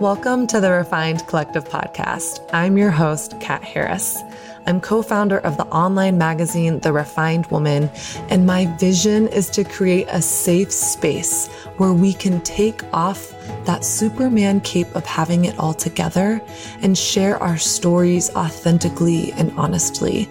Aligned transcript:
Welcome 0.00 0.46
to 0.48 0.60
the 0.60 0.72
Refined 0.72 1.26
Collective 1.26 1.64
podcast. 1.64 2.46
I'm 2.52 2.76
your 2.76 2.90
host, 2.90 3.40
Kat 3.40 3.64
Harris. 3.64 4.22
I'm 4.66 4.78
co 4.78 5.00
founder 5.00 5.38
of 5.38 5.56
the 5.56 5.64
online 5.68 6.18
magazine, 6.18 6.80
The 6.80 6.92
Refined 6.92 7.46
Woman, 7.46 7.88
and 8.28 8.44
my 8.44 8.66
vision 8.76 9.26
is 9.28 9.48
to 9.50 9.64
create 9.64 10.06
a 10.10 10.20
safe 10.20 10.70
space 10.70 11.48
where 11.78 11.94
we 11.94 12.12
can 12.12 12.42
take 12.42 12.82
off 12.92 13.30
that 13.64 13.86
Superman 13.86 14.60
cape 14.60 14.94
of 14.94 15.06
having 15.06 15.46
it 15.46 15.58
all 15.58 15.72
together 15.72 16.42
and 16.82 16.98
share 16.98 17.42
our 17.42 17.56
stories 17.56 18.28
authentically 18.36 19.32
and 19.32 19.50
honestly. 19.52 20.28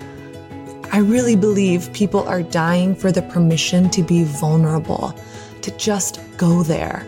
I 0.91 0.99
really 0.99 1.35
believe 1.35 1.91
people 1.91 2.27
are 2.27 2.43
dying 2.43 2.93
for 2.93 3.11
the 3.11 3.23
permission 3.23 3.89
to 3.89 4.03
be 4.03 4.25
vulnerable, 4.25 5.15
to 5.63 5.71
just 5.71 6.19
go 6.37 6.61
there. 6.61 7.03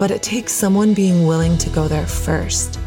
But 0.00 0.10
it 0.10 0.22
takes 0.22 0.52
someone 0.52 0.94
being 0.94 1.26
willing 1.26 1.58
to 1.58 1.70
go 1.70 1.86
there 1.86 2.06
first. 2.06 2.80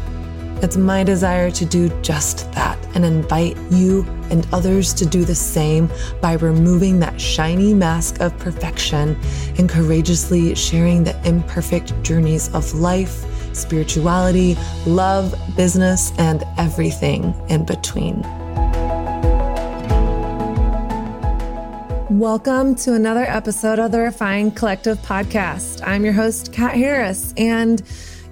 It's 0.62 0.76
my 0.76 1.04
desire 1.04 1.48
to 1.52 1.64
do 1.64 1.88
just 2.02 2.50
that 2.52 2.76
and 2.96 3.04
invite 3.04 3.56
you 3.70 4.04
and 4.30 4.44
others 4.52 4.92
to 4.94 5.06
do 5.06 5.24
the 5.24 5.34
same 5.34 5.88
by 6.20 6.32
removing 6.32 6.98
that 7.00 7.20
shiny 7.20 7.72
mask 7.72 8.20
of 8.20 8.36
perfection 8.38 9.16
and 9.58 9.68
courageously 9.68 10.56
sharing 10.56 11.04
the 11.04 11.16
imperfect 11.24 11.94
journeys 12.02 12.52
of 12.52 12.74
life, 12.74 13.24
spirituality, 13.54 14.56
love, 14.84 15.34
business, 15.56 16.12
and 16.18 16.42
everything 16.58 17.32
in 17.48 17.64
between. 17.64 18.24
Welcome 22.14 22.76
to 22.76 22.94
another 22.94 23.24
episode 23.24 23.80
of 23.80 23.90
the 23.90 23.98
Refined 23.98 24.54
Collective 24.54 24.98
podcast. 24.98 25.80
I'm 25.84 26.04
your 26.04 26.12
host, 26.12 26.52
Kat 26.52 26.74
Harris, 26.76 27.34
and 27.36 27.82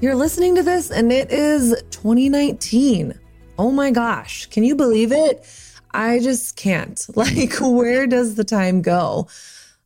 you're 0.00 0.14
listening 0.14 0.54
to 0.54 0.62
this, 0.62 0.92
and 0.92 1.10
it 1.10 1.32
is 1.32 1.74
2019. 1.90 3.18
Oh 3.58 3.72
my 3.72 3.90
gosh, 3.90 4.46
can 4.46 4.62
you 4.62 4.76
believe 4.76 5.10
it? 5.10 5.44
I 5.90 6.20
just 6.20 6.54
can't. 6.54 7.04
Like, 7.16 7.54
where 7.60 8.06
does 8.06 8.36
the 8.36 8.44
time 8.44 8.82
go? 8.82 9.26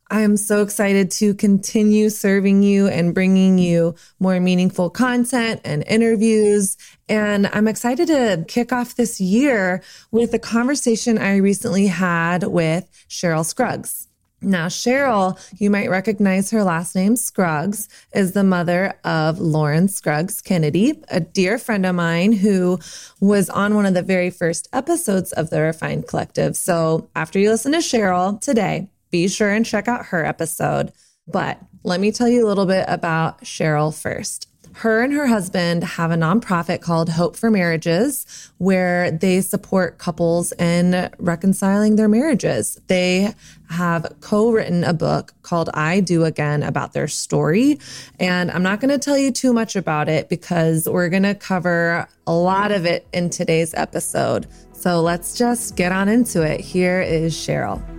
I 0.09 0.21
am 0.21 0.37
so 0.37 0.63
excited 0.63 1.11
to 1.13 1.35
continue 1.35 2.11
serving 2.11 2.63
you 2.63 2.87
and 2.87 3.13
bringing 3.13 3.59
you 3.59 3.97
more 4.21 4.39
meaningful 4.39 4.89
content 4.89 5.61
and 5.65 5.83
interviews. 5.89 6.77
And 7.09 7.49
I'm 7.49 7.67
excited 7.67 8.07
to 8.09 8.45
kick 8.47 8.73
off 8.73 8.95
this 8.95 9.21
year 9.21 9.83
with 10.13 10.33
a 10.33 10.39
conversation 10.39 11.19
I 11.19 11.37
recently 11.39 11.89
had 11.89 12.45
with 12.45 12.89
Cheryl 13.09 13.45
Scruggs. 13.45 14.07
Now, 14.43 14.67
Cheryl, 14.67 15.41
you 15.59 15.71
might 15.71 15.91
recognize 15.91 16.51
her 16.51 16.63
last 16.63 16.95
name, 16.95 17.17
Scruggs, 17.17 17.89
is 18.15 18.33
the 18.33 18.45
mother 18.45 18.95
of 19.03 19.41
Lauren 19.41 19.89
Scruggs 19.89 20.41
Kennedy, 20.41 21.03
a 21.09 21.21
dear 21.21 21.59
friend 21.59 21.87
of 21.87 21.97
mine 21.97 22.33
who 22.33 22.79
was 23.19 23.49
on 23.51 23.75
one 23.75 23.87
of 23.87 23.95
the 23.95 24.03
very 24.03 24.31
first 24.31 24.69
episodes 24.73 25.33
of 25.33 25.51
the 25.51 25.63
Refined 25.63 26.07
Collective. 26.07 26.55
So, 26.55 27.09
after 27.17 27.39
you 27.39 27.51
listen 27.51 27.73
to 27.73 27.79
Cheryl 27.79 28.41
today, 28.41 28.89
be 29.11 29.29
sure 29.29 29.51
and 29.51 29.65
check 29.65 29.89
out 29.89 30.07
her 30.07 30.25
episode. 30.25 30.93
But 31.27 31.59
let 31.83 32.01
me 32.01 32.13
tell 32.13 32.29
you 32.29 32.47
a 32.47 32.49
little 32.49 32.67
bit 32.67 32.85
about 32.89 33.43
Cheryl 33.43 33.97
first 33.97 34.49
her 34.77 35.01
and 35.01 35.15
her 35.15 35.27
husband 35.27 35.83
have 35.83 36.11
a 36.11 36.17
nonprofit 36.17 36.83
called 36.83 37.09
Hope 37.09 37.35
for 37.35 37.51
Marriages, 37.51 38.27
where 38.59 39.11
they 39.11 39.41
support 39.41 39.97
couples 39.97 40.53
in 40.53 41.11
reconciling 41.19 41.97
their 41.97 42.09
marriages. 42.09 42.79
They 42.87 43.33
have 43.71 44.15
co 44.21 44.51
written 44.51 44.85
a 44.85 44.93
book 44.93 45.33
called 45.41 45.71
I 45.73 46.01
Do 46.01 46.25
Again 46.25 46.63
about 46.63 46.93
their 46.93 47.09
story. 47.09 47.79
And 48.21 48.51
I'm 48.51 48.63
not 48.63 48.81
going 48.81 48.91
to 48.91 48.99
tell 48.99 49.17
you 49.17 49.31
too 49.31 49.55
much 49.55 49.77
about 49.77 50.11
it 50.11 50.29
because 50.29 50.87
we're 50.87 51.09
going 51.09 51.23
to 51.23 51.35
cover 51.35 52.07
a 52.27 52.35
lot 52.35 52.71
of 52.71 52.85
it 52.85 53.07
in 53.15 53.31
today's 53.31 53.73
episode. 53.73 54.47
So 54.75 55.01
let's 55.01 55.39
just 55.39 55.75
get 55.77 55.91
on 55.91 56.11
into 56.11 56.43
it. 56.43 56.61
Here 56.61 57.01
is 57.01 57.35
Cheryl. 57.35 57.96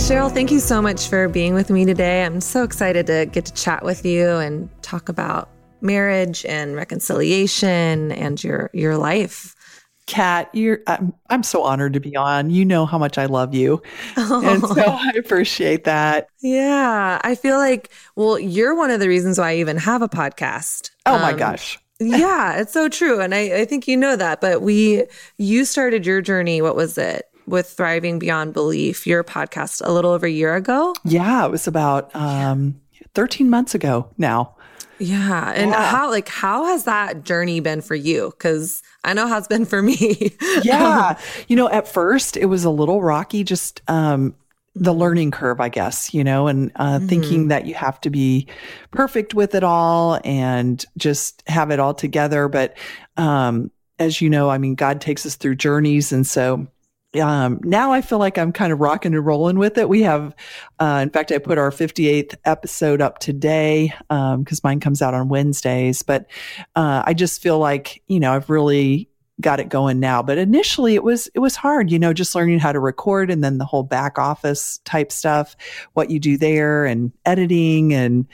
Cheryl, 0.00 0.32
thank 0.32 0.50
you 0.50 0.58
so 0.58 0.82
much 0.82 1.08
for 1.08 1.28
being 1.28 1.54
with 1.54 1.70
me 1.70 1.84
today. 1.84 2.24
I'm 2.24 2.40
so 2.40 2.64
excited 2.64 3.06
to 3.06 3.26
get 3.26 3.44
to 3.44 3.52
chat 3.52 3.84
with 3.84 4.04
you 4.04 4.28
and 4.38 4.68
talk 4.82 5.08
about 5.08 5.48
marriage 5.82 6.44
and 6.46 6.74
reconciliation 6.74 8.10
and 8.10 8.42
your 8.42 8.70
your 8.72 8.96
life. 8.96 9.54
Kat, 10.06 10.50
you're 10.52 10.80
I'm, 10.88 11.12
I'm 11.28 11.44
so 11.44 11.62
honored 11.62 11.92
to 11.92 12.00
be 12.00 12.16
on. 12.16 12.50
You 12.50 12.64
know 12.64 12.86
how 12.86 12.98
much 12.98 13.18
I 13.18 13.26
love 13.26 13.54
you. 13.54 13.80
Oh. 14.16 14.42
And 14.44 14.66
so 14.66 14.82
I 14.86 15.12
appreciate 15.16 15.84
that. 15.84 16.28
Yeah. 16.40 17.20
I 17.22 17.36
feel 17.36 17.58
like, 17.58 17.90
well, 18.16 18.36
you're 18.36 18.74
one 18.74 18.90
of 18.90 18.98
the 18.98 19.06
reasons 19.06 19.38
why 19.38 19.50
I 19.50 19.56
even 19.56 19.76
have 19.76 20.02
a 20.02 20.08
podcast. 20.08 20.90
Oh 21.06 21.14
um, 21.14 21.22
my 21.22 21.34
gosh. 21.34 21.78
yeah, 22.00 22.58
it's 22.58 22.72
so 22.72 22.88
true. 22.88 23.20
And 23.20 23.34
I, 23.34 23.60
I 23.60 23.64
think 23.66 23.86
you 23.86 23.96
know 23.96 24.16
that. 24.16 24.40
But 24.40 24.62
we 24.62 25.04
you 25.36 25.64
started 25.64 26.04
your 26.04 26.20
journey, 26.20 26.62
what 26.62 26.74
was 26.74 26.98
it? 26.98 27.29
With 27.50 27.68
Thriving 27.68 28.18
Beyond 28.18 28.54
Belief, 28.54 29.06
your 29.06 29.22
podcast, 29.22 29.82
a 29.84 29.92
little 29.92 30.12
over 30.12 30.26
a 30.26 30.30
year 30.30 30.54
ago. 30.54 30.94
Yeah, 31.04 31.44
it 31.44 31.50
was 31.50 31.66
about 31.66 32.14
um, 32.14 32.80
13 33.14 33.50
months 33.50 33.74
ago 33.74 34.08
now. 34.16 34.54
Yeah. 34.98 35.52
And 35.54 35.70
yeah. 35.70 35.90
how 35.90 36.10
like 36.10 36.28
how 36.28 36.66
has 36.66 36.84
that 36.84 37.24
journey 37.24 37.60
been 37.60 37.80
for 37.80 37.94
you? 37.94 38.34
Cuz 38.38 38.82
I 39.02 39.14
know 39.14 39.26
how 39.26 39.38
it's 39.38 39.48
been 39.48 39.64
for 39.64 39.80
me. 39.80 40.36
yeah. 40.62 41.18
You 41.48 41.56
know, 41.56 41.70
at 41.70 41.88
first 41.88 42.36
it 42.36 42.46
was 42.46 42.64
a 42.64 42.70
little 42.70 43.00
rocky 43.00 43.42
just 43.42 43.80
um 43.88 44.34
the 44.74 44.92
learning 44.92 45.30
curve, 45.30 45.60
I 45.60 45.68
guess, 45.68 46.14
you 46.14 46.22
know, 46.22 46.46
and 46.46 46.70
uh, 46.76 46.98
mm-hmm. 46.98 47.06
thinking 47.08 47.48
that 47.48 47.66
you 47.66 47.74
have 47.74 48.00
to 48.02 48.10
be 48.10 48.46
perfect 48.92 49.34
with 49.34 49.54
it 49.54 49.64
all 49.64 50.20
and 50.22 50.84
just 50.96 51.42
have 51.48 51.70
it 51.70 51.80
all 51.80 51.92
together. 51.92 52.46
But 52.48 52.76
um, 53.16 53.70
as 53.98 54.20
you 54.20 54.30
know, 54.30 54.48
I 54.48 54.58
mean, 54.58 54.76
God 54.76 55.00
takes 55.00 55.26
us 55.26 55.34
through 55.34 55.56
journeys. 55.56 56.12
And 56.12 56.26
so 56.26 56.68
um, 57.18 57.60
now 57.64 57.92
I 57.92 58.02
feel 58.02 58.18
like 58.18 58.38
I'm 58.38 58.52
kind 58.52 58.72
of 58.72 58.80
rocking 58.80 59.14
and 59.14 59.24
rolling 59.24 59.58
with 59.58 59.78
it. 59.78 59.88
We 59.88 60.02
have, 60.02 60.34
uh, 60.78 61.00
in 61.02 61.10
fact, 61.10 61.32
I 61.32 61.38
put 61.38 61.58
our 61.58 61.70
58th 61.70 62.36
episode 62.44 63.00
up 63.00 63.18
today 63.18 63.92
because 64.08 64.58
um, 64.58 64.60
mine 64.62 64.80
comes 64.80 65.02
out 65.02 65.14
on 65.14 65.28
Wednesdays. 65.28 66.02
But 66.02 66.26
uh, 66.76 67.02
I 67.04 67.14
just 67.14 67.42
feel 67.42 67.58
like 67.58 68.02
you 68.06 68.20
know 68.20 68.32
I've 68.32 68.48
really 68.48 69.08
got 69.40 69.58
it 69.60 69.68
going 69.68 69.98
now. 69.98 70.22
But 70.22 70.38
initially, 70.38 70.94
it 70.94 71.02
was 71.02 71.28
it 71.34 71.40
was 71.40 71.56
hard. 71.56 71.90
You 71.90 71.98
know, 71.98 72.12
just 72.12 72.34
learning 72.34 72.60
how 72.60 72.72
to 72.72 72.80
record 72.80 73.30
and 73.30 73.42
then 73.42 73.58
the 73.58 73.64
whole 73.64 73.82
back 73.82 74.18
office 74.18 74.78
type 74.84 75.10
stuff, 75.10 75.56
what 75.94 76.10
you 76.10 76.20
do 76.20 76.36
there, 76.36 76.84
and 76.84 77.12
editing, 77.26 77.92
and 77.92 78.26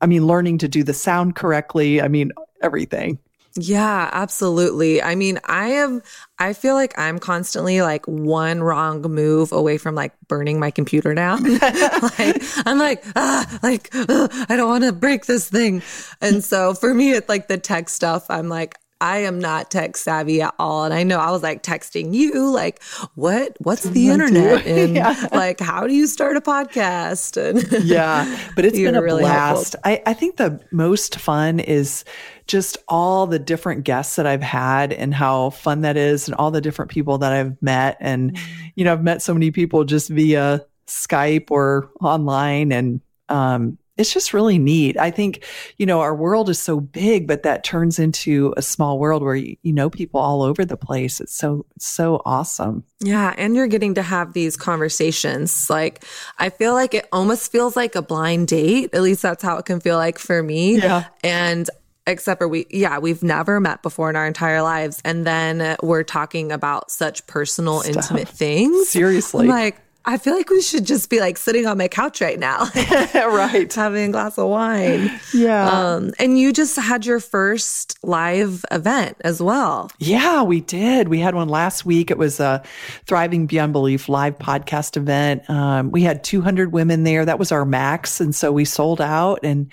I 0.00 0.06
mean, 0.06 0.26
learning 0.26 0.58
to 0.58 0.68
do 0.68 0.82
the 0.82 0.94
sound 0.94 1.36
correctly. 1.36 2.00
I 2.00 2.08
mean, 2.08 2.32
everything. 2.62 3.18
Yeah, 3.56 4.08
absolutely. 4.12 5.02
I 5.02 5.14
mean, 5.16 5.40
I 5.44 5.68
am, 5.68 6.02
I 6.38 6.52
feel 6.52 6.74
like 6.74 6.96
I'm 6.98 7.18
constantly 7.18 7.82
like 7.82 8.06
one 8.06 8.62
wrong 8.62 9.02
move 9.02 9.50
away 9.52 9.78
from 9.78 9.94
like 9.96 10.12
burning 10.28 10.60
my 10.60 10.70
computer 10.70 11.12
down. 11.14 11.42
like, 11.58 12.42
I'm 12.66 12.78
like, 12.78 13.02
ah, 13.16 13.58
like, 13.62 13.88
ugh, 13.94 14.30
I 14.48 14.54
don't 14.56 14.68
want 14.68 14.84
to 14.84 14.92
break 14.92 15.26
this 15.26 15.48
thing. 15.48 15.82
And 16.20 16.44
so 16.44 16.74
for 16.74 16.94
me, 16.94 17.12
it's 17.12 17.28
like 17.28 17.48
the 17.48 17.58
tech 17.58 17.88
stuff. 17.88 18.26
I'm 18.30 18.48
like, 18.48 18.76
I 19.00 19.18
am 19.18 19.38
not 19.38 19.70
tech 19.70 19.96
savvy 19.96 20.42
at 20.42 20.54
all. 20.58 20.84
And 20.84 20.92
I 20.92 21.04
know 21.04 21.18
I 21.18 21.30
was 21.30 21.42
like 21.42 21.62
texting 21.62 22.14
you, 22.14 22.50
like, 22.50 22.82
what, 23.14 23.56
what's 23.60 23.84
the 23.84 24.08
internet? 24.08 24.38
And 24.68 24.96
yeah. 24.96 25.28
like, 25.32 25.60
how 25.60 25.86
do 25.86 25.94
you 25.94 26.06
start 26.06 26.36
a 26.36 26.40
podcast? 26.40 27.36
And 27.36 27.84
yeah, 27.84 28.50
but 28.54 28.64
it's 28.64 28.76
been 28.76 28.96
a 28.96 29.02
really 29.02 29.22
blast. 29.22 29.76
I, 29.84 30.02
I 30.04 30.14
think 30.14 30.36
the 30.36 30.60
most 30.70 31.16
fun 31.16 31.60
is 31.60 32.04
just 32.46 32.76
all 32.88 33.26
the 33.26 33.38
different 33.38 33.84
guests 33.84 34.16
that 34.16 34.26
I've 34.26 34.42
had 34.42 34.92
and 34.92 35.14
how 35.14 35.50
fun 35.50 35.82
that 35.82 35.96
is 35.96 36.28
and 36.28 36.34
all 36.34 36.50
the 36.50 36.60
different 36.60 36.90
people 36.90 37.18
that 37.18 37.32
I've 37.32 37.60
met. 37.62 37.96
And, 38.00 38.34
mm-hmm. 38.34 38.66
you 38.74 38.84
know, 38.84 38.92
I've 38.92 39.04
met 39.04 39.22
so 39.22 39.32
many 39.32 39.50
people 39.50 39.84
just 39.84 40.08
via 40.08 40.64
Skype 40.86 41.50
or 41.50 41.90
online 42.00 42.72
and, 42.72 43.00
um, 43.28 43.78
it's 43.98 44.12
just 44.14 44.32
really 44.32 44.58
neat. 44.58 44.96
I 44.96 45.10
think, 45.10 45.44
you 45.76 45.84
know, 45.84 46.00
our 46.00 46.14
world 46.14 46.48
is 46.48 46.58
so 46.58 46.80
big, 46.80 47.26
but 47.26 47.42
that 47.42 47.64
turns 47.64 47.98
into 47.98 48.54
a 48.56 48.62
small 48.62 48.98
world 48.98 49.22
where 49.22 49.34
you, 49.34 49.56
you 49.62 49.72
know 49.72 49.90
people 49.90 50.20
all 50.20 50.42
over 50.42 50.64
the 50.64 50.76
place. 50.76 51.20
It's 51.20 51.34
so, 51.34 51.66
so 51.78 52.22
awesome. 52.24 52.84
Yeah. 53.00 53.34
And 53.36 53.56
you're 53.56 53.66
getting 53.66 53.94
to 53.94 54.02
have 54.02 54.32
these 54.32 54.56
conversations. 54.56 55.68
Like, 55.68 56.04
I 56.38 56.48
feel 56.48 56.74
like 56.74 56.94
it 56.94 57.08
almost 57.12 57.50
feels 57.50 57.74
like 57.74 57.96
a 57.96 58.02
blind 58.02 58.48
date. 58.48 58.94
At 58.94 59.02
least 59.02 59.20
that's 59.20 59.42
how 59.42 59.58
it 59.58 59.64
can 59.64 59.80
feel 59.80 59.96
like 59.96 60.18
for 60.18 60.42
me. 60.42 60.78
Yeah. 60.78 61.06
And 61.24 61.68
except 62.06 62.38
for 62.38 62.48
we 62.48 62.66
yeah 62.70 62.98
we've 62.98 63.22
never 63.22 63.60
met 63.60 63.82
before 63.82 64.08
in 64.08 64.16
our 64.16 64.26
entire 64.26 64.62
lives 64.62 65.02
and 65.04 65.26
then 65.26 65.76
we're 65.82 66.02
talking 66.02 66.50
about 66.50 66.90
such 66.90 67.26
personal 67.26 67.80
Stuff. 67.80 67.96
intimate 67.96 68.28
things 68.28 68.88
seriously 68.88 69.42
I'm 69.42 69.50
like 69.50 69.78
I 70.08 70.16
feel 70.16 70.34
like 70.34 70.48
we 70.48 70.62
should 70.62 70.86
just 70.86 71.10
be 71.10 71.20
like 71.20 71.36
sitting 71.36 71.66
on 71.66 71.76
my 71.76 71.86
couch 71.86 72.22
right 72.22 72.38
now, 72.38 72.70
right? 73.14 73.70
having 73.74 74.08
a 74.08 74.12
glass 74.12 74.38
of 74.38 74.48
wine. 74.48 75.20
Yeah. 75.34 75.68
Um, 75.68 76.14
and 76.18 76.38
you 76.38 76.50
just 76.54 76.76
had 76.76 77.04
your 77.04 77.20
first 77.20 77.98
live 78.02 78.64
event 78.70 79.18
as 79.20 79.42
well. 79.42 79.90
Yeah, 79.98 80.44
we 80.44 80.62
did. 80.62 81.08
We 81.08 81.20
had 81.20 81.34
one 81.34 81.50
last 81.50 81.84
week. 81.84 82.10
It 82.10 82.16
was 82.16 82.40
a 82.40 82.62
Thriving 83.04 83.46
Beyond 83.46 83.74
Belief 83.74 84.08
live 84.08 84.38
podcast 84.38 84.96
event. 84.96 85.48
Um, 85.50 85.90
we 85.90 86.04
had 86.04 86.24
200 86.24 86.72
women 86.72 87.02
there. 87.02 87.26
That 87.26 87.38
was 87.38 87.52
our 87.52 87.66
max. 87.66 88.18
And 88.18 88.34
so 88.34 88.50
we 88.50 88.64
sold 88.64 89.02
out. 89.02 89.40
And, 89.42 89.70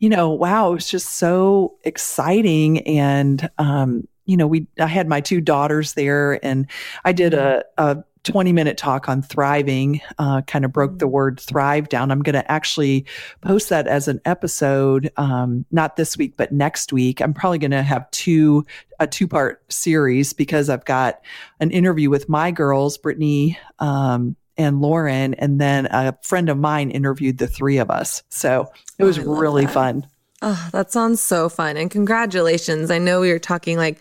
you 0.00 0.08
know, 0.08 0.30
wow, 0.30 0.72
it 0.72 0.74
was 0.74 0.90
just 0.90 1.10
so 1.10 1.76
exciting. 1.84 2.80
And, 2.88 3.48
um, 3.58 4.08
you 4.24 4.36
know, 4.36 4.48
we, 4.48 4.66
I 4.80 4.88
had 4.88 5.06
my 5.06 5.20
two 5.20 5.40
daughters 5.40 5.92
there 5.92 6.44
and 6.44 6.66
I 7.04 7.12
did 7.12 7.34
a, 7.34 7.64
a 7.78 8.02
20 8.26 8.52
minute 8.52 8.76
talk 8.76 9.08
on 9.08 9.22
thriving, 9.22 10.00
uh, 10.18 10.42
kind 10.42 10.64
of 10.64 10.72
broke 10.72 10.98
the 10.98 11.06
word 11.06 11.40
thrive 11.40 11.88
down. 11.88 12.10
I'm 12.10 12.22
going 12.22 12.34
to 12.34 12.50
actually 12.50 13.06
post 13.40 13.68
that 13.70 13.86
as 13.86 14.08
an 14.08 14.20
episode, 14.24 15.10
um, 15.16 15.64
not 15.70 15.96
this 15.96 16.16
week, 16.18 16.34
but 16.36 16.52
next 16.52 16.92
week. 16.92 17.20
I'm 17.22 17.32
probably 17.32 17.58
going 17.58 17.70
to 17.70 17.82
have 17.82 18.10
two, 18.10 18.66
a 19.00 19.06
two 19.06 19.28
part 19.28 19.62
series 19.72 20.32
because 20.32 20.68
I've 20.68 20.84
got 20.84 21.20
an 21.60 21.70
interview 21.70 22.10
with 22.10 22.28
my 22.28 22.50
girls, 22.50 22.98
Brittany, 22.98 23.58
um, 23.78 24.36
and 24.58 24.80
Lauren, 24.80 25.34
and 25.34 25.60
then 25.60 25.86
a 25.86 26.16
friend 26.22 26.48
of 26.48 26.58
mine 26.58 26.90
interviewed 26.90 27.38
the 27.38 27.46
three 27.46 27.78
of 27.78 27.90
us. 27.90 28.22
So 28.28 28.70
it 28.98 29.04
was 29.04 29.18
Oh, 29.18 29.22
really 29.22 29.66
that. 29.66 29.74
fun. 29.74 30.06
Oh, 30.42 30.68
that 30.72 30.90
sounds 30.90 31.22
so 31.22 31.48
fun. 31.48 31.76
And 31.76 31.90
congratulations. 31.90 32.90
I 32.90 32.98
know 32.98 33.20
we 33.20 33.30
were 33.32 33.38
talking 33.38 33.76
like 33.76 34.00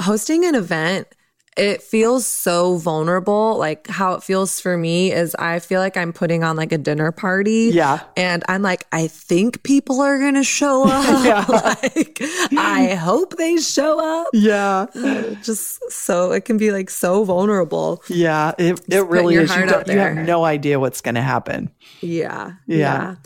hosting 0.00 0.44
an 0.44 0.54
event. 0.54 1.08
It 1.56 1.82
feels 1.82 2.26
so 2.26 2.76
vulnerable. 2.76 3.56
Like 3.56 3.86
how 3.86 4.12
it 4.14 4.22
feels 4.22 4.60
for 4.60 4.76
me 4.76 5.10
is 5.12 5.34
I 5.36 5.58
feel 5.58 5.80
like 5.80 5.96
I'm 5.96 6.12
putting 6.12 6.44
on 6.44 6.54
like 6.56 6.70
a 6.70 6.78
dinner 6.78 7.12
party. 7.12 7.70
Yeah. 7.72 8.00
And 8.16 8.44
I'm 8.48 8.60
like, 8.60 8.86
I 8.92 9.06
think 9.06 9.62
people 9.62 10.00
are 10.02 10.18
going 10.18 10.34
to 10.34 10.44
show 10.44 10.84
up. 10.86 11.24
Yeah. 11.24 11.44
like, 11.48 12.18
I 12.56 12.94
hope 12.94 13.36
they 13.36 13.56
show 13.56 13.98
up. 14.20 14.28
Yeah. 14.34 14.86
Just 15.42 15.80
so 15.90 16.32
it 16.32 16.44
can 16.44 16.58
be 16.58 16.72
like 16.72 16.90
so 16.90 17.24
vulnerable. 17.24 18.02
Yeah. 18.08 18.52
It, 18.58 18.80
it 18.90 19.06
really 19.06 19.36
is. 19.36 19.54
You, 19.56 19.62
you 19.62 19.98
have 19.98 20.16
no 20.16 20.44
idea 20.44 20.78
what's 20.78 21.00
going 21.00 21.14
to 21.14 21.22
happen. 21.22 21.70
Yeah. 22.02 22.52
Yeah. 22.66 23.16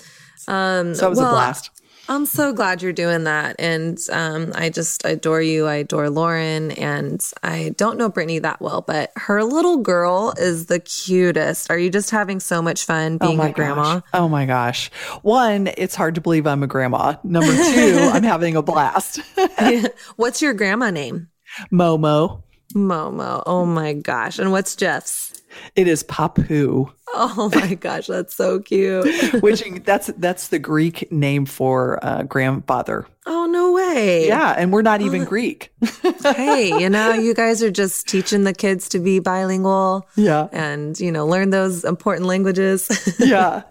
Um, 0.47 0.95
So 0.95 1.07
it 1.07 1.11
was 1.11 1.19
a 1.19 1.23
blast. 1.23 1.71
I'm 2.11 2.27
so 2.27 2.53
glad 2.53 2.83
you're 2.83 2.93
doing 2.93 3.23
that. 3.25 3.55
And 3.61 3.97
um, 4.11 4.51
I 4.57 4.69
just 4.69 5.05
adore 5.05 5.41
you. 5.41 5.69
I 5.69 5.77
adore 5.77 6.11
Lauren. 6.11 6.73
And 6.73 7.25
I 7.45 7.73
don't 7.77 7.99
know 7.99 8.09
Brittany 8.09 8.41
that 8.41 8.61
well, 8.61 8.83
but 8.83 9.13
her 9.15 9.45
little 9.45 9.77
girl 9.77 10.35
is 10.37 10.67
the 10.67 10.81
cutest. 10.81 11.71
Are 11.71 11.79
you 11.79 11.89
just 11.89 12.11
having 12.11 12.41
so 12.41 12.61
much 12.61 12.85
fun 12.85 13.17
being 13.17 13.39
a 13.39 13.53
grandma? 13.53 14.01
Gosh. 14.01 14.03
Oh 14.13 14.29
my 14.29 14.45
gosh. 14.45 14.91
One, 15.23 15.69
it's 15.79 15.95
hard 15.95 16.17
to 16.17 16.21
believe 16.21 16.49
I'm 16.49 16.65
a 16.65 16.67
grandma. 16.67 17.15
Number 17.23 17.55
two, 17.55 17.99
I'm 18.13 18.25
having 18.25 18.57
a 18.57 18.63
blast. 18.63 19.21
What's 20.17 20.43
your 20.43 20.53
grandma 20.53 20.91
name? 20.91 21.29
Momo. 21.73 22.43
Momo. 22.75 23.45
Oh 23.47 23.65
my 23.65 23.93
gosh. 23.93 24.41
And 24.41 24.51
what's 24.51 24.75
Jeff's? 24.75 25.40
It 25.77 25.89
is 25.89 26.03
Papu, 26.05 26.91
Oh 27.13 27.51
my 27.55 27.75
gosh, 27.81 28.07
that's 28.07 28.35
so 28.37 28.61
cute. 28.61 29.43
which 29.43 29.63
that's 29.85 30.09
that's 30.19 30.49
the 30.49 30.59
Greek 30.59 31.11
name 31.11 31.45
for 31.47 31.99
uh, 32.05 32.23
grandfather. 32.23 33.07
Oh 33.27 33.47
no 33.47 33.73
way. 33.73 34.27
Yeah, 34.29 34.55
and 34.57 34.73
we're 34.73 34.83
not 34.83 35.01
even 35.01 35.25
Greek. 35.25 35.73
Hey, 36.23 36.69
you 36.81 36.89
know, 36.91 37.13
you 37.27 37.35
guys 37.35 37.63
are 37.63 37.71
just 37.71 38.07
teaching 38.09 38.45
the 38.45 38.53
kids 38.53 38.89
to 38.91 38.99
be 38.99 39.19
bilingual 39.19 40.07
Yeah, 40.17 40.49
and, 40.53 40.99
you 41.01 41.11
know, 41.11 41.27
learn 41.27 41.51
those 41.51 41.85
important 41.85 42.27
languages. 42.27 42.89
yeah. 43.19 43.63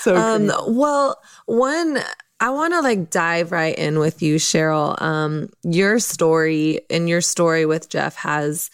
so 0.00 0.16
Um, 0.16 0.50
well, 0.68 1.20
one, 1.46 1.98
I 2.40 2.50
want 2.50 2.72
to 2.74 2.80
like 2.80 3.10
dive 3.10 3.52
right 3.52 3.76
in 3.76 3.98
with 3.98 4.22
you, 4.22 4.36
Cheryl. 4.36 5.00
Um, 5.00 5.48
your 5.62 5.98
story 5.98 6.80
and 6.90 7.08
your 7.08 7.20
story 7.20 7.66
with 7.66 7.88
Jeff 7.88 8.16
has, 8.16 8.70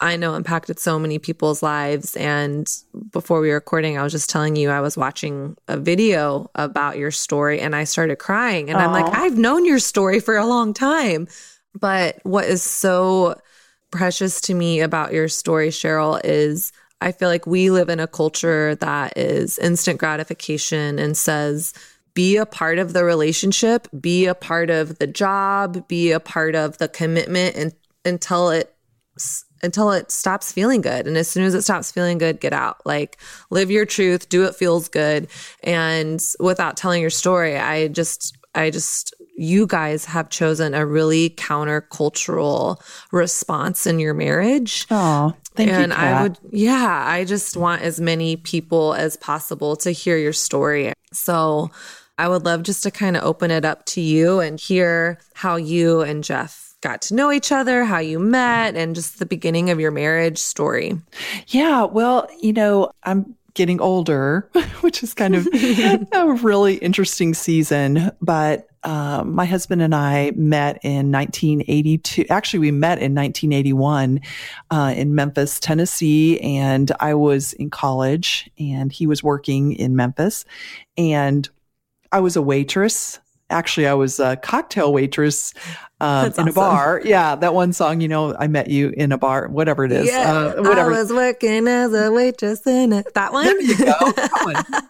I 0.00 0.16
know, 0.16 0.34
impacted 0.34 0.78
so 0.78 0.98
many 0.98 1.18
people's 1.18 1.62
lives. 1.62 2.16
And 2.16 2.66
before 3.12 3.40
we 3.40 3.48
were 3.48 3.54
recording, 3.54 3.98
I 3.98 4.02
was 4.02 4.12
just 4.12 4.30
telling 4.30 4.56
you 4.56 4.70
I 4.70 4.80
was 4.80 4.96
watching 4.96 5.56
a 5.68 5.76
video 5.76 6.50
about 6.54 6.96
your 6.96 7.10
story 7.10 7.60
and 7.60 7.76
I 7.76 7.84
started 7.84 8.16
crying. 8.16 8.70
And 8.70 8.78
I'm 8.78 8.92
like, 8.92 9.14
I've 9.14 9.36
known 9.36 9.66
your 9.66 9.78
story 9.78 10.18
for 10.18 10.36
a 10.36 10.46
long 10.46 10.72
time. 10.72 11.28
But 11.78 12.18
what 12.22 12.46
is 12.46 12.62
so 12.62 13.40
precious 13.90 14.40
to 14.42 14.54
me 14.54 14.80
about 14.80 15.12
your 15.12 15.28
story, 15.28 15.68
Cheryl, 15.68 16.20
is 16.24 16.72
I 17.02 17.12
feel 17.12 17.28
like 17.28 17.46
we 17.46 17.70
live 17.70 17.88
in 17.88 18.00
a 18.00 18.06
culture 18.06 18.74
that 18.76 19.16
is 19.16 19.58
instant 19.58 19.98
gratification 19.98 20.98
and 20.98 21.16
says, 21.16 21.74
be 22.14 22.36
a 22.36 22.46
part 22.46 22.78
of 22.78 22.92
the 22.92 23.04
relationship, 23.04 23.86
be 24.00 24.26
a 24.26 24.34
part 24.34 24.70
of 24.70 24.98
the 24.98 25.06
job, 25.06 25.86
be 25.88 26.10
a 26.10 26.20
part 26.20 26.54
of 26.54 26.78
the 26.78 26.88
commitment 26.88 27.56
and, 27.56 27.72
until 28.04 28.50
it 28.50 28.74
until 29.62 29.90
it 29.92 30.10
stops 30.10 30.52
feeling 30.52 30.80
good. 30.80 31.06
And 31.06 31.16
as 31.16 31.28
soon 31.28 31.44
as 31.44 31.54
it 31.54 31.62
stops 31.62 31.90
feeling 31.90 32.18
good, 32.18 32.40
get 32.40 32.52
out. 32.52 32.84
Like 32.84 33.18
live 33.50 33.70
your 33.70 33.86
truth, 33.86 34.28
do 34.28 34.42
what 34.42 34.56
feels 34.56 34.88
good. 34.88 35.28
And 35.62 36.22
without 36.38 36.76
telling 36.76 37.00
your 37.00 37.10
story, 37.10 37.56
I 37.56 37.88
just 37.88 38.36
I 38.54 38.70
just 38.70 39.14
you 39.36 39.66
guys 39.66 40.04
have 40.04 40.28
chosen 40.28 40.74
a 40.74 40.84
really 40.84 41.30
countercultural 41.30 42.78
response 43.10 43.86
in 43.86 43.98
your 43.98 44.12
marriage. 44.12 44.86
Oh, 44.90 45.32
thank 45.54 45.70
and 45.70 45.78
you. 45.78 45.84
And 45.84 45.92
I 45.94 46.22
would, 46.22 46.38
yeah, 46.50 47.04
I 47.06 47.24
just 47.24 47.56
want 47.56 47.80
as 47.80 48.00
many 48.00 48.36
people 48.36 48.92
as 48.92 49.16
possible 49.16 49.76
to 49.76 49.92
hear 49.92 50.18
your 50.18 50.34
story. 50.34 50.92
So 51.12 51.70
I 52.18 52.28
would 52.28 52.44
love 52.44 52.64
just 52.64 52.82
to 52.82 52.90
kind 52.90 53.16
of 53.16 53.24
open 53.24 53.50
it 53.50 53.64
up 53.64 53.86
to 53.86 54.02
you 54.02 54.40
and 54.40 54.60
hear 54.60 55.18
how 55.32 55.56
you 55.56 56.02
and 56.02 56.22
Jeff 56.22 56.69
got 56.80 57.02
to 57.02 57.14
know 57.14 57.30
each 57.30 57.52
other, 57.52 57.84
how 57.84 57.98
you 57.98 58.18
met, 58.18 58.76
and 58.76 58.94
just 58.94 59.18
the 59.18 59.26
beginning 59.26 59.70
of 59.70 59.80
your 59.80 59.90
marriage 59.90 60.38
story. 60.38 60.98
Yeah, 61.48 61.84
well, 61.84 62.28
you 62.40 62.52
know, 62.52 62.92
I'm 63.02 63.36
getting 63.54 63.80
older, 63.80 64.48
which 64.80 65.02
is 65.02 65.14
kind 65.14 65.34
of 65.34 65.46
a 66.12 66.32
really 66.42 66.76
interesting 66.76 67.34
season. 67.34 68.10
But 68.20 68.68
um, 68.82 69.34
my 69.34 69.44
husband 69.44 69.82
and 69.82 69.94
I 69.94 70.32
met 70.36 70.78
in 70.82 71.12
1982. 71.12 72.24
Actually, 72.30 72.60
we 72.60 72.70
met 72.70 72.98
in 72.98 73.14
1981 73.14 74.20
uh, 74.70 74.94
in 74.96 75.14
Memphis, 75.14 75.60
Tennessee, 75.60 76.40
and 76.40 76.90
I 77.00 77.14
was 77.14 77.52
in 77.54 77.68
college, 77.68 78.50
and 78.58 78.90
he 78.90 79.06
was 79.06 79.22
working 79.22 79.72
in 79.72 79.96
Memphis, 79.96 80.46
and 80.96 81.48
I 82.12 82.20
was 82.20 82.36
a 82.36 82.42
waitress. 82.42 83.20
Actually, 83.50 83.86
I 83.86 83.94
was 83.94 84.18
a 84.18 84.36
cocktail 84.36 84.92
waitress 84.92 85.52
um, 86.00 86.32
in 86.38 86.48
a 86.48 86.52
bar. 86.52 87.02
Yeah, 87.04 87.34
that 87.36 87.54
one 87.54 87.72
song, 87.72 88.00
you 88.00 88.08
know, 88.08 88.34
I 88.38 88.46
met 88.46 88.68
you 88.68 88.90
in 88.96 89.12
a 89.12 89.18
bar, 89.18 89.48
whatever 89.48 89.84
it 89.84 89.92
is. 89.92 90.10
uh, 90.10 90.54
whatever. 90.58 90.92
I 90.92 90.98
was 91.00 91.12
working 91.12 91.68
as 91.68 91.92
a 91.92 92.10
waitress 92.10 92.66
in 92.66 92.92
a, 92.92 93.04
that 93.14 93.32
one. 93.32 93.44
There 93.44 93.60
you 93.60 93.76
go. 93.76 94.12
That 94.12 94.64
one. 94.72 94.82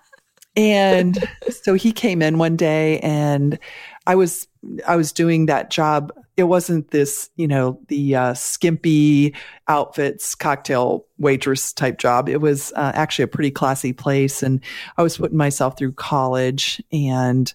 and 0.57 1.19
so 1.51 1.75
he 1.75 1.93
came 1.93 2.23
in 2.23 2.39
one 2.39 2.57
day 2.57 2.99
and 3.01 3.59
I 4.07 4.15
was 4.15 4.49
I 4.87 4.97
was 4.97 5.13
doing 5.13 5.47
that 5.47 5.71
job. 5.71 6.13
It 6.37 6.45
wasn't 6.45 6.91
this, 6.91 7.29
you 7.37 7.47
know, 7.47 7.79
the 7.89 8.17
uh, 8.17 8.35
skimpy 8.35 9.35
outfits 9.69 10.35
cocktail 10.35 11.07
waitress 11.19 11.73
type 11.73 11.99
job. 11.99 12.29
It 12.29 12.41
was 12.41 12.73
uh, 12.77 12.93
actually 12.95 13.25
a 13.25 13.29
pretty 13.29 13.51
classy 13.51 13.93
place, 13.93 14.43
and 14.43 14.61
I 14.97 15.03
was 15.03 15.19
putting 15.19 15.37
myself 15.37 15.77
through 15.77 15.93
college. 15.93 16.83
And 16.93 17.53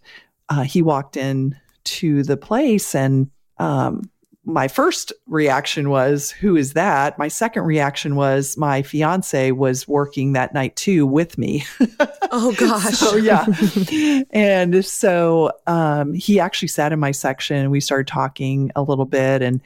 uh, 0.49 0.63
he 0.63 0.81
walked 0.81 1.17
in 1.17 1.57
to 1.85 2.23
the 2.23 2.37
place, 2.37 2.93
and 2.93 3.29
um, 3.57 4.09
my 4.45 4.67
first 4.67 5.11
reaction 5.25 5.89
was, 5.89 6.29
Who 6.31 6.55
is 6.55 6.73
that? 6.73 7.17
My 7.17 7.27
second 7.27 7.63
reaction 7.63 8.15
was, 8.15 8.57
My 8.57 8.83
fiance 8.83 9.51
was 9.51 9.87
working 9.87 10.33
that 10.33 10.53
night 10.53 10.75
too 10.75 11.07
with 11.07 11.37
me. 11.37 11.65
oh 12.31 12.53
gosh. 12.57 12.93
so, 12.93 13.15
yeah. 13.15 13.45
and 14.31 14.85
so 14.85 15.51
um, 15.67 16.13
he 16.13 16.39
actually 16.39 16.67
sat 16.67 16.93
in 16.93 16.99
my 16.99 17.11
section. 17.11 17.71
We 17.71 17.79
started 17.79 18.07
talking 18.07 18.71
a 18.75 18.83
little 18.83 19.05
bit. 19.05 19.41
And 19.41 19.61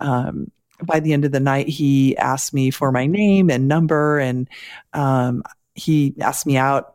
um, 0.00 0.50
by 0.82 0.98
the 0.98 1.12
end 1.12 1.24
of 1.24 1.32
the 1.32 1.40
night, 1.40 1.68
he 1.68 2.16
asked 2.16 2.54
me 2.54 2.70
for 2.70 2.90
my 2.90 3.06
name 3.06 3.50
and 3.50 3.68
number. 3.68 4.18
And 4.18 4.48
um, 4.94 5.42
he 5.74 6.14
asked 6.20 6.46
me 6.46 6.56
out. 6.56 6.94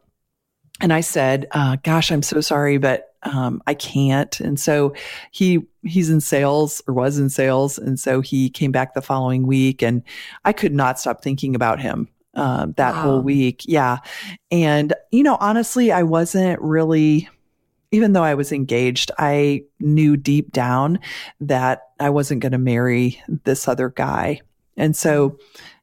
And 0.79 0.93
I 0.93 1.01
said, 1.01 1.47
uh, 1.51 1.77
"Gosh, 1.81 2.11
I'm 2.11 2.21
so 2.21 2.39
sorry, 2.39 2.77
but 2.77 3.06
um, 3.23 3.61
I 3.67 3.73
can't." 3.73 4.39
And 4.39 4.59
so 4.59 4.93
he 5.31 5.59
he's 5.83 6.09
in 6.09 6.21
sales 6.21 6.81
or 6.87 6.93
was 6.93 7.17
in 7.17 7.29
sales, 7.29 7.77
and 7.77 7.99
so 7.99 8.21
he 8.21 8.49
came 8.49 8.71
back 8.71 8.93
the 8.93 9.01
following 9.01 9.47
week, 9.47 9.81
and 9.81 10.03
I 10.45 10.53
could 10.53 10.73
not 10.73 10.99
stop 10.99 11.21
thinking 11.21 11.55
about 11.55 11.79
him 11.79 12.07
um, 12.35 12.73
that 12.77 12.93
Wow. 12.95 13.01
whole 13.01 13.21
week. 13.21 13.63
Yeah, 13.65 13.97
and 14.51 14.93
you 15.11 15.23
know, 15.23 15.37
honestly, 15.39 15.91
I 15.91 16.03
wasn't 16.03 16.61
really. 16.61 17.29
Even 17.93 18.11
though 18.11 18.23
I 18.23 18.33
was 18.33 18.51
engaged, 18.51 19.11
I 19.17 19.63
knew 19.79 20.17
deep 20.17 20.51
down 20.51 20.99
that 21.39 21.83
I 22.01 22.09
wasn't 22.09 22.41
going 22.41 22.51
to 22.51 22.57
marry 22.57 23.23
this 23.45 23.65
other 23.65 23.89
guy. 23.89 24.41
And 24.75 24.93
so 24.93 25.39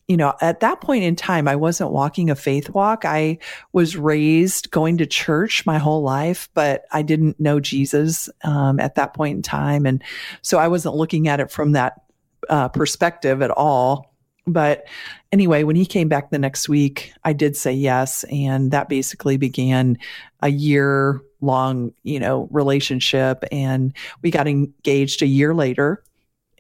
you 0.09 0.17
know, 0.17 0.35
at 0.41 0.61
that 0.61 0.81
point 0.81 1.05
in 1.05 1.17
time, 1.17 1.49
I 1.49 1.57
wasn't 1.57 1.91
walking 1.91 2.29
a 2.29 2.35
faith 2.35 2.71
walk. 2.71 3.05
I 3.05 3.39
was 3.73 3.97
raised 3.97 4.71
going 4.71 4.99
to 4.99 5.07
church 5.07 5.65
my 5.65 5.79
whole 5.79 6.03
life, 6.03 6.49
but 6.53 6.85
I 6.93 7.03
didn't 7.03 7.41
know 7.41 7.59
Jesus 7.59 8.29
um, 8.43 8.79
at 8.81 8.97
that 8.97 9.15
point 9.15 9.37
in 9.37 9.43
time. 9.43 9.87
And 9.87 10.03
so 10.43 10.59
I 10.59 10.69
wasn't 10.69 10.97
looking 10.97 11.27
at 11.29 11.41
it 11.41 11.51
from 11.51 11.73
that 11.73 12.03
uh, 12.51 12.69
perspective 12.69 13.41
at 13.41 13.51
all. 13.51 14.15
But 14.47 14.87
anyway, 15.33 15.63
when 15.63 15.77
he 15.77 15.87
came 15.87 16.09
back 16.09 16.31
the 16.31 16.39
next 16.39 16.69
week, 16.69 17.15
I 17.25 17.33
did 17.33 17.57
say 17.57 17.73
yes. 17.73 18.25
And 18.25 18.73
that 18.73 18.91
basically 18.91 19.39
began 19.39 19.97
a 20.43 20.51
year 20.51 21.23
long, 21.41 21.95
you 22.03 22.21
know, 22.21 22.49
relationship. 22.51 23.43
And 23.51 23.95
we 24.23 24.31
got 24.31 24.47
engaged 24.47 25.23
a 25.23 25.27
year 25.27 25.55
later. 25.55 26.03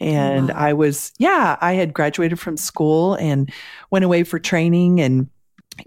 And 0.04 0.50
wow. 0.50 0.54
I 0.54 0.72
was, 0.74 1.12
yeah, 1.16 1.56
I 1.62 1.72
had 1.72 1.94
graduated 1.94 2.38
from 2.38 2.58
school 2.58 3.14
and 3.14 3.50
went 3.90 4.04
away 4.04 4.22
for 4.22 4.38
training 4.38 5.00
and 5.00 5.30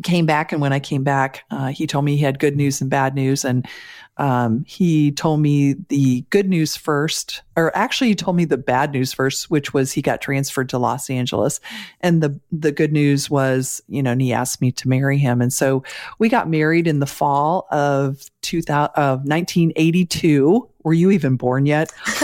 came 0.01 0.25
back. 0.25 0.51
And 0.51 0.59
when 0.59 0.73
I 0.73 0.79
came 0.79 1.03
back, 1.03 1.43
uh, 1.51 1.67
he 1.67 1.85
told 1.85 2.03
me 2.03 2.17
he 2.17 2.23
had 2.23 2.39
good 2.39 2.55
news 2.55 2.81
and 2.81 2.89
bad 2.89 3.13
news. 3.13 3.45
And 3.45 3.67
um, 4.17 4.65
he 4.67 5.11
told 5.11 5.39
me 5.39 5.73
the 5.89 6.21
good 6.31 6.49
news 6.49 6.75
first, 6.75 7.43
or 7.55 7.75
actually, 7.77 8.07
he 8.07 8.15
told 8.15 8.35
me 8.35 8.45
the 8.45 8.57
bad 8.57 8.91
news 8.91 9.13
first, 9.13 9.51
which 9.51 9.75
was 9.75 9.91
he 9.91 10.01
got 10.01 10.21
transferred 10.21 10.69
to 10.69 10.79
Los 10.79 11.11
Angeles. 11.11 11.59
And 12.01 12.23
the 12.23 12.39
the 12.51 12.71
good 12.71 12.91
news 12.91 13.29
was, 13.29 13.79
you 13.87 14.01
know, 14.01 14.13
and 14.13 14.21
he 14.21 14.33
asked 14.33 14.59
me 14.59 14.71
to 14.71 14.89
marry 14.89 15.19
him. 15.19 15.39
And 15.39 15.53
so 15.53 15.83
we 16.17 16.29
got 16.29 16.49
married 16.49 16.87
in 16.87 16.99
the 16.99 17.05
fall 17.05 17.67
of 17.69 18.27
2000, 18.41 18.89
of 18.95 19.19
1982 19.19 20.67
were 20.87 20.93
you 20.93 21.11
even 21.11 21.35
born 21.35 21.65
yet? 21.65 21.91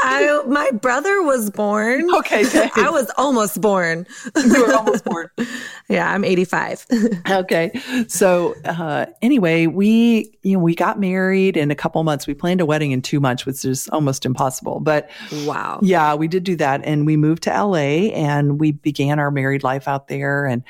I 0.00 0.42
my 0.46 0.70
brother 0.72 1.22
was 1.22 1.48
born. 1.48 2.14
Okay, 2.16 2.44
thanks. 2.44 2.76
I 2.76 2.90
was 2.90 3.10
almost 3.16 3.58
born. 3.58 4.06
you 4.36 4.66
were 4.66 4.74
almost 4.74 5.02
born. 5.06 5.30
yeah, 5.88 6.12
I'm 6.12 6.24
85. 6.24 6.86
okay, 7.30 7.72
so 8.06 8.54
uh, 8.66 9.06
anyway, 9.22 9.66
we 9.66 10.30
you 10.42 10.58
know 10.58 10.62
we 10.62 10.74
got 10.74 11.00
married 11.00 11.56
in 11.56 11.70
a 11.70 11.74
couple 11.74 12.04
months. 12.04 12.26
We 12.26 12.34
planned 12.34 12.60
a 12.60 12.66
wedding 12.66 12.92
in 12.92 13.00
two 13.00 13.18
months, 13.18 13.46
which 13.46 13.64
is 13.64 13.88
almost 13.88 14.26
impossible. 14.26 14.80
But 14.80 15.08
wow, 15.46 15.80
yeah, 15.82 16.14
we 16.14 16.28
did 16.28 16.44
do 16.44 16.56
that, 16.56 16.82
and 16.84 17.06
we 17.06 17.16
moved 17.16 17.44
to 17.44 17.50
LA 17.50 18.12
and 18.12 18.60
we 18.60 18.72
began 18.72 19.18
our 19.18 19.30
married 19.30 19.62
life 19.62 19.88
out 19.88 20.08
there, 20.08 20.44
and 20.44 20.62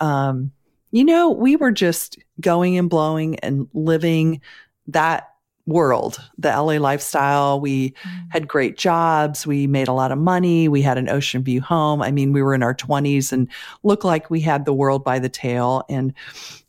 um, 0.00 0.50
you 0.90 1.04
know, 1.04 1.30
we 1.30 1.54
were 1.54 1.70
just 1.70 2.18
going 2.40 2.76
and 2.76 2.90
blowing 2.90 3.38
and 3.38 3.68
living 3.72 4.40
that 4.88 5.28
world, 5.68 6.18
the 6.38 6.48
LA 6.48 6.78
lifestyle. 6.78 7.60
We 7.60 7.90
mm-hmm. 7.90 8.30
had 8.30 8.48
great 8.48 8.78
jobs. 8.78 9.46
We 9.46 9.66
made 9.66 9.86
a 9.86 9.92
lot 9.92 10.10
of 10.10 10.18
money. 10.18 10.66
We 10.66 10.80
had 10.80 10.96
an 10.96 11.10
ocean 11.10 11.44
view 11.44 11.60
home. 11.60 12.00
I 12.00 12.10
mean, 12.10 12.32
we 12.32 12.42
were 12.42 12.54
in 12.54 12.62
our 12.62 12.74
20s 12.74 13.32
and 13.32 13.48
looked 13.82 14.04
like 14.04 14.30
we 14.30 14.40
had 14.40 14.64
the 14.64 14.72
world 14.72 15.04
by 15.04 15.18
the 15.18 15.28
tail. 15.28 15.84
And, 15.90 16.14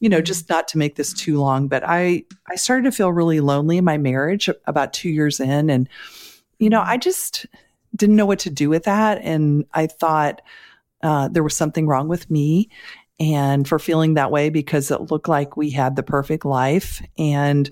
you 0.02 0.10
know, 0.10 0.20
just 0.22 0.50
not 0.50 0.68
to 0.70 0.78
make 0.78 0.98
this 0.98 1.14
too 1.14 1.40
long, 1.40 1.70
but 1.70 1.82
I, 1.86 2.26
I 2.50 2.56
started 2.56 2.84
to 2.84 2.92
feel 2.92 3.14
really 3.14 3.40
lonely 3.40 3.78
in 3.78 3.86
my 3.86 3.98
marriage 3.98 4.50
about 4.66 4.92
two 4.92 5.10
years 5.10 5.40
in. 5.40 5.70
And, 5.70 5.88
you 6.60 6.70
know, 6.70 6.82
I 6.82 6.98
just 6.98 7.46
didn't 7.96 8.18
know 8.18 8.26
what 8.26 8.40
to 8.40 8.50
do 8.50 8.70
with 8.70 8.84
that. 8.84 9.20
And 9.22 9.66
I 9.74 9.88
thought, 9.88 10.42
uh, 11.02 11.30
there 11.30 11.44
was 11.44 11.56
something 11.56 11.88
wrong 11.88 12.10
with 12.10 12.30
me 12.30 12.70
and 13.18 13.66
for 13.66 13.80
feeling 13.80 14.16
that 14.16 14.32
way 14.32 14.50
because 14.50 14.92
it 14.92 15.10
looked 15.10 15.30
like 15.30 15.56
we 15.56 15.70
had 15.70 15.96
the 15.96 16.04
perfect 16.04 16.44
life. 16.44 17.02
And, 17.18 17.72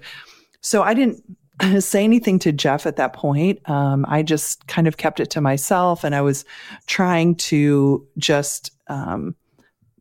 so 0.67 0.83
I 0.83 0.93
didn't 0.93 1.23
say 1.79 2.03
anything 2.03 2.39
to 2.39 2.51
Jeff 2.51 2.85
at 2.85 2.97
that 2.97 3.13
point. 3.13 3.67
Um, 3.69 4.05
I 4.07 4.21
just 4.21 4.67
kind 4.67 4.85
of 4.85 4.97
kept 4.97 5.21
it 5.21 5.29
to 5.31 5.41
myself 5.41 6.03
and 6.03 6.13
I 6.13 6.19
was 6.19 6.43
trying 6.87 7.35
to 7.35 8.05
just 8.17 8.71
um, 8.87 9.33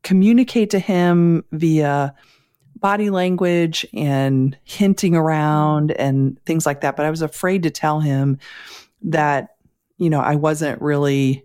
communicate 0.03 0.71
to 0.71 0.81
him 0.81 1.45
via 1.53 2.15
body 2.75 3.11
language 3.11 3.87
and 3.95 4.59
hinting 4.65 5.15
around 5.15 5.93
and 5.93 6.37
things 6.45 6.67
like 6.67 6.81
that. 6.81 6.97
But 6.97 7.07
I 7.07 7.11
was 7.11 7.23
afraid 7.23 7.63
to 7.63 7.71
tell 7.71 8.01
him 8.01 8.41
that, 9.03 9.55
you 9.99 10.11
know, 10.11 10.21
I 10.21 10.35
wasn't 10.35 10.83
really 10.83 11.45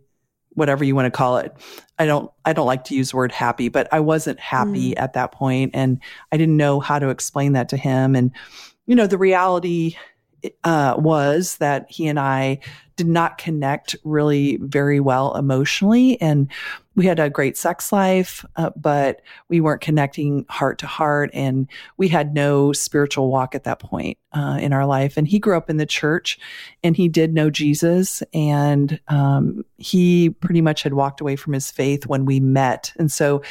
whatever 0.53 0.83
you 0.83 0.95
want 0.95 1.05
to 1.05 1.17
call 1.17 1.37
it. 1.37 1.55
I 1.99 2.07
don't 2.07 2.31
I 2.43 2.53
don't 2.53 2.65
like 2.65 2.85
to 2.85 2.95
use 2.95 3.11
the 3.11 3.17
word 3.17 3.31
happy, 3.31 3.69
but 3.69 3.87
I 3.91 3.99
wasn't 3.99 4.39
happy 4.39 4.91
mm. 4.91 4.99
at 4.99 5.13
that 5.13 5.31
point 5.31 5.71
and 5.75 5.99
I 6.31 6.37
didn't 6.37 6.57
know 6.57 6.79
how 6.79 6.97
to 6.97 7.09
explain 7.09 7.53
that 7.53 7.69
to 7.69 7.77
him 7.77 8.15
and 8.15 8.31
you 8.91 8.95
know, 8.97 9.07
the 9.07 9.17
reality 9.17 9.95
uh, 10.65 10.95
was 10.97 11.55
that 11.59 11.89
he 11.89 12.07
and 12.09 12.19
I 12.19 12.59
did 12.97 13.07
not 13.07 13.37
connect 13.37 13.95
really 14.03 14.57
very 14.57 14.99
well 14.99 15.33
emotionally. 15.37 16.19
And 16.19 16.51
we 16.95 17.05
had 17.05 17.17
a 17.17 17.29
great 17.29 17.55
sex 17.55 17.93
life, 17.93 18.43
uh, 18.57 18.71
but 18.75 19.21
we 19.47 19.61
weren't 19.61 19.79
connecting 19.79 20.45
heart 20.49 20.77
to 20.79 20.87
heart. 20.87 21.29
And 21.33 21.69
we 21.95 22.09
had 22.09 22.33
no 22.33 22.73
spiritual 22.73 23.31
walk 23.31 23.55
at 23.55 23.63
that 23.63 23.79
point 23.79 24.17
uh, 24.33 24.57
in 24.59 24.73
our 24.73 24.85
life. 24.85 25.15
And 25.15 25.25
he 25.25 25.39
grew 25.39 25.55
up 25.55 25.69
in 25.69 25.77
the 25.77 25.85
church 25.85 26.37
and 26.83 26.97
he 26.97 27.07
did 27.07 27.33
know 27.33 27.49
Jesus. 27.49 28.21
And 28.33 28.99
um, 29.07 29.63
he 29.77 30.31
pretty 30.31 30.59
much 30.59 30.83
had 30.83 30.95
walked 30.95 31.21
away 31.21 31.37
from 31.37 31.53
his 31.53 31.71
faith 31.71 32.07
when 32.07 32.25
we 32.25 32.41
met. 32.41 32.91
And 32.99 33.09
so, 33.09 33.41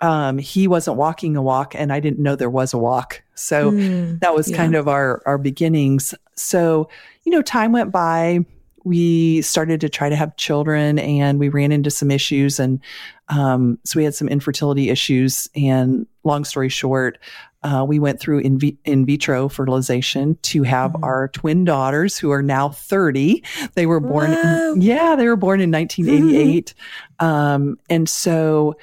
um, 0.00 0.38
he 0.38 0.68
wasn't 0.68 0.96
walking 0.96 1.34
a 1.34 1.42
walk 1.42 1.74
and 1.74 1.92
I 1.92 1.98
didn't 1.98 2.20
know 2.20 2.36
there 2.36 2.48
was 2.48 2.72
a 2.72 2.78
walk. 2.78 3.24
So 3.38 3.72
mm, 3.72 4.20
that 4.20 4.34
was 4.34 4.50
yeah. 4.50 4.56
kind 4.56 4.74
of 4.74 4.88
our, 4.88 5.22
our 5.26 5.38
beginnings. 5.38 6.14
So, 6.34 6.88
you 7.24 7.32
know, 7.32 7.42
time 7.42 7.72
went 7.72 7.92
by. 7.92 8.44
We 8.84 9.42
started 9.42 9.80
to 9.82 9.88
try 9.88 10.08
to 10.08 10.16
have 10.16 10.36
children 10.36 10.98
and 10.98 11.38
we 11.38 11.48
ran 11.48 11.72
into 11.72 11.90
some 11.90 12.10
issues. 12.10 12.58
And 12.58 12.80
um, 13.28 13.78
so 13.84 13.98
we 13.98 14.04
had 14.04 14.14
some 14.14 14.28
infertility 14.28 14.88
issues. 14.88 15.50
And 15.54 16.06
long 16.24 16.44
story 16.44 16.68
short, 16.68 17.18
uh, 17.62 17.84
we 17.86 17.98
went 17.98 18.20
through 18.20 18.38
in, 18.38 18.58
vi- 18.58 18.78
in 18.84 19.04
vitro 19.04 19.48
fertilization 19.48 20.36
to 20.42 20.62
have 20.62 20.92
mm. 20.92 21.02
our 21.02 21.28
twin 21.28 21.64
daughters 21.64 22.16
who 22.16 22.30
are 22.30 22.42
now 22.42 22.68
30. 22.68 23.42
They 23.74 23.86
were 23.86 24.00
born, 24.00 24.32
in, 24.32 24.80
yeah, 24.80 25.16
they 25.16 25.26
were 25.26 25.36
born 25.36 25.60
in 25.60 25.70
1988. 25.70 26.74
um, 27.18 27.78
and 27.90 28.08
so, 28.08 28.76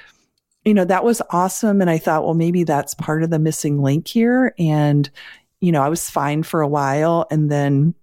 you 0.65 0.73
know, 0.73 0.85
that 0.85 1.03
was 1.03 1.21
awesome. 1.29 1.79
And 1.79 1.89
I 1.89 1.99
thought, 1.99 2.25
well, 2.25 2.33
maybe 2.33 2.63
that's 2.63 2.95
part 2.95 3.23
of 3.23 3.29
the 3.29 3.39
missing 3.39 3.81
link 3.81 4.07
here. 4.07 4.53
And, 4.57 5.09
you 5.61 5.71
know, 5.71 5.83
I 5.83 5.89
was 5.89 6.09
fine 6.09 6.43
for 6.43 6.61
a 6.61 6.67
while. 6.67 7.27
And 7.29 7.51
then 7.51 7.93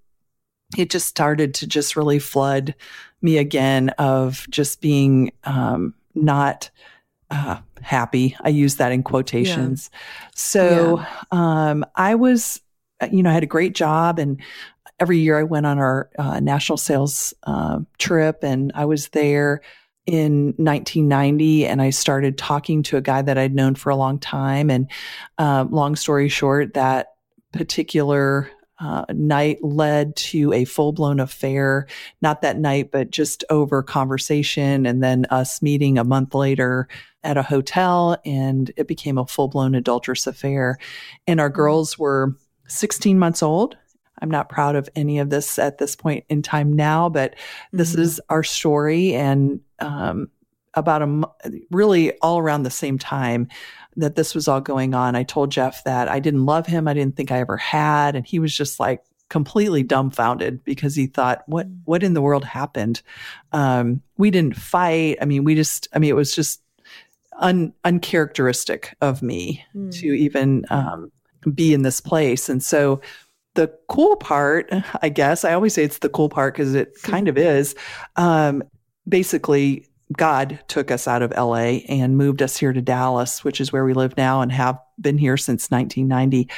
it 0.79 0.89
just 0.89 1.07
started 1.07 1.55
to 1.55 1.67
just 1.67 1.97
really 1.97 2.21
flood 2.21 2.75
me 3.21 3.37
again 3.39 3.91
of 3.99 4.47
just 4.49 4.81
being 4.81 5.33
um, 5.45 5.93
not 6.15 6.71
uh, 7.31 7.59
happy. 7.83 8.37
I 8.43 8.51
use 8.51 8.77
that 8.77 8.93
in 8.93 9.03
quotations. 9.03 9.91
Yeah. 9.93 9.99
So 10.35 10.99
yeah. 10.99 11.23
Um, 11.33 11.85
I 11.97 12.15
was, 12.15 12.61
you 13.11 13.23
know, 13.23 13.31
I 13.31 13.35
had 13.35 13.43
a 13.43 13.47
great 13.47 13.75
job 13.75 14.19
and 14.19 14.41
every 15.01 15.19
year 15.19 15.39
I 15.39 15.43
went 15.43 15.67
on 15.67 15.79
our 15.79 16.11
uh, 16.19 16.39
national 16.39 16.79
sales 16.79 17.35
uh, 17.43 17.81
trip 17.99 18.45
and 18.45 18.71
I 18.75 18.85
was 18.85 19.09
there 19.09 19.63
in 20.07 20.47
1990 20.57 21.67
and 21.67 21.81
I 21.81 21.91
started 21.91 22.37
talking 22.37 22.83
to 22.85 22.97
a 22.97 23.01
guy 23.01 23.23
that 23.23 23.39
I'd 23.39 23.55
known 23.55 23.75
for 23.75 23.91
a 23.91 23.97
long 23.97 24.19
time. 24.19 24.71
And 24.71 24.91
uh, 25.39 25.67
long 25.71 25.97
story 25.97 26.29
short, 26.29 26.75
that 26.75 27.09
particular 27.53 28.51
uh, 28.81 29.05
night 29.11 29.63
led 29.63 30.17
to 30.17 30.53
a 30.53 30.65
full 30.65 30.93
blown 30.93 31.21
affair. 31.21 31.87
Not 32.21 32.43
that 32.43 32.59
night, 32.59 32.91
but 32.91 33.11
just 33.11 33.45
over 33.49 33.81
conversation 33.83 34.87
and 34.87 35.03
then 35.03 35.25
us 35.31 35.63
meeting 35.63 35.99
a 35.99 36.05
month 36.05 36.35
later 36.35 36.89
at 37.23 37.37
a 37.37 37.43
hotel 37.45 38.17
and 38.25 38.73
it 38.77 38.89
became 38.89 39.19
a 39.19 39.27
full 39.27 39.47
blown 39.47 39.77
adulterous 39.77 40.27
affair. 40.27 40.79
And 41.29 41.41
our 41.41 41.51
girls 41.51 41.97
were 41.97 42.37
16 42.67 43.19
months 43.19 43.43
old 43.43 43.77
I'm 44.23 44.31
not 44.31 44.49
proud 44.49 44.77
of 44.77 44.89
any 44.97 45.19
of 45.19 45.29
this 45.29 45.59
at 45.59 45.79
this 45.79 45.97
point 45.97 46.25
in 46.29 46.41
time 46.41 46.73
now, 46.73 47.09
but 47.09 47.35
this 47.73 47.93
mm-hmm. 47.93 48.03
is 48.03 48.21
our 48.31 48.43
story. 48.43 49.15
And 49.15 49.61
um, 49.81 50.31
about 50.75 51.03
a 51.03 51.59
really 51.71 52.17
all 52.21 52.39
around 52.39 52.63
the 52.63 52.71
same 52.71 52.99
time 52.99 53.49
that 53.97 54.17
this 54.17 54.35
was 54.35 54.49
all 54.49 54.61
going 54.61 54.95
on, 54.95 55.15
I 55.15 55.23
told 55.23 55.51
Jeff 55.51 55.85
that 55.85 56.09
I 56.09 56.19
didn't 56.19 56.47
love 56.47 56.67
him. 56.67 56.89
I 56.89 56.95
didn't 56.95 57.17
think 57.17 57.31
I 57.31 57.41
ever 57.41 57.57
had, 57.57 58.17
and 58.17 58.27
he 58.27 58.39
was 58.39 58.57
just 58.57 58.81
like 58.81 59.03
completely 59.29 59.83
dumbfounded 59.83 60.65
because 60.65 60.95
he 60.95 61.07
thought, 61.07 61.43
"What? 61.47 61.69
Mm. 61.69 61.81
What 61.85 62.03
in 62.03 62.15
the 62.15 62.23
world 62.23 62.45
happened?" 62.45 63.03
Um, 63.53 64.03
we 64.17 64.31
didn't 64.31 64.57
fight. 64.57 65.19
I 65.21 65.25
mean, 65.25 65.45
we 65.45 65.55
just. 65.55 65.89
I 65.93 65.99
mean, 65.99 66.11
it 66.11 66.17
was 66.17 66.35
just 66.35 66.63
un, 67.39 67.75
uncharacteristic 67.85 68.97
of 69.01 69.23
me 69.23 69.65
mm. 69.75 69.93
to 70.01 70.07
even 70.07 70.65
um, 70.71 71.13
be 71.55 71.75
in 71.75 71.83
this 71.83 72.01
place, 72.01 72.49
and 72.49 72.63
so 72.63 73.01
the 73.55 73.73
cool 73.89 74.17
part, 74.17 74.71
I 75.03 75.09
guess, 75.09 75.45
I 75.45 75.53
always 75.53 75.75
say 75.75 75.85
it's 75.85 75.99
the 75.99 76.09
cool 76.09 76.29
part 76.29 76.55
because 76.55 76.75
it 76.75 76.95
kind 77.03 77.29
of 77.29 77.37
is. 77.37 77.75
Um, 78.17 78.63
basically, 79.09 79.87
God 80.17 80.59
took 80.69 80.91
us 80.91 81.09
out 81.09 81.23
of 81.23 81.33
LA 81.33 81.81
and 81.89 82.17
moved 82.17 82.43
us 82.43 82.57
here 82.57 82.73
to 82.73 82.83
Dallas, 82.83 83.45
which 83.45 83.61
is 83.61 83.73
where 83.73 83.85
we 83.85 83.95
live 83.95 84.17
now 84.17 84.41
and 84.41 84.53
have 84.53 84.79
been 85.01 85.19
here 85.19 85.37
since 85.37 85.71
1990. 85.71 86.49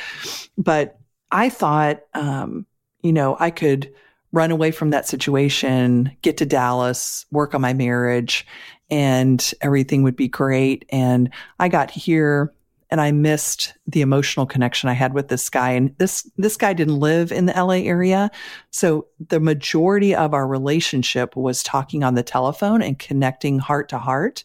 But 0.59 0.99
I 1.31 1.49
thought, 1.49 2.03
um, 2.15 2.67
you 3.03 3.13
know, 3.13 3.37
I 3.39 3.51
could 3.51 3.93
run 4.33 4.51
away 4.51 4.73
from 4.73 4.91
that 4.91 5.07
situation, 5.07 6.11
get 6.23 6.37
to 6.39 6.47
Dallas, 6.47 7.25
work 7.31 7.55
on 7.55 7.61
my 7.61 7.73
marriage, 7.73 8.47
and 8.91 9.53
everything 9.61 10.03
would 10.03 10.17
be 10.17 10.29
great. 10.29 10.85
And 10.91 11.31
I 11.61 11.69
got 11.69 11.91
here 11.91 12.53
and 12.95 13.01
I 13.01 13.11
missed 13.11 13.75
the 13.89 14.03
emotional 14.03 14.47
connection 14.47 14.89
I 14.89 14.93
had 14.93 15.15
with 15.15 15.27
this 15.27 15.51
guy. 15.51 15.73
And 15.73 15.93
this, 15.99 16.31
this 16.37 16.57
guy 16.57 16.73
didn't 16.75 17.01
live 17.01 17.33
in 17.33 17.47
the 17.47 17.53
LA 17.53 17.83
area. 17.83 18.31
So 18.71 19.09
the 19.19 19.41
majority 19.41 20.15
of 20.15 20.33
our 20.33 20.47
relationship 20.47 21.35
was 21.35 21.65
talking 21.65 22.05
on 22.05 22.15
the 22.15 22.23
telephone 22.23 22.83
and 22.83 22.97
connecting 22.97 23.59
heart 23.59 23.89
to 23.89 23.99
heart. 23.99 24.45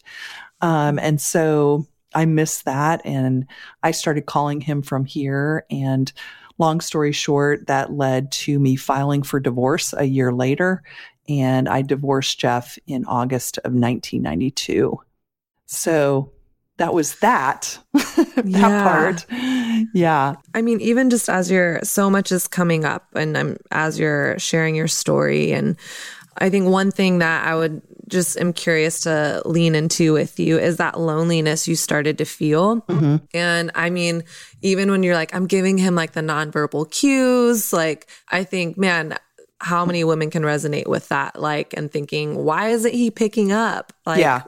Um, 0.62 0.98
and 0.98 1.20
so 1.20 1.86
I 2.12 2.24
missed 2.24 2.64
that. 2.64 3.02
And 3.04 3.46
I 3.84 3.92
started 3.92 4.26
calling 4.26 4.60
him 4.60 4.82
from 4.82 5.04
here. 5.04 5.64
And 5.70 6.12
long 6.58 6.80
story 6.80 7.12
short, 7.12 7.68
that 7.68 7.92
led 7.92 8.32
to 8.32 8.58
me 8.58 8.74
filing 8.74 9.22
for 9.22 9.38
divorce 9.38 9.94
a 9.96 10.06
year 10.06 10.32
later. 10.32 10.82
And 11.28 11.68
I 11.68 11.82
divorced 11.82 12.40
Jeff 12.40 12.80
in 12.88 13.04
August 13.04 13.58
of 13.58 13.74
1992. 13.74 14.98
So 15.66 16.32
that 16.80 16.94
was 16.94 17.16
that, 17.16 17.78
that 18.52 18.70
yeah. 18.70 18.82
part. 18.84 19.26
Yeah. 19.94 20.34
I 20.54 20.62
mean, 20.62 20.80
even 20.80 21.10
just 21.10 21.28
as 21.28 21.50
you're 21.50 21.80
so 21.82 22.10
much 22.10 22.32
is 22.32 22.46
coming 22.46 22.84
up 22.84 23.06
and 23.14 23.36
I'm 23.36 23.56
as 23.70 23.98
you're 23.98 24.38
sharing 24.38 24.74
your 24.74 24.88
story 24.88 25.52
and 25.52 25.76
I 26.38 26.48
think 26.48 26.68
one 26.68 26.90
thing 26.90 27.18
that 27.18 27.46
I 27.46 27.54
would 27.54 27.82
just 28.08 28.38
am 28.38 28.52
curious 28.52 29.00
to 29.02 29.42
lean 29.44 29.74
into 29.74 30.12
with 30.12 30.38
you 30.38 30.58
is 30.58 30.78
that 30.78 30.98
loneliness 30.98 31.68
you 31.68 31.76
started 31.76 32.18
to 32.18 32.24
feel. 32.24 32.80
Mm-hmm. 32.82 33.16
And 33.34 33.70
I 33.74 33.90
mean, 33.90 34.24
even 34.62 34.90
when 34.90 35.02
you're 35.02 35.14
like, 35.14 35.34
I'm 35.34 35.46
giving 35.46 35.78
him 35.78 35.94
like 35.94 36.12
the 36.12 36.20
nonverbal 36.20 36.90
cues, 36.90 37.72
like, 37.72 38.08
I 38.28 38.44
think, 38.44 38.76
man, 38.76 39.16
how 39.60 39.84
many 39.84 40.02
women 40.04 40.30
can 40.30 40.42
resonate 40.42 40.88
with 40.88 41.08
that? 41.08 41.38
Like, 41.38 41.74
and 41.76 41.90
thinking, 41.90 42.34
why 42.44 42.68
isn't 42.68 42.94
he 42.94 43.10
picking 43.10 43.52
up? 43.52 43.92
Like, 44.04 44.20
yeah. 44.20 44.42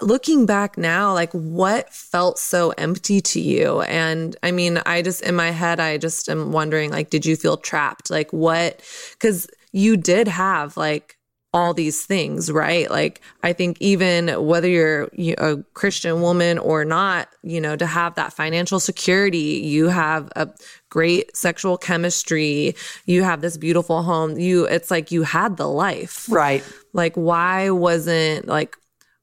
Looking 0.00 0.46
back 0.46 0.78
now, 0.78 1.12
like 1.12 1.32
what 1.32 1.92
felt 1.92 2.38
so 2.38 2.70
empty 2.78 3.20
to 3.20 3.40
you? 3.40 3.82
And 3.82 4.36
I 4.42 4.50
mean, 4.50 4.78
I 4.86 5.02
just, 5.02 5.22
in 5.22 5.34
my 5.34 5.50
head, 5.50 5.80
I 5.80 5.98
just 5.98 6.28
am 6.28 6.52
wondering, 6.52 6.90
like, 6.90 7.10
did 7.10 7.26
you 7.26 7.36
feel 7.36 7.56
trapped? 7.56 8.10
Like, 8.10 8.32
what? 8.32 8.80
Cause 9.18 9.48
you 9.72 9.96
did 9.96 10.28
have 10.28 10.76
like 10.76 11.18
all 11.54 11.72
these 11.72 12.04
things, 12.04 12.52
right? 12.52 12.90
Like, 12.90 13.22
I 13.42 13.54
think 13.54 13.78
even 13.80 14.28
whether 14.46 14.68
you're 14.68 15.08
a 15.38 15.56
Christian 15.72 16.20
woman 16.20 16.58
or 16.58 16.84
not, 16.84 17.28
you 17.42 17.60
know, 17.60 17.74
to 17.74 17.86
have 17.86 18.14
that 18.16 18.34
financial 18.34 18.78
security, 18.78 19.62
you 19.64 19.88
have 19.88 20.30
a 20.36 20.48
great 20.90 21.34
sexual 21.34 21.78
chemistry, 21.78 22.76
you 23.06 23.22
have 23.22 23.40
this 23.40 23.56
beautiful 23.56 24.02
home, 24.02 24.38
you, 24.38 24.66
it's 24.66 24.90
like 24.90 25.10
you 25.10 25.22
had 25.22 25.56
the 25.56 25.66
life. 25.66 26.26
Right. 26.30 26.62
Like, 26.92 27.14
why 27.14 27.70
wasn't, 27.70 28.46
like, 28.46 28.76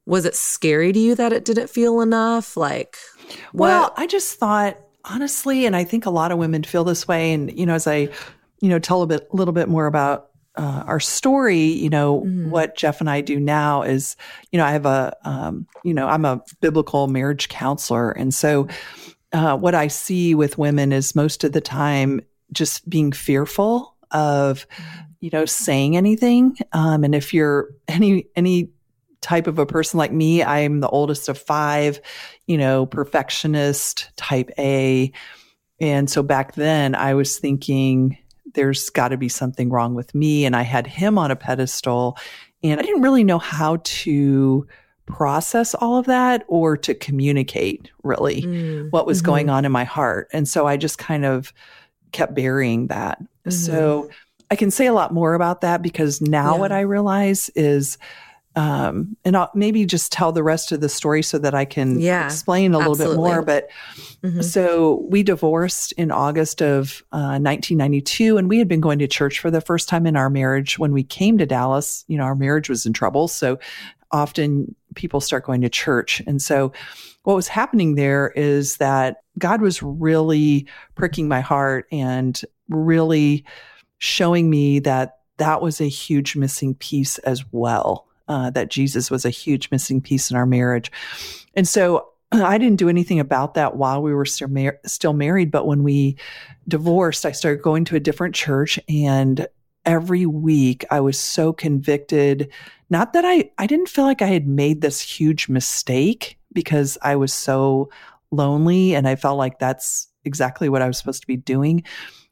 was 0.06 0.26
it 0.26 0.36
scary 0.36 0.92
to 0.92 1.00
you 1.00 1.16
that 1.16 1.34
it 1.34 1.46
didn't 1.46 1.70
feel 1.70 2.02
enough? 2.02 2.56
Like, 2.56 2.98
what? 3.52 3.68
Well, 3.68 3.94
I 3.98 4.08
just 4.08 4.38
thought, 4.38 4.78
honestly, 5.04 5.66
and 5.66 5.76
I 5.76 5.84
think 5.84 6.06
a 6.06 6.12
lot 6.12 6.32
of 6.32 6.38
women 6.38 6.64
feel 6.64 6.84
this 6.84 7.08
way. 7.08 7.34
And, 7.34 7.58
you 7.58 7.66
know, 7.66 7.74
as 7.74 7.88
I, 7.88 8.10
you 8.60 8.70
know, 8.70 8.80
tell 8.80 9.02
a 9.02 9.08
bit, 9.08 9.28
a 9.32 9.36
little 9.36 9.54
bit 9.54 9.68
more 9.68 9.88
about 9.88 10.30
uh, 10.58 10.84
our 10.88 11.00
story, 11.00 11.64
you 11.64 11.90
know, 11.90 12.22
mm-hmm. 12.22 12.50
what 12.50 12.78
Jeff 12.78 13.02
and 13.02 13.10
I 13.10 13.22
do 13.22 13.40
now 13.40 13.82
is, 13.82 14.16
you 14.52 14.58
know, 14.58 14.66
I 14.66 14.72
have 14.72 14.86
a, 14.86 15.16
um, 15.26 15.68
you 15.84 15.94
know, 15.94 16.08
I'm 16.08 16.24
a 16.24 16.42
biblical 16.62 17.08
marriage 17.08 17.50
counselor. 17.50 18.12
And 18.12 18.34
so 18.34 18.68
uh, 19.34 19.58
what 19.58 19.76
I 19.76 19.88
see 19.88 20.34
with 20.34 20.58
women 20.58 20.94
is 20.94 21.16
most 21.16 21.44
of 21.44 21.52
the 21.52 21.62
time 21.62 22.22
just 22.54 22.90
being 22.90 23.12
fearful 23.12 23.96
of, 24.12 24.66
you 25.20 25.30
know, 25.34 25.46
saying 25.46 25.98
anything. 25.98 26.56
Um, 26.72 27.04
and 27.04 27.14
if 27.14 27.34
you're 27.34 27.70
any, 27.88 28.28
any, 28.36 28.70
type 29.26 29.48
of 29.48 29.60
a 29.60 29.66
person 29.66 29.98
like 29.98 30.12
me 30.12 30.44
i'm 30.44 30.80
the 30.80 30.90
oldest 30.90 31.28
of 31.28 31.38
five 31.38 32.00
you 32.48 32.58
know 32.58 32.86
perfectionist 32.86 34.10
type 34.16 34.50
a 34.58 35.12
and 35.80 36.10
so 36.10 36.22
back 36.22 36.54
then 36.56 36.94
i 36.96 37.14
was 37.14 37.40
thinking 37.40 38.18
there's 38.56 38.90
got 38.90 39.10
to 39.10 39.18
be 39.18 39.30
something 39.30 39.70
wrong 39.70 39.94
with 39.94 40.16
me. 40.16 40.46
And 40.46 40.56
I 40.56 40.64
had 40.64 40.88
him 40.88 41.18
on 41.18 41.30
a 41.30 41.36
pedestal 41.36 42.18
and 42.64 42.80
I 42.80 42.84
didn't 42.84 43.04
really 43.04 43.24
know 43.24 43.38
how 43.38 43.78
to 43.84 44.66
process 45.06 45.76
all 45.76 45.98
of 45.98 46.08
that 46.08 46.44
or 46.48 46.76
to 46.76 46.96
communicate 46.96 47.92
really 48.02 48.42
mm, 48.42 48.92
what 48.92 49.06
was 49.06 49.20
mm-hmm. 49.20 49.26
going 49.28 49.50
on 49.50 49.66
in 49.66 49.72
my 49.72 49.84
heart. 49.84 50.30
And 50.34 50.48
so 50.48 50.66
I 50.66 50.78
just 50.78 50.98
kind 50.98 51.26
of 51.26 51.54
kept 52.12 52.34
burying 52.34 52.88
that. 52.88 53.22
Mm-hmm. 53.22 53.52
So 53.52 54.10
I 54.50 54.56
can 54.56 54.72
say 54.72 54.88
a 54.88 54.94
lot 54.94 55.14
more 55.14 55.36
about 55.36 55.62
that 55.62 55.84
because 55.84 56.22
now 56.22 56.54
yeah. 56.54 56.60
what 56.60 56.72
I 56.72 56.82
realize 56.82 57.50
is 57.50 58.00
um, 58.56 59.18
and 59.26 59.36
I'll 59.36 59.52
maybe 59.54 59.86
just 59.86 60.12
tell 60.12 60.32
the 60.32 60.44
rest 60.44 60.72
of 60.72 60.80
the 60.80 60.88
story 60.88 61.22
so 61.22 61.38
that 61.40 61.54
I 61.54 61.66
can 61.66 62.00
yeah, 62.00 62.26
explain 62.26 62.74
a 62.74 62.80
absolutely. 62.80 63.06
little 63.06 63.14
bit 63.14 63.18
more. 63.18 63.42
But 63.42 63.70
mm-hmm. 64.24 64.42
so 64.42 65.06
we 65.10 65.24
divorced 65.24 65.92
in 65.94 66.10
August 66.10 66.62
of 66.62 67.04
uh, 67.12 67.38
1992, 67.40 68.38
and 68.38 68.48
we 68.48 68.58
had 68.58 68.70
been 68.70 68.80
going 68.80 69.00
to 69.00 69.08
church 69.08 69.40
for 69.40 69.52
the 69.52 69.60
first 69.60 69.90
time 69.90 70.08
in 70.08 70.16
our 70.16 70.30
marriage. 70.30 70.80
When 70.80 70.94
we 70.94 71.04
came 71.04 71.38
to 71.38 71.46
Dallas, 71.46 72.06
you 72.08 72.18
know, 72.18 72.24
our 72.24 72.36
marriage 72.36 72.70
was 72.70 72.86
in 72.86 72.94
trouble. 72.94 73.28
So 73.28 73.60
often 74.12 74.74
people 74.96 75.20
start 75.20 75.44
going 75.44 75.62
to 75.62 75.70
church. 75.70 76.22
And 76.26 76.42
so 76.42 76.72
what 77.24 77.36
was 77.36 77.50
happening 77.50 77.96
there 77.96 78.32
is 78.36 78.78
that 78.78 79.18
God 79.38 79.62
was 79.62 79.84
really 79.84 80.68
pricking 80.96 81.28
my 81.28 81.42
heart 81.42 81.88
and 81.92 82.40
really 82.70 83.44
showing 83.98 84.50
me 84.50 84.80
that 84.80 85.18
that 85.38 85.62
was 85.62 85.82
a 85.82 85.90
huge 85.90 86.38
missing 86.38 86.76
piece 86.76 87.18
as 87.20 87.44
well 87.52 88.08
uh, 88.28 88.50
that 88.52 88.70
Jesus 88.70 89.12
was 89.12 89.26
a 89.26 89.30
huge 89.30 89.70
missing 89.72 90.02
piece 90.02 90.32
in 90.32 90.38
our 90.38 90.46
marriage. 90.46 90.92
And 91.54 91.68
so 91.68 92.10
I 92.32 92.58
didn't 92.58 92.80
do 92.80 92.90
anything 92.90 93.20
about 93.20 93.54
that 93.56 93.76
while 93.76 94.02
we 94.02 94.14
were 94.14 94.26
still, 94.26 94.48
mar- 94.48 94.80
still 94.86 95.14
married. 95.14 95.52
But 95.52 95.68
when 95.68 95.84
we 95.84 96.18
divorced, 96.68 97.26
I 97.26 97.32
started 97.32 97.62
going 97.62 97.86
to 97.86 97.96
a 97.96 98.00
different 98.00 98.36
church 98.36 98.80
and 98.90 99.48
every 99.86 100.26
week 100.26 100.84
I 100.90 101.00
was 101.00 101.20
so 101.20 101.54
convicted. 101.54 102.52
Not 102.90 103.14
that 103.14 103.24
I, 103.26 103.52
I 103.58 103.68
didn't 103.68 103.90
feel 103.90 104.06
like 104.06 104.22
I 104.22 104.28
had 104.28 104.48
made 104.48 104.82
this 104.82 105.00
huge 105.00 105.48
mistake 105.48 106.38
because 106.54 106.98
I 107.04 107.16
was 107.16 107.34
so 107.34 107.90
lonely 108.32 108.96
and 108.96 109.08
I 109.08 109.16
felt 109.16 109.38
like 109.38 109.60
that's 109.60 110.08
exactly 110.24 110.70
what 110.70 110.82
I 110.82 110.88
was 110.88 110.98
supposed 110.98 111.22
to 111.22 111.28
be 111.28 111.38
doing 111.38 111.84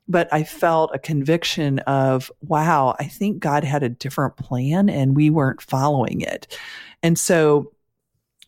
but 0.07 0.27
I 0.33 0.43
felt 0.43 0.91
a 0.93 0.99
conviction 0.99 1.79
of, 1.79 2.31
wow, 2.41 2.95
I 2.99 3.05
think 3.05 3.39
God 3.39 3.63
had 3.63 3.83
a 3.83 3.89
different 3.89 4.37
plan 4.37 4.89
and 4.89 5.15
we 5.15 5.29
weren't 5.29 5.61
following 5.61 6.21
it. 6.21 6.57
And 7.01 7.17
so 7.17 7.71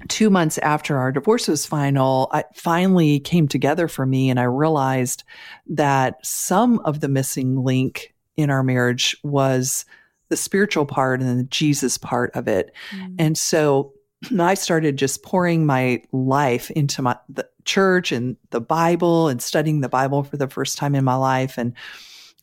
two 0.09 0.29
months 0.29 0.57
after 0.57 0.97
our 0.97 1.11
divorce 1.11 1.47
was 1.47 1.65
final, 1.65 2.29
it 2.33 2.45
finally 2.53 3.19
came 3.19 3.47
together 3.47 3.87
for 3.87 4.05
me. 4.05 4.29
And 4.29 4.39
I 4.39 4.43
realized 4.43 5.23
that 5.67 6.17
some 6.25 6.79
of 6.79 6.99
the 6.99 7.07
missing 7.07 7.63
link 7.63 8.13
in 8.35 8.49
our 8.49 8.63
marriage 8.63 9.15
was 9.23 9.85
the 10.29 10.37
spiritual 10.37 10.85
part 10.85 11.21
and 11.21 11.39
the 11.39 11.43
Jesus 11.45 11.97
part 11.97 12.31
of 12.35 12.47
it. 12.47 12.73
Mm. 12.91 13.15
And 13.19 13.37
so 13.37 13.93
I 14.39 14.53
started 14.53 14.97
just 14.97 15.23
pouring 15.23 15.65
my 15.65 16.01
life 16.11 16.71
into 16.71 17.01
my 17.01 17.17
the 17.29 17.47
church 17.65 18.11
and 18.11 18.37
the 18.51 18.61
Bible 18.61 19.27
and 19.27 19.41
studying 19.41 19.81
the 19.81 19.89
Bible 19.89 20.23
for 20.23 20.37
the 20.37 20.47
first 20.47 20.77
time 20.77 20.95
in 20.95 21.03
my 21.03 21.15
life. 21.15 21.57
And 21.57 21.73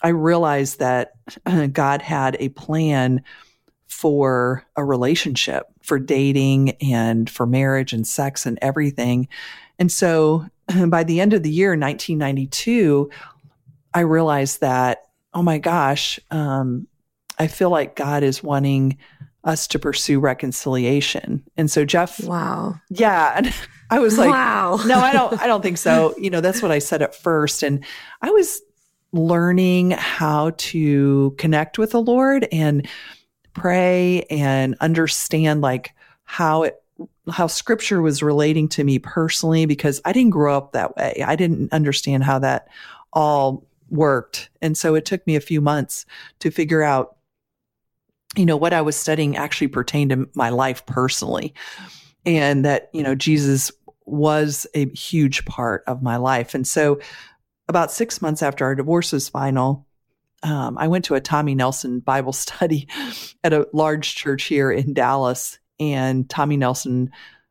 I 0.03 0.09
realized 0.09 0.79
that 0.81 1.12
God 1.73 2.03
had 2.03 2.37
a 2.40 2.49
plan 2.51 3.23
for 3.88 4.64
a 4.77 4.85
relationship, 4.85 5.66
for 5.83 5.99
dating 5.99 6.71
and 6.81 7.29
for 7.29 7.47
marriage 7.47 7.92
and 7.92 8.07
sex 8.07 8.47
and 8.47 8.59
everything. 8.62 9.29
And 9.79 9.92
so 9.92 10.47
by 10.88 11.05
the 11.05 11.21
end 11.21 11.33
of 11.33 11.42
the 11.42 11.51
year, 11.51 11.71
1992, 11.71 13.11
I 13.95 14.01
realized 14.01 14.61
that, 14.61 15.03
oh 15.35 15.42
my 15.42 15.59
gosh, 15.59 16.18
um, 16.31 16.88
I 17.38 17.47
feel 17.47 17.71
like 17.71 17.97
God 17.97 18.23
is 18.23 18.42
wanting 18.42 18.99
us 19.44 19.66
to 19.68 19.78
pursue 19.78 20.20
reconciliation. 20.20 21.42
And 21.57 21.70
so 21.70 21.85
Jeff, 21.85 22.22
wow. 22.24 22.74
Yeah. 22.90 23.35
And 23.37 23.52
I 23.90 23.98
was 23.98 24.16
like, 24.16 24.31
wow. 24.31 24.78
no, 24.87 24.98
I 24.98 25.12
don't, 25.12 25.40
I 25.40 25.46
don't 25.46 25.62
think 25.62 25.78
so. 25.78 26.14
You 26.18 26.31
know, 26.31 26.40
that's 26.40 26.62
what 26.62 26.70
I 26.70 26.78
said 26.78 27.02
at 27.02 27.14
first. 27.14 27.62
And 27.62 27.85
I 28.20 28.31
was 28.31 28.62
learning 29.12 29.90
how 29.90 30.52
to 30.57 31.35
connect 31.38 31.76
with 31.78 31.90
the 31.90 32.00
Lord 32.00 32.46
and 32.52 32.88
pray 33.52 34.22
and 34.31 34.76
understand 34.81 35.61
like 35.61 35.94
how 36.24 36.62
it, 36.62 36.83
how 37.31 37.46
scripture 37.46 38.00
was 38.00 38.22
relating 38.22 38.68
to 38.68 38.85
me 38.85 38.98
personally, 38.98 39.66
because 39.66 40.00
I 40.05 40.12
didn't 40.12 40.31
grow 40.31 40.57
up 40.57 40.72
that 40.72 40.96
way. 40.96 41.22
I 41.24 41.37
didn't 41.37 41.72
understand 41.72 42.24
how 42.24 42.38
that 42.38 42.68
all 43.12 43.66
worked. 43.90 44.48
And 44.62 44.78
so 44.78 44.94
it 44.94 45.05
took 45.05 45.26
me 45.26 45.37
a 45.37 45.40
few 45.40 45.61
months 45.61 46.07
to 46.38 46.50
figure 46.50 46.83
out 46.83 47.16
you 48.37 48.47
know, 48.47 48.57
what 48.57 48.73
I 48.73 48.83
was 48.83 48.97
studying 48.97 49.37
actually 49.37 49.68
pertained 49.68 50.11
to 50.11 50.29
my 50.35 50.49
life 50.49 50.85
personally. 50.87 51.55
And 52.25 52.64
that, 52.64 52.88
you 52.92 53.03
know, 53.03 53.14
Jesus 53.14 53.71
was 54.07 54.66
a 54.75 54.88
huge 54.90 55.45
part 55.45 55.85
of 55.87 56.03
my 56.03 56.16
life. 56.16 56.55
And 56.55 56.66
so 56.66 57.01
about 57.68 57.92
six 57.92 58.23
months 58.23 58.42
after 58.42 58.64
our 58.64 58.75
divorce 58.75 59.12
was 59.12 59.29
final, 59.29 59.87
um, 60.42 60.77
I 60.79 60.88
went 60.88 61.05
to 61.07 61.14
a 61.14 61.21
Tommy 61.21 61.55
Nelson 61.55 62.01
Bible 62.01 62.33
study 62.33 62.88
at 63.45 63.53
a 63.53 63.68
large 63.73 64.14
church 64.14 64.45
here 64.45 64.71
in 64.71 64.95
Dallas. 64.95 65.59
and 65.79 66.29
Tommy 66.29 66.57
Nelson 66.57 67.11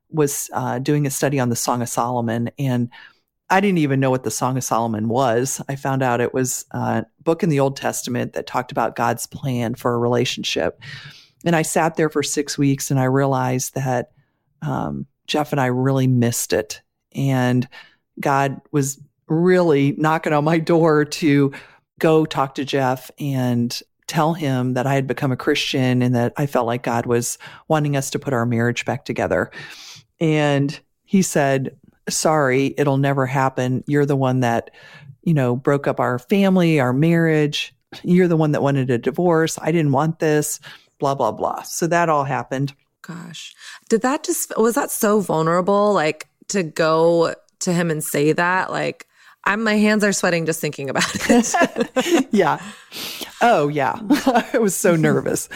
was 0.09 0.49
uh, 0.53 0.79
doing 0.79 1.05
a 1.05 1.09
study 1.11 1.39
on 1.39 1.49
the 1.49 1.55
Song 1.55 1.81
of 1.81 1.89
Solomon. 1.89 2.51
And 2.59 2.89
I 3.51 3.59
didn't 3.59 3.79
even 3.79 3.99
know 3.99 4.09
what 4.09 4.23
the 4.23 4.31
Song 4.31 4.55
of 4.57 4.63
Solomon 4.63 5.09
was. 5.09 5.61
I 5.67 5.75
found 5.75 6.01
out 6.01 6.21
it 6.21 6.33
was 6.33 6.65
a 6.71 7.05
book 7.21 7.43
in 7.43 7.49
the 7.49 7.59
Old 7.59 7.75
Testament 7.75 8.31
that 8.33 8.47
talked 8.47 8.71
about 8.71 8.95
God's 8.95 9.27
plan 9.27 9.75
for 9.75 9.93
a 9.93 9.99
relationship. 9.99 10.81
And 11.43 11.53
I 11.53 11.61
sat 11.61 11.95
there 11.95 12.09
for 12.09 12.23
six 12.23 12.57
weeks 12.57 12.89
and 12.89 12.99
I 12.99 13.03
realized 13.03 13.75
that 13.75 14.11
um, 14.61 15.05
Jeff 15.27 15.51
and 15.51 15.59
I 15.59 15.65
really 15.65 16.07
missed 16.07 16.53
it. 16.53 16.81
And 17.13 17.67
God 18.21 18.61
was 18.71 19.01
really 19.27 19.93
knocking 19.97 20.31
on 20.31 20.45
my 20.45 20.57
door 20.57 21.03
to 21.03 21.51
go 21.99 22.25
talk 22.25 22.55
to 22.55 22.63
Jeff 22.63 23.11
and 23.19 23.81
tell 24.07 24.33
him 24.33 24.75
that 24.75 24.87
I 24.87 24.93
had 24.93 25.07
become 25.07 25.31
a 25.31 25.37
Christian 25.37 26.01
and 26.01 26.15
that 26.15 26.31
I 26.37 26.45
felt 26.45 26.67
like 26.67 26.83
God 26.83 27.05
was 27.05 27.37
wanting 27.67 27.97
us 27.97 28.09
to 28.11 28.19
put 28.19 28.33
our 28.33 28.45
marriage 28.45 28.85
back 28.85 29.03
together. 29.03 29.51
And 30.21 30.79
he 31.03 31.21
said, 31.21 31.75
Sorry, 32.11 32.73
it'll 32.77 32.97
never 32.97 33.25
happen. 33.25 33.83
You're 33.87 34.05
the 34.05 34.15
one 34.15 34.41
that, 34.41 34.71
you 35.23 35.33
know, 35.33 35.55
broke 35.55 35.87
up 35.87 35.99
our 35.99 36.19
family, 36.19 36.79
our 36.79 36.93
marriage. 36.93 37.73
You're 38.03 38.27
the 38.27 38.37
one 38.37 38.51
that 38.51 38.61
wanted 38.61 38.89
a 38.89 38.97
divorce. 38.97 39.57
I 39.61 39.71
didn't 39.71 39.91
want 39.91 40.19
this, 40.19 40.59
blah, 40.99 41.15
blah, 41.15 41.31
blah. 41.31 41.63
So 41.63 41.87
that 41.87 42.09
all 42.09 42.23
happened. 42.23 42.73
Gosh. 43.01 43.55
Did 43.89 44.01
that 44.03 44.23
just, 44.23 44.53
was 44.57 44.75
that 44.75 44.91
so 44.91 45.19
vulnerable? 45.19 45.93
Like 45.93 46.27
to 46.49 46.63
go 46.63 47.33
to 47.59 47.73
him 47.73 47.89
and 47.89 48.03
say 48.03 48.31
that? 48.33 48.71
Like, 48.71 49.07
I'm 49.43 49.63
my 49.63 49.75
hands 49.75 50.03
are 50.03 50.13
sweating 50.13 50.45
just 50.45 50.61
thinking 50.61 50.89
about 50.89 51.09
it. 51.13 52.27
yeah. 52.31 52.61
Oh 53.41 53.67
yeah. 53.67 53.95
I 54.53 54.57
was 54.59 54.75
so 54.75 54.95
nervous. 54.95 55.49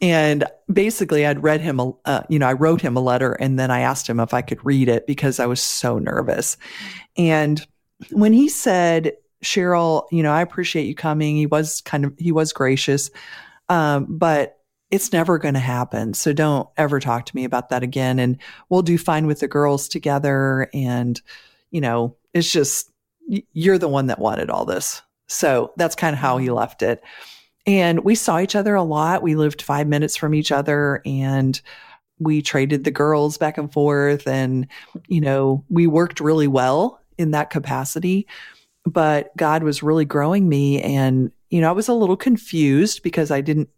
And 0.00 0.44
basically 0.72 1.26
I'd 1.26 1.42
read 1.42 1.60
him 1.60 1.80
a 1.80 1.92
uh, 2.04 2.22
you 2.28 2.38
know, 2.38 2.46
I 2.46 2.52
wrote 2.52 2.80
him 2.80 2.96
a 2.96 3.00
letter 3.00 3.32
and 3.32 3.58
then 3.58 3.70
I 3.70 3.80
asked 3.80 4.08
him 4.08 4.20
if 4.20 4.32
I 4.32 4.42
could 4.42 4.64
read 4.64 4.88
it 4.88 5.06
because 5.06 5.40
I 5.40 5.46
was 5.46 5.60
so 5.60 5.98
nervous. 5.98 6.56
And 7.16 7.64
when 8.10 8.32
he 8.32 8.48
said, 8.48 9.12
"Cheryl, 9.42 10.06
you 10.12 10.22
know, 10.22 10.32
I 10.32 10.42
appreciate 10.42 10.86
you 10.86 10.94
coming." 10.94 11.36
He 11.36 11.46
was 11.46 11.80
kind 11.80 12.04
of 12.04 12.14
he 12.18 12.30
was 12.32 12.52
gracious. 12.52 13.10
Um, 13.68 14.06
but 14.08 14.58
it's 14.90 15.12
never 15.12 15.38
going 15.38 15.54
to 15.54 15.60
happen. 15.60 16.14
So 16.14 16.32
don't 16.32 16.68
ever 16.76 17.00
talk 17.00 17.26
to 17.26 17.34
me 17.34 17.44
about 17.44 17.70
that 17.70 17.82
again 17.82 18.20
and 18.20 18.38
we'll 18.68 18.82
do 18.82 18.96
fine 18.96 19.26
with 19.26 19.40
the 19.40 19.48
girls 19.48 19.88
together 19.88 20.68
and 20.72 21.20
you 21.72 21.80
know, 21.80 22.16
it's 22.32 22.52
just 22.52 22.92
you're 23.26 23.78
the 23.78 23.88
one 23.88 24.06
that 24.06 24.18
wanted 24.18 24.50
all 24.50 24.64
this. 24.64 25.02
So 25.28 25.72
that's 25.76 25.94
kind 25.94 26.14
of 26.14 26.20
how 26.20 26.38
he 26.38 26.50
left 26.50 26.82
it. 26.82 27.02
And 27.66 28.04
we 28.04 28.14
saw 28.14 28.40
each 28.40 28.54
other 28.54 28.74
a 28.74 28.82
lot. 28.82 29.22
We 29.22 29.36
lived 29.36 29.62
five 29.62 29.86
minutes 29.88 30.16
from 30.16 30.34
each 30.34 30.52
other 30.52 31.00
and 31.06 31.58
we 32.18 32.42
traded 32.42 32.84
the 32.84 32.90
girls 32.90 33.38
back 33.38 33.56
and 33.56 33.72
forth. 33.72 34.26
And, 34.28 34.68
you 35.08 35.20
know, 35.20 35.64
we 35.70 35.86
worked 35.86 36.20
really 36.20 36.46
well 36.46 37.00
in 37.16 37.30
that 37.30 37.50
capacity. 37.50 38.26
But 38.84 39.34
God 39.36 39.62
was 39.62 39.82
really 39.82 40.04
growing 40.04 40.46
me. 40.46 40.82
And, 40.82 41.32
you 41.48 41.60
know, 41.62 41.70
I 41.70 41.72
was 41.72 41.88
a 41.88 41.94
little 41.94 42.18
confused 42.18 43.02
because 43.02 43.30
I 43.30 43.40
didn't, 43.40 43.70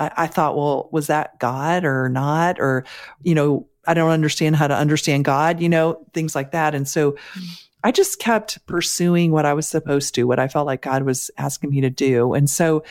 I, 0.00 0.10
I 0.16 0.26
thought, 0.26 0.56
well, 0.56 0.88
was 0.90 1.06
that 1.06 1.38
God 1.38 1.84
or 1.84 2.08
not? 2.08 2.58
Or, 2.58 2.84
you 3.22 3.36
know, 3.36 3.68
I 3.86 3.94
don't 3.94 4.10
understand 4.10 4.56
how 4.56 4.66
to 4.66 4.74
understand 4.74 5.24
God, 5.24 5.60
you 5.60 5.68
know, 5.68 6.04
things 6.12 6.34
like 6.34 6.50
that. 6.50 6.74
And 6.74 6.88
so, 6.88 7.12
mm-hmm 7.12 7.66
I 7.82 7.92
just 7.92 8.18
kept 8.18 8.64
pursuing 8.66 9.32
what 9.32 9.46
I 9.46 9.54
was 9.54 9.66
supposed 9.66 10.14
to, 10.14 10.24
what 10.24 10.38
I 10.38 10.48
felt 10.48 10.66
like 10.66 10.82
God 10.82 11.02
was 11.02 11.30
asking 11.38 11.70
me 11.70 11.80
to 11.80 11.90
do. 11.90 12.34
And 12.34 12.48
so 12.48 12.84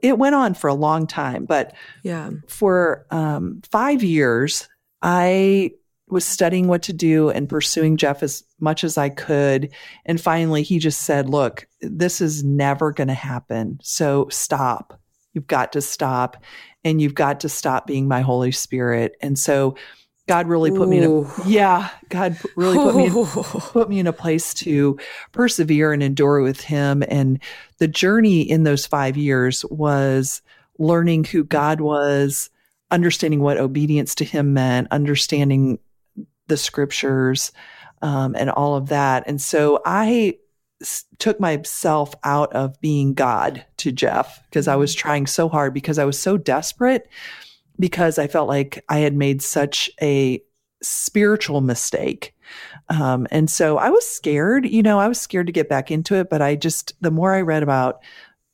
it 0.00 0.18
went 0.18 0.34
on 0.34 0.54
for 0.54 0.68
a 0.68 0.74
long 0.74 1.06
time. 1.06 1.44
But 1.44 1.74
yeah, 2.02 2.30
for 2.48 3.06
um, 3.10 3.62
five 3.70 4.02
years, 4.02 4.68
I 5.00 5.72
was 6.08 6.24
studying 6.24 6.68
what 6.68 6.82
to 6.82 6.92
do 6.92 7.30
and 7.30 7.48
pursuing 7.48 7.96
Jeff 7.96 8.22
as 8.22 8.44
much 8.60 8.84
as 8.84 8.98
I 8.98 9.08
could. 9.08 9.70
And 10.04 10.20
finally, 10.20 10.62
he 10.62 10.78
just 10.78 11.02
said, 11.02 11.28
Look, 11.28 11.66
this 11.80 12.20
is 12.20 12.44
never 12.44 12.92
going 12.92 13.08
to 13.08 13.14
happen. 13.14 13.78
So 13.82 14.28
stop. 14.30 15.00
You've 15.32 15.46
got 15.46 15.72
to 15.72 15.80
stop. 15.80 16.42
And 16.84 17.00
you've 17.00 17.14
got 17.14 17.40
to 17.40 17.48
stop 17.48 17.86
being 17.86 18.08
my 18.08 18.20
Holy 18.20 18.52
Spirit. 18.52 19.14
And 19.22 19.38
so 19.38 19.76
God 20.28 20.46
really 20.46 20.70
put 20.70 20.86
Ooh. 20.86 20.90
me 20.90 20.98
in 20.98 21.04
a 21.04 21.48
yeah, 21.48 21.90
God 22.08 22.36
really 22.56 22.76
put 22.76 22.94
me 22.94 23.06
in, 23.06 23.12
put 23.34 23.88
me 23.88 23.98
in 23.98 24.06
a 24.06 24.12
place 24.12 24.54
to 24.54 24.98
persevere 25.32 25.92
and 25.92 26.02
endure 26.02 26.40
with 26.42 26.60
him 26.60 27.02
and 27.08 27.40
the 27.78 27.88
journey 27.88 28.42
in 28.42 28.62
those 28.62 28.86
5 28.86 29.16
years 29.16 29.64
was 29.66 30.42
learning 30.78 31.24
who 31.24 31.44
God 31.44 31.80
was, 31.80 32.50
understanding 32.90 33.40
what 33.40 33.58
obedience 33.58 34.14
to 34.16 34.24
him 34.24 34.54
meant, 34.54 34.88
understanding 34.90 35.78
the 36.48 36.56
scriptures 36.56 37.52
um, 38.02 38.34
and 38.36 38.50
all 38.50 38.76
of 38.76 38.88
that. 38.88 39.24
And 39.26 39.40
so 39.40 39.80
I 39.86 40.38
s- 40.80 41.04
took 41.18 41.40
myself 41.40 42.14
out 42.24 42.52
of 42.52 42.80
being 42.80 43.14
God 43.14 43.64
to 43.78 43.92
Jeff 43.92 44.42
because 44.48 44.68
I 44.68 44.76
was 44.76 44.92
mm-hmm. 44.92 45.00
trying 45.00 45.26
so 45.26 45.48
hard 45.48 45.72
because 45.72 45.98
I 45.98 46.04
was 46.04 46.18
so 46.18 46.36
desperate 46.36 47.08
because 47.78 48.18
I 48.18 48.26
felt 48.26 48.48
like 48.48 48.84
I 48.88 48.98
had 48.98 49.14
made 49.14 49.42
such 49.42 49.90
a 50.00 50.42
spiritual 50.82 51.60
mistake. 51.60 52.34
Um, 52.88 53.26
and 53.30 53.50
so 53.50 53.78
I 53.78 53.90
was 53.90 54.06
scared, 54.06 54.66
you 54.66 54.82
know, 54.82 54.98
I 54.98 55.08
was 55.08 55.20
scared 55.20 55.46
to 55.46 55.52
get 55.52 55.68
back 55.68 55.90
into 55.90 56.16
it, 56.16 56.28
but 56.28 56.42
I 56.42 56.56
just, 56.56 56.92
the 57.00 57.10
more 57.10 57.32
I 57.32 57.40
read 57.40 57.62
about 57.62 58.02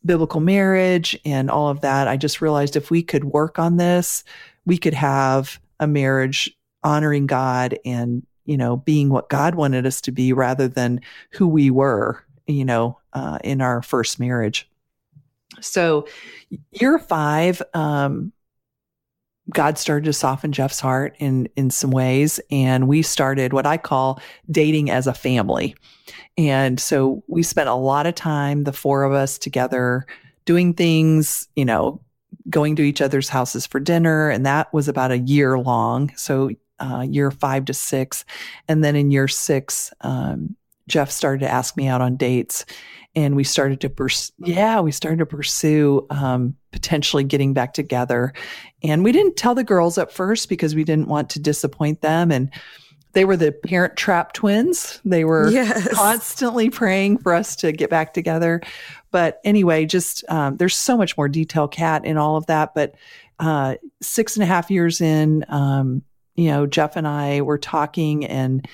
biblical 0.04 0.40
marriage 0.40 1.18
and 1.24 1.50
all 1.50 1.68
of 1.68 1.80
that, 1.80 2.06
I 2.06 2.16
just 2.16 2.40
realized 2.40 2.76
if 2.76 2.90
we 2.90 3.02
could 3.02 3.24
work 3.24 3.58
on 3.58 3.76
this, 3.76 4.24
we 4.66 4.78
could 4.78 4.94
have 4.94 5.58
a 5.80 5.86
marriage 5.86 6.54
honoring 6.84 7.26
God 7.26 7.78
and, 7.84 8.24
you 8.44 8.56
know, 8.56 8.76
being 8.76 9.08
what 9.08 9.28
God 9.28 9.54
wanted 9.54 9.86
us 9.86 10.00
to 10.02 10.12
be 10.12 10.32
rather 10.32 10.68
than 10.68 11.00
who 11.32 11.48
we 11.48 11.70
were, 11.70 12.22
you 12.46 12.64
know, 12.64 12.98
uh, 13.12 13.38
in 13.42 13.60
our 13.60 13.82
first 13.82 14.20
marriage. 14.20 14.68
So, 15.60 16.06
year 16.70 16.98
five, 16.98 17.60
um, 17.74 18.32
God 19.50 19.78
started 19.78 20.04
to 20.04 20.12
soften 20.12 20.52
Jeff's 20.52 20.80
heart 20.80 21.16
in 21.18 21.48
in 21.56 21.70
some 21.70 21.90
ways, 21.90 22.40
and 22.50 22.86
we 22.86 23.02
started 23.02 23.52
what 23.52 23.66
I 23.66 23.76
call 23.76 24.20
dating 24.50 24.90
as 24.90 25.06
a 25.06 25.14
family. 25.14 25.74
And 26.36 26.78
so 26.78 27.22
we 27.26 27.42
spent 27.42 27.68
a 27.68 27.74
lot 27.74 28.06
of 28.06 28.14
time, 28.14 28.64
the 28.64 28.72
four 28.72 29.04
of 29.04 29.12
us 29.12 29.38
together, 29.38 30.06
doing 30.44 30.74
things, 30.74 31.48
you 31.56 31.64
know, 31.64 32.00
going 32.48 32.76
to 32.76 32.82
each 32.82 33.00
other's 33.00 33.28
houses 33.28 33.66
for 33.66 33.80
dinner, 33.80 34.28
and 34.28 34.44
that 34.46 34.72
was 34.72 34.88
about 34.88 35.10
a 35.10 35.18
year 35.18 35.58
long. 35.58 36.12
So 36.16 36.50
uh, 36.78 37.06
year 37.08 37.30
five 37.30 37.64
to 37.66 37.74
six, 37.74 38.24
and 38.68 38.84
then 38.84 38.96
in 38.96 39.10
year 39.10 39.28
six, 39.28 39.92
um, 40.02 40.56
Jeff 40.88 41.10
started 41.10 41.40
to 41.40 41.48
ask 41.48 41.76
me 41.76 41.86
out 41.86 42.00
on 42.00 42.16
dates, 42.16 42.64
and 43.14 43.36
we 43.36 43.44
started 43.44 43.80
to 43.80 43.90
pursue 43.90 44.32
yeah 44.38 44.80
we 44.80 44.92
started 44.92 45.18
to 45.18 45.26
pursue 45.26 46.06
um, 46.10 46.56
potentially 46.72 47.24
getting 47.24 47.54
back 47.54 47.74
together. 47.74 48.32
And 48.82 49.04
we 49.04 49.12
didn't 49.12 49.36
tell 49.36 49.54
the 49.54 49.64
girls 49.64 49.98
at 49.98 50.12
first 50.12 50.48
because 50.48 50.74
we 50.74 50.84
didn't 50.84 51.08
want 51.08 51.30
to 51.30 51.40
disappoint 51.40 52.02
them 52.02 52.30
and 52.30 52.52
they 53.14 53.24
were 53.24 53.36
the 53.36 53.52
parent 53.52 53.96
trap 53.96 54.34
twins. 54.34 55.00
They 55.04 55.24
were 55.24 55.48
yes. 55.50 55.88
constantly 55.94 56.68
praying 56.68 57.18
for 57.18 57.32
us 57.32 57.56
to 57.56 57.72
get 57.72 57.88
back 57.88 58.12
together. 58.12 58.60
But 59.10 59.40
anyway 59.44 59.86
just 59.86 60.24
um, 60.28 60.56
there's 60.56 60.76
so 60.76 60.96
much 60.96 61.16
more 61.16 61.28
detail 61.28 61.68
Kat 61.68 62.04
in 62.04 62.16
all 62.16 62.36
of 62.36 62.46
that. 62.46 62.74
But 62.74 62.94
uh, 63.40 63.76
six 64.02 64.36
and 64.36 64.42
a 64.42 64.46
half 64.46 64.70
years 64.70 65.00
in 65.00 65.44
um, 65.48 66.02
you 66.38 66.48
know 66.48 66.66
jeff 66.66 66.96
and 66.96 67.06
i 67.06 67.40
were 67.40 67.58
talking 67.58 68.24
and 68.24 68.66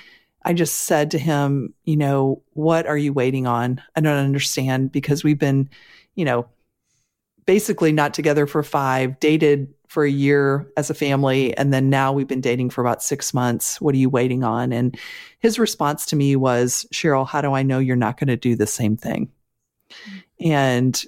I 0.44 0.52
just 0.52 0.82
said 0.82 1.10
to 1.12 1.18
him, 1.18 1.72
you 1.84 1.96
know, 1.96 2.42
what 2.52 2.86
are 2.86 2.98
you 2.98 3.12
waiting 3.12 3.46
on? 3.46 3.82
I 3.96 4.00
don't 4.00 4.16
understand 4.16 4.92
because 4.92 5.24
we've 5.24 5.38
been, 5.38 5.70
you 6.14 6.24
know, 6.24 6.46
basically 7.46 7.92
not 7.92 8.14
together 8.14 8.46
for 8.46 8.62
five, 8.62 9.18
dated 9.20 9.72
for 9.88 10.04
a 10.04 10.10
year 10.10 10.70
as 10.76 10.90
a 10.90 10.94
family, 10.94 11.56
and 11.56 11.72
then 11.72 11.88
now 11.88 12.12
we've 12.12 12.26
been 12.26 12.40
dating 12.40 12.70
for 12.70 12.80
about 12.80 13.02
six 13.02 13.32
months. 13.32 13.80
What 13.80 13.94
are 13.94 13.98
you 13.98 14.10
waiting 14.10 14.42
on? 14.42 14.72
And 14.72 14.98
his 15.40 15.58
response 15.58 16.06
to 16.06 16.16
me 16.16 16.36
was, 16.36 16.86
Cheryl, 16.92 17.26
how 17.26 17.40
do 17.40 17.52
I 17.52 17.62
know 17.62 17.78
you're 17.78 17.96
not 17.96 18.18
going 18.18 18.28
to 18.28 18.36
do 18.36 18.56
the 18.56 18.66
same 18.66 18.96
thing? 18.96 19.30
And 20.40 21.00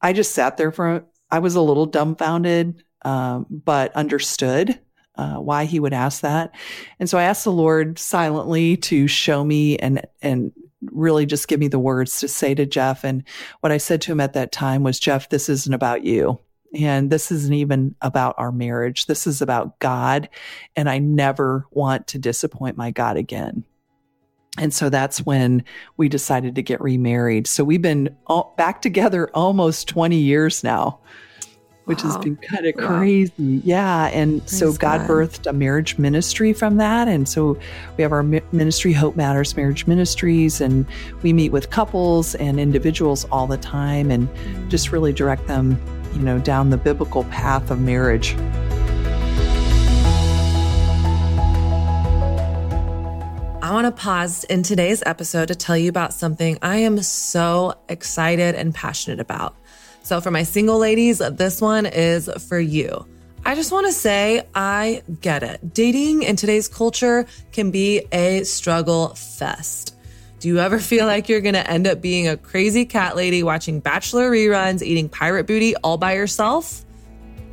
I 0.00 0.12
just 0.12 0.32
sat 0.32 0.56
there 0.56 0.72
for, 0.72 1.04
I 1.30 1.38
was 1.40 1.54
a 1.54 1.62
little 1.62 1.86
dumbfounded, 1.86 2.84
um, 3.04 3.46
but 3.50 3.94
understood 3.96 4.78
uh, 5.16 5.36
why 5.36 5.64
he 5.64 5.80
would 5.80 5.92
ask 5.92 6.22
that. 6.22 6.54
And 6.98 7.08
so 7.08 7.18
I 7.18 7.24
asked 7.24 7.44
the 7.44 7.52
Lord 7.52 7.98
silently 7.98 8.76
to 8.78 9.06
show 9.06 9.44
me 9.44 9.76
and, 9.78 10.06
and 10.22 10.52
really 10.90 11.26
just 11.26 11.48
give 11.48 11.60
me 11.60 11.68
the 11.68 11.78
words 11.78 12.20
to 12.20 12.28
say 12.28 12.54
to 12.54 12.66
Jeff. 12.66 13.04
And 13.04 13.22
what 13.60 13.72
I 13.72 13.78
said 13.78 14.00
to 14.02 14.12
him 14.12 14.20
at 14.20 14.32
that 14.32 14.52
time 14.52 14.82
was, 14.82 14.98
Jeff, 14.98 15.28
this 15.28 15.48
isn't 15.48 15.74
about 15.74 16.04
you. 16.04 16.38
And 16.74 17.10
this 17.10 17.30
isn't 17.30 17.52
even 17.52 17.94
about 18.00 18.34
our 18.38 18.50
marriage. 18.50 19.06
This 19.06 19.26
is 19.26 19.42
about 19.42 19.78
God. 19.78 20.28
And 20.74 20.88
I 20.88 20.98
never 20.98 21.66
want 21.70 22.06
to 22.08 22.18
disappoint 22.18 22.78
my 22.78 22.90
God 22.90 23.18
again. 23.18 23.64
And 24.58 24.72
so 24.72 24.90
that's 24.90 25.24
when 25.24 25.64
we 25.96 26.08
decided 26.08 26.54
to 26.54 26.62
get 26.62 26.80
remarried. 26.80 27.46
So 27.46 27.64
we've 27.64 27.82
been 27.82 28.14
all, 28.26 28.54
back 28.56 28.82
together 28.82 29.30
almost 29.34 29.88
20 29.88 30.16
years 30.16 30.62
now 30.62 31.00
which 31.92 32.02
wow. 32.04 32.10
has 32.10 32.24
been 32.24 32.36
kind 32.36 32.64
of 32.64 32.74
crazy. 32.74 33.56
Wow. 33.56 33.62
Yeah. 33.64 34.06
And 34.06 34.40
Praise 34.40 34.58
so 34.58 34.72
God, 34.72 35.06
God, 35.06 35.10
birthed 35.10 35.46
a 35.46 35.52
marriage 35.52 35.98
ministry 35.98 36.54
from 36.54 36.78
that. 36.78 37.06
And 37.06 37.28
so 37.28 37.58
we 37.98 38.02
have 38.02 38.12
our 38.12 38.22
ministry, 38.22 38.94
Hope 38.94 39.14
Matters 39.14 39.54
Marriage 39.56 39.86
Ministries, 39.86 40.62
and 40.62 40.86
we 41.22 41.34
meet 41.34 41.52
with 41.52 41.68
couples 41.68 42.34
and 42.36 42.58
individuals 42.58 43.26
all 43.26 43.46
the 43.46 43.58
time 43.58 44.10
and 44.10 44.26
mm. 44.26 44.68
just 44.70 44.90
really 44.90 45.12
direct 45.12 45.46
them, 45.48 45.78
you 46.14 46.20
know, 46.20 46.38
down 46.38 46.70
the 46.70 46.78
biblical 46.78 47.24
path 47.24 47.70
of 47.70 47.78
marriage. 47.78 48.34
I 53.62 53.74
want 53.74 53.86
to 53.86 53.92
pause 53.92 54.44
in 54.44 54.62
today's 54.62 55.02
episode 55.04 55.48
to 55.48 55.54
tell 55.54 55.76
you 55.76 55.90
about 55.90 56.14
something 56.14 56.58
I 56.62 56.78
am 56.78 57.02
so 57.02 57.74
excited 57.88 58.54
and 58.54 58.74
passionate 58.74 59.20
about. 59.20 59.56
So, 60.02 60.20
for 60.20 60.30
my 60.30 60.42
single 60.42 60.78
ladies, 60.78 61.18
this 61.18 61.60
one 61.60 61.86
is 61.86 62.28
for 62.48 62.58
you. 62.58 63.06
I 63.44 63.54
just 63.54 63.72
want 63.72 63.86
to 63.86 63.92
say, 63.92 64.46
I 64.54 65.02
get 65.20 65.42
it. 65.42 65.74
Dating 65.74 66.22
in 66.22 66.36
today's 66.36 66.68
culture 66.68 67.26
can 67.52 67.70
be 67.70 68.06
a 68.12 68.44
struggle 68.44 69.14
fest. 69.14 69.96
Do 70.38 70.48
you 70.48 70.58
ever 70.58 70.78
feel 70.78 71.06
like 71.06 71.28
you're 71.28 71.40
going 71.40 71.54
to 71.54 71.68
end 71.68 71.86
up 71.86 72.00
being 72.00 72.28
a 72.28 72.36
crazy 72.36 72.84
cat 72.84 73.16
lady 73.16 73.42
watching 73.42 73.80
Bachelor 73.80 74.30
reruns, 74.30 74.82
eating 74.82 75.08
pirate 75.08 75.46
booty 75.46 75.76
all 75.76 75.98
by 75.98 76.14
yourself? 76.14 76.84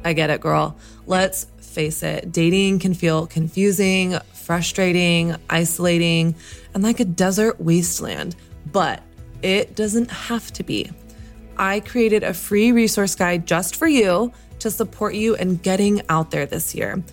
I 0.03 0.13
get 0.13 0.29
it, 0.29 0.41
girl. 0.41 0.77
Let's 1.05 1.45
face 1.59 2.01
it, 2.03 2.31
dating 2.31 2.79
can 2.79 2.93
feel 2.93 3.27
confusing, 3.27 4.17
frustrating, 4.33 5.35
isolating, 5.49 6.35
and 6.73 6.81
like 6.83 6.99
a 6.99 7.05
desert 7.05 7.59
wasteland, 7.61 8.35
but 8.71 9.03
it 9.43 9.75
doesn't 9.75 10.09
have 10.09 10.51
to 10.53 10.63
be. 10.63 10.89
I 11.59 11.81
created 11.81 12.23
a 12.23 12.33
free 12.33 12.71
resource 12.71 13.15
guide 13.15 13.45
just 13.45 13.75
for 13.75 13.87
you 13.87 14.31
to 14.59 14.71
support 14.71 15.13
you 15.13 15.35
in 15.35 15.57
getting 15.57 16.01
out 16.07 16.31
there 16.31 16.45
this 16.45 16.73
year. 16.73 17.03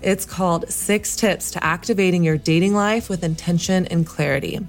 It's 0.00 0.24
called 0.24 0.70
Six 0.70 1.16
Tips 1.16 1.50
to 1.50 1.64
Activating 1.64 2.22
Your 2.22 2.38
Dating 2.38 2.72
Life 2.72 3.10
with 3.10 3.24
Intention 3.24 3.86
and 3.86 4.06
Clarity. 4.06 4.60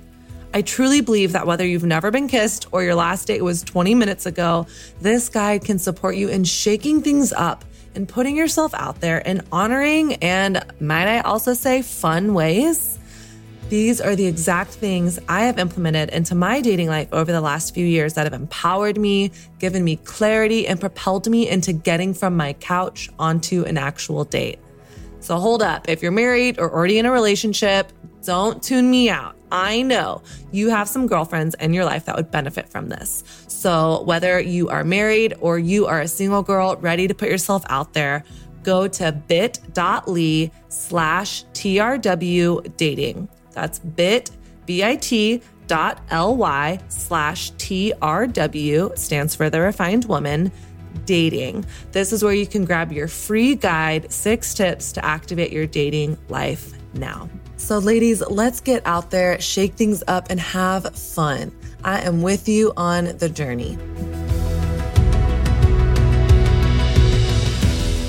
I 0.53 0.63
truly 0.63 1.01
believe 1.01 1.33
that 1.33 1.45
whether 1.45 1.65
you've 1.65 1.83
never 1.83 2.09
been 2.09 2.27
kissed 2.27 2.65
or 2.71 2.81
your 2.81 2.95
last 2.95 3.27
date 3.27 3.43
was 3.43 3.61
20 3.61 3.93
minutes 3.93 4.25
ago, 4.25 4.65
this 5.01 5.29
guide 5.29 5.63
can 5.63 5.77
support 5.77 6.15
you 6.15 6.29
in 6.29 6.43
shaking 6.43 7.03
things 7.03 7.31
up 7.31 7.63
and 7.93 8.09
putting 8.09 8.35
yourself 8.35 8.73
out 8.73 9.01
there 9.01 9.19
in 9.19 9.45
honoring 9.51 10.15
and, 10.15 10.65
might 10.79 11.07
I 11.07 11.19
also 11.19 11.53
say, 11.53 11.83
fun 11.83 12.33
ways 12.33 12.97
these 13.69 13.99
are 13.99 14.15
the 14.15 14.25
exact 14.25 14.71
things 14.71 15.19
I 15.27 15.43
have 15.43 15.59
implemented 15.59 16.09
into 16.09 16.35
my 16.35 16.61
dating 16.61 16.87
life 16.87 17.09
over 17.11 17.31
the 17.31 17.41
last 17.41 17.73
few 17.73 17.85
years 17.85 18.13
that 18.13 18.25
have 18.25 18.33
empowered 18.33 18.97
me, 18.97 19.31
given 19.59 19.83
me 19.83 19.97
clarity, 19.97 20.65
and 20.65 20.79
propelled 20.79 21.29
me 21.29 21.49
into 21.49 21.73
getting 21.73 22.13
from 22.13 22.37
my 22.37 22.53
couch 22.53 23.09
onto 23.19 23.63
an 23.65 23.77
actual 23.77 24.23
date. 24.23 24.59
So 25.19 25.37
hold 25.37 25.61
up. 25.61 25.89
If 25.89 26.01
you're 26.01 26.11
married 26.13 26.59
or 26.59 26.73
already 26.73 26.97
in 26.97 27.05
a 27.05 27.11
relationship, 27.11 27.91
don't 28.23 28.63
tune 28.63 28.89
me 28.89 29.09
out. 29.09 29.35
I 29.51 29.81
know 29.81 30.21
you 30.51 30.69
have 30.69 30.87
some 30.87 31.05
girlfriends 31.05 31.55
in 31.55 31.73
your 31.73 31.83
life 31.83 32.05
that 32.05 32.15
would 32.15 32.31
benefit 32.31 32.69
from 32.69 32.87
this. 32.87 33.23
So 33.47 34.03
whether 34.03 34.39
you 34.39 34.69
are 34.69 34.85
married 34.85 35.33
or 35.41 35.59
you 35.59 35.87
are 35.87 35.99
a 35.99 36.07
single 36.07 36.43
girl 36.43 36.77
ready 36.77 37.07
to 37.07 37.13
put 37.13 37.29
yourself 37.29 37.63
out 37.67 37.93
there, 37.93 38.23
go 38.63 38.87
to 38.87 39.11
bit.ly 39.11 40.51
slash 40.69 41.43
TRW 41.53 42.77
dating. 42.77 43.29
That's 43.57 43.79
bit, 43.79 44.29
B-I-T 44.67 45.41
dot 45.65 45.99
L-Y 46.11 46.79
slash 46.89 47.49
T-R-W 47.57 48.91
stands 48.93 49.33
for 49.33 49.49
the 49.49 49.59
refined 49.59 50.05
woman 50.05 50.51
dating. 51.05 51.65
This 51.91 52.13
is 52.13 52.23
where 52.23 52.35
you 52.35 52.45
can 52.45 52.65
grab 52.65 52.91
your 52.91 53.07
free 53.07 53.55
guide, 53.55 54.11
six 54.13 54.53
tips 54.53 54.91
to 54.91 55.03
activate 55.03 55.51
your 55.51 55.65
dating 55.65 56.19
life 56.29 56.71
now. 56.93 57.27
So, 57.55 57.79
ladies, 57.79 58.21
let's 58.29 58.59
get 58.59 58.85
out 58.85 59.09
there, 59.09 59.41
shake 59.41 59.73
things 59.73 60.03
up, 60.07 60.27
and 60.29 60.39
have 60.39 60.95
fun. 60.95 61.51
I 61.83 62.01
am 62.01 62.21
with 62.21 62.47
you 62.47 62.73
on 62.77 63.05
the 63.17 63.27
journey. 63.27 63.75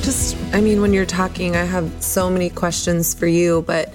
Just, 0.03 0.37
I 0.53 0.61
mean, 0.61 0.83
when 0.83 0.93
you're 0.93 1.07
talking, 1.07 1.57
I 1.57 1.65
have 1.65 1.91
so 2.03 2.29
many 2.29 2.51
questions 2.51 3.15
for 3.15 3.27
you, 3.27 3.63
but 3.63 3.95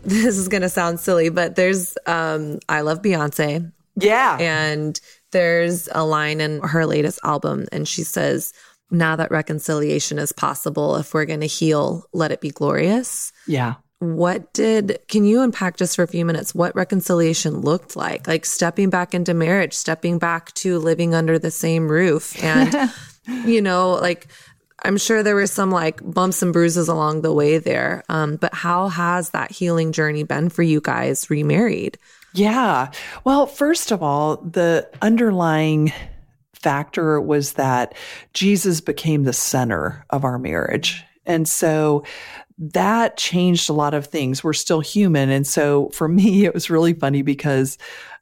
this 0.04 0.38
is 0.38 0.48
going 0.48 0.62
to 0.62 0.68
sound 0.68 1.00
silly, 1.00 1.28
but 1.28 1.56
there's, 1.56 1.96
um, 2.06 2.58
I 2.68 2.80
love 2.80 3.02
Beyonce. 3.02 3.70
Yeah. 3.96 4.38
And 4.40 5.00
there's 5.32 5.88
a 5.92 6.04
line 6.04 6.40
in 6.40 6.60
her 6.60 6.86
latest 6.86 7.20
album, 7.24 7.66
and 7.72 7.86
she 7.86 8.02
says, 8.02 8.52
Now 8.90 9.16
that 9.16 9.30
reconciliation 9.30 10.18
is 10.18 10.32
possible, 10.32 10.96
if 10.96 11.14
we're 11.14 11.26
going 11.26 11.40
to 11.40 11.46
heal, 11.46 12.04
let 12.12 12.32
it 12.32 12.40
be 12.40 12.50
glorious. 12.50 13.32
Yeah. 13.46 13.74
What 13.98 14.54
did, 14.54 14.98
can 15.08 15.24
you 15.24 15.42
unpack 15.42 15.76
just 15.76 15.94
for 15.94 16.02
a 16.02 16.08
few 16.08 16.24
minutes 16.24 16.54
what 16.54 16.74
reconciliation 16.74 17.60
looked 17.60 17.96
like? 17.96 18.26
Like 18.26 18.46
stepping 18.46 18.88
back 18.88 19.12
into 19.12 19.34
marriage, 19.34 19.74
stepping 19.74 20.18
back 20.18 20.54
to 20.54 20.78
living 20.78 21.14
under 21.14 21.38
the 21.38 21.50
same 21.50 21.86
roof. 21.86 22.42
And, 22.42 22.90
you 23.44 23.60
know, 23.60 23.92
like, 23.92 24.28
I'm 24.82 24.96
sure 24.96 25.22
there 25.22 25.34
were 25.34 25.46
some 25.46 25.70
like 25.70 26.00
bumps 26.02 26.42
and 26.42 26.52
bruises 26.52 26.88
along 26.88 27.22
the 27.22 27.32
way 27.32 27.58
there. 27.58 28.02
Um, 28.08 28.36
but 28.36 28.54
how 28.54 28.88
has 28.88 29.30
that 29.30 29.50
healing 29.50 29.92
journey 29.92 30.22
been 30.22 30.48
for 30.48 30.62
you 30.62 30.80
guys 30.80 31.28
remarried? 31.30 31.98
Yeah. 32.34 32.90
Well, 33.24 33.46
first 33.46 33.90
of 33.90 34.02
all, 34.02 34.36
the 34.38 34.88
underlying 35.02 35.92
factor 36.54 37.20
was 37.20 37.54
that 37.54 37.94
Jesus 38.34 38.80
became 38.80 39.24
the 39.24 39.32
center 39.32 40.04
of 40.10 40.24
our 40.24 40.38
marriage. 40.38 41.04
And 41.26 41.48
so 41.48 42.04
that 42.58 43.16
changed 43.16 43.70
a 43.70 43.74
lot 43.74 43.94
of 43.94 44.06
things. 44.06 44.44
We're 44.44 44.52
still 44.52 44.80
human. 44.80 45.30
And 45.30 45.46
so 45.46 45.88
for 45.90 46.08
me, 46.08 46.44
it 46.44 46.54
was 46.54 46.70
really 46.70 46.92
funny 46.92 47.22
because 47.22 47.78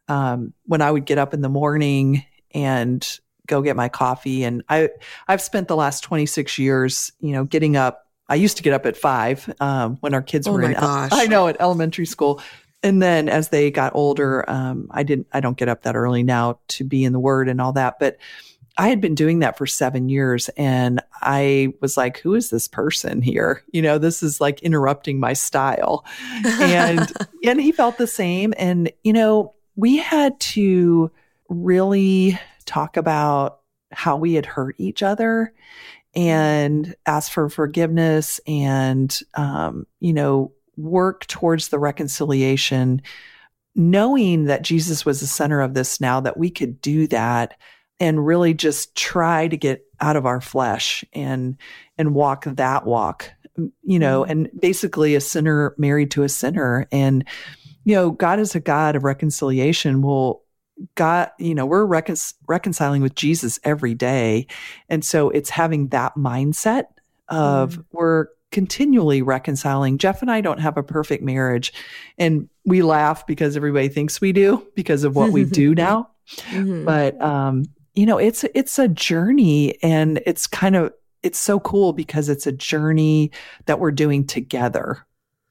um, 0.09 0.55
when 0.65 0.81
I 0.81 0.91
would 0.91 1.05
get 1.05 1.19
up 1.19 1.35
in 1.35 1.43
the 1.43 1.49
morning 1.49 2.25
and 2.55 3.07
go 3.49 3.61
get 3.61 3.75
my 3.75 3.89
coffee. 3.89 4.45
And 4.45 4.63
I, 4.69 4.91
I've 5.27 5.43
spent 5.43 5.67
the 5.67 5.75
last 5.75 6.03
26 6.05 6.59
years, 6.59 7.11
you 7.21 7.33
know, 7.33 7.45
getting 7.45 7.77
up. 7.77 8.07
I 8.29 8.37
used 8.37 8.59
to 8.59 8.63
get 8.63 8.75
up 8.75 8.87
at 8.87 8.97
five 8.97 9.53
um, 9.59 9.97
when 10.01 10.15
our 10.15 10.23
kids 10.23 10.47
oh 10.47 10.53
were 10.53 10.63
in. 10.63 10.75
Gosh. 10.75 11.11
I 11.13 11.27
know 11.27 11.49
at 11.49 11.57
elementary 11.61 12.07
school. 12.07 12.41
And 12.83 13.03
then 13.03 13.29
as 13.29 13.49
they 13.49 13.71
got 13.71 13.95
older, 13.97 14.49
um, 14.49 14.89
I 14.93 15.03
didn't. 15.03 15.27
I 15.33 15.41
don't 15.41 15.57
get 15.57 15.69
up 15.69 15.83
that 15.83 15.97
early 15.97 16.23
now 16.23 16.61
to 16.69 16.85
be 16.85 17.05
in 17.05 17.13
the 17.13 17.19
Word 17.19 17.49
and 17.49 17.61
all 17.61 17.73
that. 17.73 17.99
But 17.99 18.19
I 18.77 18.89
had 18.89 19.01
been 19.01 19.17
doing 19.17 19.41
that 19.41 19.59
for 19.59 19.67
seven 19.67 20.09
years, 20.09 20.49
and 20.51 21.03
I 21.15 21.73
was 21.81 21.97
like, 21.97 22.19
"Who 22.21 22.35
is 22.35 22.51
this 22.51 22.69
person 22.69 23.21
here? 23.21 23.65
You 23.73 23.83
know, 23.83 23.99
this 23.99 24.23
is 24.23 24.41
like 24.41 24.63
interrupting 24.63 25.19
my 25.19 25.33
style." 25.33 26.05
And 26.45 27.13
and 27.45 27.61
he 27.61 27.73
felt 27.73 27.99
the 27.99 28.07
same. 28.07 28.55
And 28.57 28.93
you 29.03 29.13
know, 29.13 29.55
we 29.75 29.97
had 29.97 30.39
to 30.41 31.11
really 31.49 32.39
talk 32.69 32.97
about 32.97 33.61
how 33.91 34.17
we 34.17 34.35
had 34.35 34.47
hurt 34.47 34.77
each 34.79 35.03
other 35.03 35.53
and 36.15 36.95
ask 37.07 37.33
for 37.33 37.49
forgiveness 37.49 38.41
and, 38.47 39.21
um, 39.35 39.87
you 40.01 40.13
know, 40.13 40.53
work 40.77 41.27
towards 41.27 41.69
the 41.69 41.79
reconciliation, 41.79 43.03
knowing 43.75 44.45
that 44.45 44.63
Jesus 44.63 45.05
was 45.05 45.21
the 45.21 45.27
center 45.27 45.61
of 45.61 45.75
this 45.75 46.01
now, 46.01 46.21
that 46.21 46.37
we 46.37 46.51
could 46.51 46.81
do 46.81 47.07
that 47.09 47.55
and 48.01 48.27
really 48.27 48.55
just 48.55 48.95
try 48.95 49.49
to 49.49 49.57
get 49.57 49.85
out 50.01 50.17
of 50.17 50.27
our 50.27 50.41
flesh 50.41 51.05
and, 51.13 51.57
and 51.97 52.15
walk 52.15 52.45
that 52.45 52.87
walk, 52.87 53.31
you 53.83 53.99
know, 53.99 54.23
mm-hmm. 54.23 54.31
and 54.31 54.51
basically 54.61 55.15
a 55.15 55.21
sinner 55.21 55.75
married 55.79 56.11
to 56.13 56.23
a 56.23 56.29
sinner. 56.29 56.87
And, 56.93 57.25
you 57.85 57.95
know, 57.95 58.11
God 58.11 58.39
is 58.39 58.55
a 58.55 58.61
God 58.61 58.97
of 58.97 59.05
reconciliation. 59.05 60.03
Will 60.03 60.43
God, 60.95 61.31
you 61.39 61.55
know, 61.55 61.67
we're 61.67 61.85
recon- 61.85 62.17
reconciling 62.47 63.03
with 63.03 63.15
Jesus 63.15 63.59
every 63.65 63.95
day. 63.95 64.47
And 64.89 65.05
so 65.05 65.31
it's 65.31 65.51
having 65.51 65.89
that 65.89 66.15
mindset 66.15 66.87
of 67.29 67.77
mm. 67.77 67.85
we're 67.93 68.27
continually 68.51 69.23
reconciling. 69.23 69.99
Jeff 69.99 70.23
and 70.23 70.31
I 70.31 70.41
don't 70.41 70.61
have 70.61 70.77
a 70.77 70.83
perfect 70.83 71.23
marriage. 71.23 71.73
And 72.17 72.49
we 72.65 72.83
laugh 72.83 73.27
because 73.27 73.57
everybody 73.57 73.89
thinks 73.89 74.21
we 74.21 74.33
do 74.33 74.67
because 74.75 75.05
of 75.05 75.17
what 75.17 75.33
we 75.33 75.45
do 75.45 75.75
now. 75.75 76.11
Mm-hmm. 76.51 76.85
But, 76.85 77.21
um, 77.21 77.65
you 77.95 78.07
know, 78.07 78.19
it's, 78.19 78.45
it's 78.55 78.79
a 78.79 78.89
journey 78.89 79.83
and 79.83 80.23
it's 80.25 80.47
kind 80.47 80.77
of, 80.77 80.93
it's 81.23 81.39
so 81.39 81.59
cool 81.61 81.93
because 81.93 82.29
it's 82.29 82.47
a 82.47 82.53
journey 82.53 83.33
that 83.67 83.81
we're 83.81 83.91
doing 83.91 84.27
together. 84.27 85.05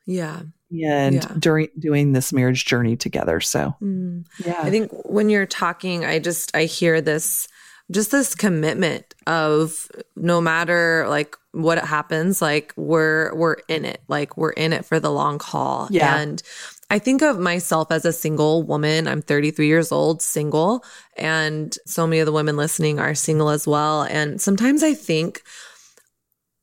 Yeah 0.05 0.43
and 0.71 1.15
yeah. 1.15 1.31
during 1.39 1.69
doing 1.79 2.13
this 2.13 2.33
marriage 2.33 2.65
journey 2.65 2.95
together. 2.95 3.39
So, 3.39 3.75
mm. 3.81 4.25
yeah, 4.45 4.59
I 4.61 4.69
think 4.69 4.91
when 5.05 5.29
you're 5.29 5.45
talking, 5.45 6.05
I 6.05 6.19
just 6.19 6.55
I 6.55 6.65
hear 6.65 7.01
this 7.01 7.47
just 7.89 8.11
this 8.11 8.35
commitment 8.35 9.15
of 9.27 9.89
no 10.15 10.41
matter 10.41 11.05
like 11.07 11.37
what 11.51 11.83
happens, 11.83 12.41
like 12.41 12.73
we're 12.75 13.33
we're 13.33 13.57
in 13.67 13.85
it, 13.85 14.01
like 14.07 14.37
we're 14.37 14.51
in 14.51 14.73
it 14.73 14.85
for 14.85 14.99
the 14.99 15.11
long 15.11 15.39
haul. 15.39 15.87
Yeah. 15.89 16.17
And 16.17 16.43
I 16.89 16.99
think 16.99 17.21
of 17.21 17.39
myself 17.39 17.91
as 17.91 18.05
a 18.05 18.13
single 18.13 18.63
woman. 18.63 19.07
I'm 19.07 19.21
33 19.21 19.67
years 19.67 19.91
old, 19.91 20.21
single, 20.21 20.83
and 21.17 21.75
so 21.85 22.07
many 22.07 22.19
of 22.19 22.25
the 22.25 22.31
women 22.31 22.55
listening 22.55 22.99
are 22.99 23.15
single 23.15 23.49
as 23.49 23.67
well. 23.67 24.03
And 24.03 24.39
sometimes 24.39 24.83
I 24.83 24.93
think 24.93 25.43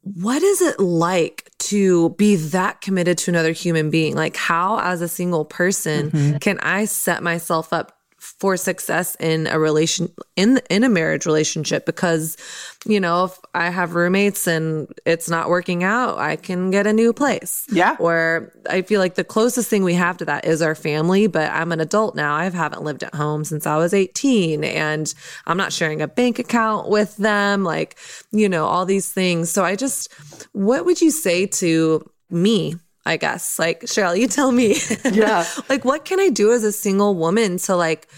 what 0.04 0.42
is 0.42 0.60
it 0.60 0.78
like 0.78 1.50
to 1.58 2.10
be 2.10 2.36
that 2.36 2.82
committed 2.82 3.16
to 3.18 3.30
another 3.30 3.52
human 3.52 3.90
being? 3.90 4.14
Like, 4.14 4.36
how, 4.36 4.78
as 4.80 5.00
a 5.00 5.08
single 5.08 5.44
person, 5.44 6.10
mm-hmm. 6.10 6.36
can 6.38 6.60
I 6.60 6.84
set 6.84 7.22
myself 7.22 7.72
up 7.72 7.93
for 8.38 8.56
success 8.56 9.16
in 9.20 9.46
a 9.46 9.58
relation 9.58 10.10
in 10.36 10.60
in 10.68 10.82
a 10.82 10.88
marriage 10.88 11.24
relationship 11.24 11.86
because 11.86 12.36
you 12.84 12.98
know 12.98 13.24
if 13.24 13.38
i 13.54 13.70
have 13.70 13.94
roommates 13.94 14.46
and 14.46 14.92
it's 15.06 15.30
not 15.30 15.48
working 15.48 15.84
out 15.84 16.18
i 16.18 16.34
can 16.34 16.70
get 16.70 16.86
a 16.86 16.92
new 16.92 17.12
place 17.12 17.64
yeah 17.70 17.96
or 18.00 18.52
i 18.68 18.82
feel 18.82 19.00
like 19.00 19.14
the 19.14 19.24
closest 19.24 19.70
thing 19.70 19.84
we 19.84 19.94
have 19.94 20.16
to 20.16 20.24
that 20.24 20.44
is 20.44 20.62
our 20.62 20.74
family 20.74 21.26
but 21.26 21.50
i'm 21.52 21.70
an 21.70 21.80
adult 21.80 22.16
now 22.16 22.34
i 22.34 22.48
haven't 22.50 22.82
lived 22.82 23.02
at 23.04 23.14
home 23.14 23.44
since 23.44 23.66
i 23.66 23.76
was 23.76 23.94
18 23.94 24.64
and 24.64 25.14
i'm 25.46 25.56
not 25.56 25.72
sharing 25.72 26.02
a 26.02 26.08
bank 26.08 26.38
account 26.38 26.88
with 26.88 27.16
them 27.16 27.62
like 27.62 27.96
you 28.32 28.48
know 28.48 28.66
all 28.66 28.84
these 28.84 29.12
things 29.12 29.50
so 29.50 29.64
i 29.64 29.76
just 29.76 30.12
what 30.52 30.84
would 30.84 31.00
you 31.00 31.10
say 31.10 31.46
to 31.46 32.04
me 32.30 32.74
I 33.06 33.18
guess. 33.18 33.58
Like, 33.58 33.82
Cheryl, 33.82 34.18
you 34.18 34.26
tell 34.26 34.50
me. 34.50 34.76
Yeah. 35.04 35.46
like, 35.68 35.84
what 35.84 36.06
can 36.06 36.20
I 36.20 36.30
do 36.30 36.52
as 36.52 36.64
a 36.64 36.72
single 36.72 37.14
woman 37.14 37.58
to 37.58 37.76
like 37.76 38.08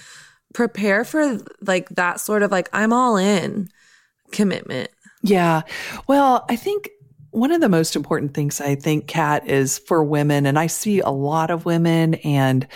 prepare 0.56 1.04
for 1.04 1.38
like 1.60 1.90
that 1.90 2.18
sort 2.18 2.42
of 2.42 2.50
like, 2.50 2.70
I'm 2.72 2.90
all 2.90 3.18
in 3.18 3.68
commitment? 4.32 4.88
Yeah. 5.22 5.62
Well, 6.08 6.46
I 6.48 6.56
think 6.56 6.88
one 7.30 7.52
of 7.52 7.60
the 7.60 7.68
most 7.68 7.94
important 7.94 8.32
things 8.32 8.58
I 8.62 8.74
think, 8.74 9.06
Kat, 9.06 9.46
is 9.46 9.78
for 9.80 10.02
women, 10.02 10.46
and 10.46 10.58
I 10.58 10.68
see 10.68 11.00
a 11.00 11.10
lot 11.10 11.50
of 11.50 11.66
women, 11.66 12.14
and 12.14 12.66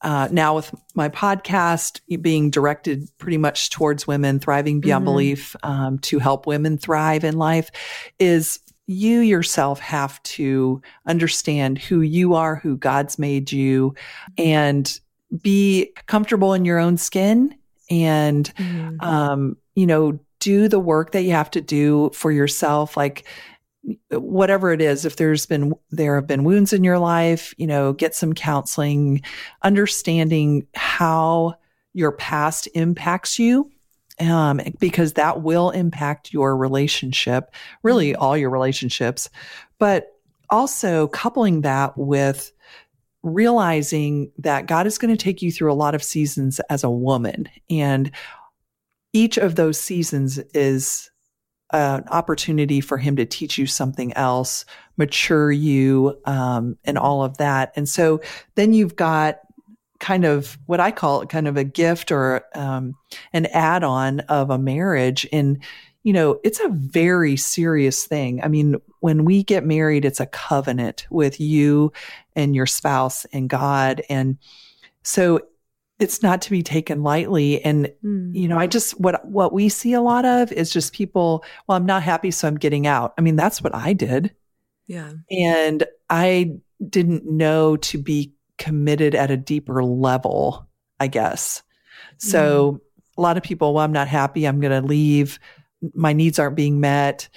uh, 0.00 0.28
now 0.32 0.56
with 0.56 0.74
my 0.94 1.10
podcast 1.10 2.00
being 2.22 2.48
directed 2.48 3.06
pretty 3.18 3.36
much 3.36 3.68
towards 3.68 4.06
women, 4.06 4.40
thriving 4.40 4.80
beyond 4.80 5.02
mm-hmm. 5.02 5.12
belief, 5.12 5.56
um, 5.62 5.98
to 5.98 6.18
help 6.18 6.46
women 6.46 6.78
thrive 6.78 7.22
in 7.22 7.36
life, 7.36 7.70
is 8.18 8.60
you 8.86 9.20
yourself 9.20 9.78
have 9.80 10.22
to 10.22 10.80
understand 11.04 11.76
who 11.76 12.00
you 12.00 12.32
are, 12.32 12.56
who 12.56 12.78
God's 12.78 13.18
made 13.18 13.52
you, 13.52 13.94
and 14.38 14.98
be 15.40 15.92
comfortable 16.06 16.52
in 16.54 16.64
your 16.64 16.78
own 16.78 16.96
skin 16.96 17.54
and, 17.90 18.52
mm-hmm. 18.54 19.00
um, 19.00 19.56
you 19.74 19.86
know, 19.86 20.18
do 20.40 20.68
the 20.68 20.78
work 20.78 21.12
that 21.12 21.22
you 21.22 21.32
have 21.32 21.50
to 21.52 21.60
do 21.60 22.10
for 22.12 22.30
yourself. 22.30 22.96
Like, 22.96 23.26
whatever 24.10 24.72
it 24.72 24.80
is, 24.80 25.04
if 25.04 25.16
there's 25.16 25.46
been, 25.46 25.72
there 25.90 26.16
have 26.16 26.26
been 26.26 26.44
wounds 26.44 26.72
in 26.72 26.82
your 26.82 26.98
life, 26.98 27.54
you 27.56 27.66
know, 27.66 27.92
get 27.92 28.14
some 28.14 28.32
counseling, 28.32 29.22
understanding 29.62 30.66
how 30.74 31.54
your 31.92 32.12
past 32.12 32.68
impacts 32.74 33.38
you 33.38 33.70
um, 34.20 34.60
because 34.78 35.12
that 35.14 35.42
will 35.42 35.70
impact 35.70 36.32
your 36.32 36.56
relationship, 36.56 37.54
really 37.82 38.12
mm-hmm. 38.12 38.22
all 38.22 38.36
your 38.36 38.50
relationships. 38.50 39.30
But 39.78 40.12
also 40.50 41.08
coupling 41.08 41.62
that 41.62 41.96
with 41.96 42.52
realizing 43.26 44.30
that 44.38 44.66
God 44.66 44.86
is 44.86 44.98
going 44.98 45.14
to 45.14 45.22
take 45.22 45.42
you 45.42 45.50
through 45.50 45.72
a 45.72 45.74
lot 45.74 45.94
of 45.94 46.02
seasons 46.02 46.60
as 46.70 46.84
a 46.84 46.90
woman. 46.90 47.48
And 47.68 48.10
each 49.12 49.36
of 49.36 49.56
those 49.56 49.80
seasons 49.80 50.38
is 50.54 51.10
an 51.72 52.04
opportunity 52.08 52.80
for 52.80 52.96
him 52.96 53.16
to 53.16 53.26
teach 53.26 53.58
you 53.58 53.66
something 53.66 54.12
else, 54.14 54.64
mature 54.96 55.50
you, 55.50 56.16
um, 56.24 56.78
and 56.84 56.96
all 56.96 57.24
of 57.24 57.38
that. 57.38 57.72
And 57.74 57.88
so 57.88 58.20
then 58.54 58.72
you've 58.72 58.94
got 58.94 59.40
kind 59.98 60.24
of 60.24 60.56
what 60.66 60.78
I 60.78 60.92
call 60.92 61.26
kind 61.26 61.48
of 61.48 61.56
a 61.56 61.64
gift 61.64 62.12
or 62.12 62.44
um, 62.54 62.94
an 63.32 63.46
add 63.46 63.82
on 63.82 64.20
of 64.20 64.50
a 64.50 64.58
marriage. 64.58 65.26
And, 65.32 65.62
you 66.06 66.12
know, 66.12 66.38
it's 66.44 66.60
a 66.60 66.68
very 66.68 67.36
serious 67.36 68.04
thing. 68.04 68.40
I 68.40 68.46
mean, 68.46 68.76
when 69.00 69.24
we 69.24 69.42
get 69.42 69.66
married, 69.66 70.04
it's 70.04 70.20
a 70.20 70.26
covenant 70.26 71.04
with 71.10 71.40
you 71.40 71.92
and 72.36 72.54
your 72.54 72.64
spouse 72.64 73.24
and 73.32 73.50
God. 73.50 74.02
And 74.08 74.38
so 75.02 75.40
it's 75.98 76.22
not 76.22 76.42
to 76.42 76.50
be 76.52 76.62
taken 76.62 77.02
lightly. 77.02 77.60
And, 77.64 77.92
mm. 78.04 78.32
you 78.32 78.46
know, 78.46 78.56
I 78.56 78.68
just, 78.68 79.00
what, 79.00 79.26
what 79.26 79.52
we 79.52 79.68
see 79.68 79.94
a 79.94 80.00
lot 80.00 80.24
of 80.24 80.52
is 80.52 80.70
just 80.70 80.92
people, 80.92 81.42
well, 81.66 81.76
I'm 81.76 81.86
not 81.86 82.04
happy, 82.04 82.30
so 82.30 82.46
I'm 82.46 82.54
getting 82.54 82.86
out. 82.86 83.12
I 83.18 83.20
mean, 83.20 83.34
that's 83.34 83.60
what 83.60 83.74
I 83.74 83.92
did. 83.92 84.32
Yeah. 84.86 85.12
And 85.28 85.82
I 86.08 86.52
didn't 86.88 87.26
know 87.28 87.78
to 87.78 87.98
be 87.98 88.32
committed 88.58 89.16
at 89.16 89.32
a 89.32 89.36
deeper 89.36 89.82
level, 89.82 90.68
I 91.00 91.08
guess. 91.08 91.64
So 92.18 92.74
mm. 92.74 92.80
a 93.18 93.20
lot 93.20 93.36
of 93.36 93.42
people, 93.42 93.74
well, 93.74 93.82
I'm 93.84 93.90
not 93.90 94.06
happy. 94.06 94.46
I'm 94.46 94.60
going 94.60 94.80
to 94.80 94.86
leave. 94.86 95.40
My 95.94 96.12
needs 96.12 96.38
aren't 96.38 96.56
being 96.56 96.80
met. 96.80 97.28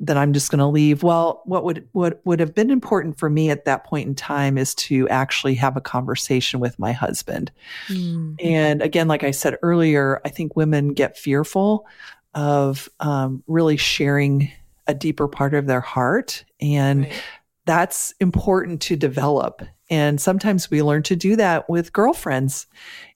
Then 0.00 0.16
I'm 0.16 0.32
just 0.32 0.50
going 0.50 0.60
to 0.60 0.66
leave. 0.66 1.02
Well, 1.02 1.42
what 1.44 1.64
would, 1.64 1.88
what 1.92 2.20
would 2.24 2.38
have 2.38 2.54
been 2.54 2.70
important 2.70 3.18
for 3.18 3.28
me 3.28 3.50
at 3.50 3.64
that 3.64 3.84
point 3.84 4.06
in 4.06 4.14
time 4.14 4.56
is 4.56 4.74
to 4.76 5.08
actually 5.08 5.54
have 5.56 5.76
a 5.76 5.80
conversation 5.80 6.60
with 6.60 6.78
my 6.78 6.92
husband. 6.92 7.50
Mm. 7.88 8.36
And 8.42 8.80
again, 8.80 9.08
like 9.08 9.24
I 9.24 9.32
said 9.32 9.58
earlier, 9.60 10.20
I 10.24 10.28
think 10.28 10.54
women 10.54 10.94
get 10.94 11.18
fearful 11.18 11.86
of 12.34 12.88
um, 13.00 13.42
really 13.48 13.76
sharing 13.76 14.52
a 14.86 14.94
deeper 14.94 15.26
part 15.26 15.54
of 15.54 15.66
their 15.66 15.80
heart. 15.80 16.44
And 16.60 17.04
right. 17.04 17.22
that's 17.64 18.14
important 18.20 18.80
to 18.82 18.96
develop 18.96 19.62
and 19.90 20.20
sometimes 20.20 20.70
we 20.70 20.82
learn 20.82 21.02
to 21.04 21.16
do 21.16 21.36
that 21.36 21.68
with 21.68 21.92
girlfriends 21.92 22.66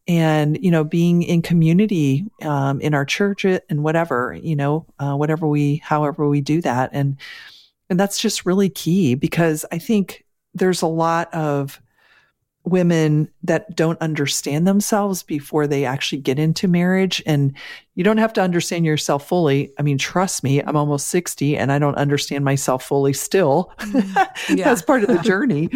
and, 0.09 0.63
you 0.63 0.71
know, 0.71 0.85
being 0.85 1.23
in 1.23 1.43
community, 1.43 2.27
um, 2.43 2.81
in 2.81 2.95
our 2.95 3.05
church 3.05 3.45
and 3.45 3.85
whatever, 3.85 4.39
you 4.43 4.57
know, 4.57 4.87
uh, 4.99 5.15
whatever 5.15 5.47
we, 5.47 5.77
however 5.77 6.29
we 6.29 6.41
do 6.41 6.61
that. 6.61 6.91
And, 6.93 7.17
and 7.89 8.01
that's 8.01 8.19
just 8.19 8.45
really 8.45 8.69
key 8.69 9.15
because 9.15 9.65
I 9.71 9.79
think 9.79 10.25
there's 10.55 10.83
a 10.83 10.87
lot 10.87 11.33
of 11.33 11.81
women 12.65 13.29
that 13.43 13.75
don't 13.75 14.01
understand 14.01 14.67
themselves 14.67 15.23
before 15.23 15.67
they 15.67 15.85
actually 15.85 16.21
get 16.21 16.39
into 16.39 16.69
marriage. 16.69 17.23
And 17.27 17.55
you 17.95 18.05
don't 18.05 18.19
have 18.19 18.33
to 18.35 18.41
understand 18.41 18.85
yourself 18.85 19.27
fully. 19.27 19.73
I 19.79 19.83
mean, 19.83 19.99
trust 19.99 20.45
me, 20.45 20.61
I'm 20.61 20.77
almost 20.77 21.09
60 21.09 21.57
and 21.57 21.73
I 21.73 21.79
don't 21.79 21.97
understand 21.97 22.45
myself 22.45 22.85
fully 22.85 23.13
still. 23.13 23.73
Mm-hmm. 23.79 24.55
Yeah. 24.57 24.65
That's 24.65 24.83
part 24.83 25.03
of 25.03 25.09
the 25.09 25.19
journey. 25.23 25.71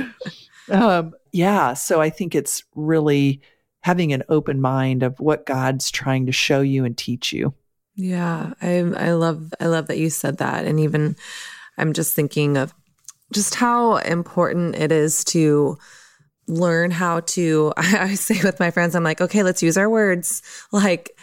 Um, 0.71 1.15
yeah. 1.33 1.75
So 1.75 2.01
I 2.01 2.11
think 2.11 2.35
it's 2.35 2.65
really 2.75 3.41
having 3.87 4.13
an 4.13 4.25
open 4.29 4.61
mind 4.61 5.05
of 5.05 5.21
what 5.21 5.47
God's 5.47 5.93
trying 5.93 6.27
to 6.27 6.33
show 6.33 6.61
you 6.61 6.85
and 6.85 6.99
teach 6.99 7.33
you. 7.33 7.55
Yeah. 7.95 8.53
I, 8.61 8.79
I 8.79 9.13
love, 9.13 9.55
I 9.61 9.67
love 9.67 9.87
that 9.87 9.99
you 9.99 10.11
said 10.11 10.39
that. 10.39 10.65
And 10.65 10.81
even 10.81 11.15
I'm 11.79 11.93
just 11.93 12.13
thinking 12.13 12.57
of 12.57 12.75
just 13.33 13.55
how 13.55 13.99
important 13.99 14.75
it 14.75 14.91
is 14.91 15.23
to 15.27 15.79
learn 16.49 16.91
how 16.91 17.21
to, 17.21 17.73
I 17.77 18.15
say 18.15 18.41
with 18.43 18.59
my 18.59 18.73
friends, 18.73 18.97
I'm 18.97 19.05
like, 19.05 19.21
okay, 19.21 19.45
let's 19.45 19.63
use 19.63 19.79
our 19.79 19.89
words. 19.89 20.43
Like 20.73 21.17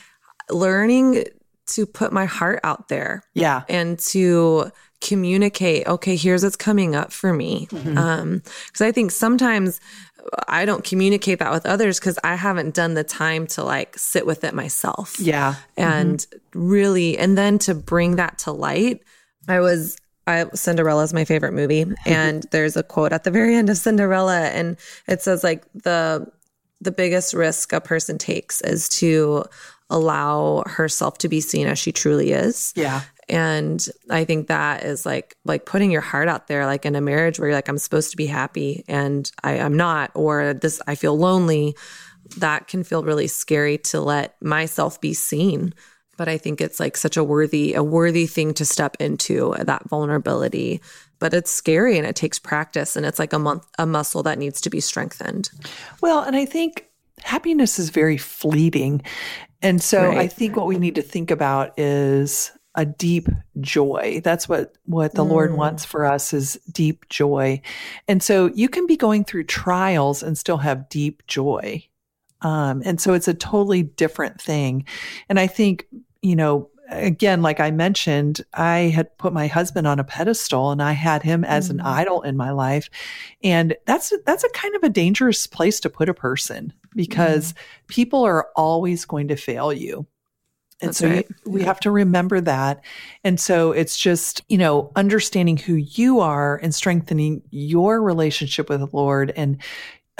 learning 0.49 1.25
to 1.65 1.85
put 1.85 2.13
my 2.13 2.23
heart 2.23 2.61
out 2.63 2.87
there. 2.87 3.23
Yeah. 3.33 3.63
And 3.67 3.99
to 3.99 4.71
communicate, 5.01 5.85
okay, 5.85 6.15
here's 6.15 6.43
what's 6.45 6.55
coming 6.55 6.95
up 6.95 7.11
for 7.11 7.33
me. 7.33 7.67
Mm-hmm. 7.71 7.97
Um, 7.97 8.41
cause 8.71 8.79
I 8.79 8.93
think 8.93 9.11
sometimes 9.11 9.81
I 10.47 10.65
don't 10.65 10.83
communicate 10.83 11.39
that 11.39 11.51
with 11.51 11.65
others 11.65 11.99
because 11.99 12.17
I 12.23 12.35
haven't 12.35 12.73
done 12.73 12.93
the 12.93 13.03
time 13.03 13.47
to 13.47 13.63
like 13.63 13.97
sit 13.97 14.25
with 14.25 14.43
it 14.43 14.53
myself. 14.53 15.19
Yeah. 15.19 15.55
And 15.77 16.19
mm-hmm. 16.19 16.59
really, 16.59 17.17
and 17.17 17.37
then 17.37 17.59
to 17.59 17.75
bring 17.75 18.15
that 18.17 18.37
to 18.39 18.51
light, 18.51 19.01
I 19.47 19.59
was, 19.59 19.97
I 20.25 20.45
Cinderella 20.53 21.03
is 21.03 21.13
my 21.13 21.25
favorite 21.25 21.53
movie. 21.53 21.85
and 22.05 22.45
there's 22.51 22.77
a 22.77 22.83
quote 22.83 23.13
at 23.13 23.23
the 23.23 23.31
very 23.31 23.55
end 23.55 23.69
of 23.69 23.77
Cinderella 23.77 24.41
and 24.47 24.77
it 25.07 25.21
says 25.21 25.43
like 25.43 25.65
the, 25.73 26.27
the 26.81 26.91
biggest 26.91 27.33
risk 27.33 27.73
a 27.73 27.81
person 27.81 28.17
takes 28.17 28.61
is 28.61 28.89
to 28.89 29.43
allow 29.89 30.63
herself 30.65 31.17
to 31.19 31.29
be 31.29 31.39
seen 31.39 31.67
as 31.67 31.79
she 31.79 31.91
truly 31.91 32.31
is. 32.31 32.73
Yeah 32.75 33.01
and 33.29 33.87
i 34.09 34.23
think 34.25 34.47
that 34.47 34.83
is 34.83 35.05
like 35.05 35.35
like 35.45 35.65
putting 35.65 35.91
your 35.91 36.01
heart 36.01 36.27
out 36.27 36.47
there 36.47 36.65
like 36.65 36.85
in 36.85 36.95
a 36.95 37.01
marriage 37.01 37.39
where 37.39 37.49
you're 37.49 37.57
like 37.57 37.69
i'm 37.69 37.77
supposed 37.77 38.11
to 38.11 38.17
be 38.17 38.25
happy 38.25 38.83
and 38.87 39.31
I, 39.43 39.59
i'm 39.59 39.77
not 39.77 40.11
or 40.13 40.53
this 40.53 40.81
i 40.87 40.95
feel 40.95 41.17
lonely 41.17 41.75
that 42.37 42.67
can 42.67 42.83
feel 42.83 43.03
really 43.03 43.27
scary 43.27 43.77
to 43.77 43.99
let 43.99 44.41
myself 44.41 44.99
be 44.99 45.13
seen. 45.13 45.73
But 46.15 46.27
i 46.27 46.37
think 46.37 46.61
it's 46.61 46.79
like 46.79 46.95
such 46.95 47.17
a 47.17 47.23
worthy 47.23 47.73
a 47.73 47.83
worthy 47.83 48.27
thing 48.27 48.53
to 48.55 48.65
step 48.65 48.95
into 48.99 49.55
that 49.59 49.89
vulnerability. 49.89 50.81
But 51.19 51.33
it's 51.33 51.51
scary 51.51 51.97
and 51.97 52.05
it 52.05 52.15
takes 52.15 52.37
practice 52.37 52.95
and 52.95 53.05
it's 53.05 53.17
like 53.17 53.33
a 53.33 53.39
month 53.39 53.65
a 53.79 53.85
muscle 53.85 54.23
that 54.23 54.37
needs 54.37 54.61
to 54.61 54.69
be 54.69 54.79
strengthened. 54.79 55.49
Well 56.01 56.21
and 56.21 56.35
i 56.35 56.45
think 56.45 56.87
happiness 57.19 57.79
is 57.79 57.89
very 57.89 58.17
fleeting. 58.17 59.01
And 59.63 59.81
so 59.81 60.07
right. 60.07 60.17
i 60.19 60.27
think 60.27 60.55
what 60.55 60.67
we 60.67 60.77
need 60.77 60.95
to 60.95 61.01
think 61.01 61.31
about 61.31 61.77
is 61.79 62.51
a 62.75 62.85
deep 62.85 63.27
joy. 63.59 64.21
That's 64.23 64.49
what 64.49 64.75
what 64.85 65.13
the 65.13 65.23
mm. 65.23 65.29
Lord 65.29 65.53
wants 65.55 65.85
for 65.85 66.05
us 66.05 66.33
is 66.33 66.59
deep 66.71 67.07
joy. 67.09 67.61
And 68.07 68.21
so 68.21 68.47
you 68.53 68.69
can 68.69 68.87
be 68.87 68.97
going 68.97 69.23
through 69.23 69.45
trials 69.45 70.23
and 70.23 70.37
still 70.37 70.57
have 70.57 70.89
deep 70.89 71.25
joy. 71.27 71.87
Um, 72.41 72.81
and 72.85 72.99
so 72.99 73.13
it's 73.13 73.27
a 73.27 73.33
totally 73.33 73.83
different 73.83 74.41
thing. 74.41 74.85
And 75.29 75.39
I 75.39 75.47
think, 75.47 75.87
you 76.21 76.35
know, 76.35 76.69
again, 76.89 77.41
like 77.41 77.59
I 77.59 77.71
mentioned, 77.71 78.41
I 78.53 78.79
had 78.93 79.17
put 79.17 79.33
my 79.33 79.47
husband 79.47 79.87
on 79.87 79.99
a 79.99 80.03
pedestal 80.03 80.71
and 80.71 80.81
I 80.81 80.91
had 80.91 81.23
him 81.23 81.43
as 81.45 81.69
an 81.69 81.79
idol 81.79 82.21
in 82.21 82.35
my 82.35 82.51
life. 82.51 82.89
And 83.43 83.75
that's, 83.85 84.13
that's 84.25 84.43
a 84.43 84.49
kind 84.49 84.75
of 84.75 84.83
a 84.83 84.89
dangerous 84.89 85.47
place 85.47 85.79
to 85.81 85.89
put 85.89 86.09
a 86.09 86.13
person 86.13 86.73
because 86.95 87.53
mm-hmm. 87.53 87.87
people 87.87 88.23
are 88.23 88.49
always 88.55 89.05
going 89.05 89.29
to 89.29 89.35
fail 89.35 89.71
you. 89.71 90.05
And 90.83 90.89
That's 90.89 90.99
so 90.99 91.09
right. 91.09 91.27
you, 91.27 91.51
we 91.51 91.63
have 91.63 91.79
to 91.81 91.91
remember 91.91 92.41
that. 92.41 92.83
And 93.23 93.39
so 93.39 93.71
it's 93.71 93.97
just, 93.97 94.41
you 94.49 94.57
know, 94.57 94.91
understanding 94.95 95.57
who 95.57 95.75
you 95.75 96.19
are 96.19 96.57
and 96.57 96.75
strengthening 96.75 97.41
your 97.49 98.01
relationship 98.01 98.69
with 98.69 98.79
the 98.79 98.89
Lord 98.91 99.31
and 99.35 99.61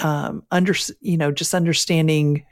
um 0.00 0.42
under 0.50 0.74
you 1.00 1.16
know, 1.16 1.30
just 1.30 1.54
understanding 1.54 2.44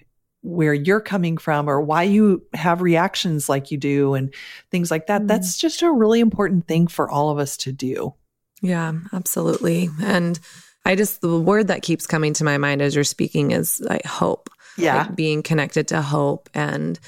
where 0.42 0.74
you're 0.74 1.00
coming 1.00 1.38
from 1.38 1.68
or 1.68 1.80
why 1.80 2.02
you 2.02 2.44
have 2.52 2.82
reactions 2.82 3.48
like 3.48 3.70
you 3.70 3.78
do 3.78 4.14
and 4.14 4.34
things 4.70 4.90
like 4.90 5.06
that. 5.06 5.22
Mm. 5.22 5.28
That's 5.28 5.56
just 5.56 5.82
a 5.82 5.90
really 5.90 6.20
important 6.20 6.66
thing 6.66 6.88
for 6.88 7.08
all 7.08 7.30
of 7.30 7.38
us 7.38 7.56
to 7.58 7.72
do. 7.72 8.14
Yeah, 8.60 8.92
absolutely. 9.12 9.88
And 10.02 10.38
I 10.84 10.96
just, 10.96 11.20
the 11.20 11.40
word 11.40 11.68
that 11.68 11.82
keeps 11.82 12.06
coming 12.06 12.32
to 12.34 12.44
my 12.44 12.58
mind 12.58 12.82
as 12.82 12.94
you're 12.94 13.04
speaking 13.04 13.52
is 13.52 13.80
like 13.80 14.04
hope. 14.04 14.50
Yeah. 14.76 15.02
Like 15.02 15.16
being 15.16 15.42
connected 15.42 15.88
to 15.88 16.02
hope. 16.02 16.48
And 16.54 16.98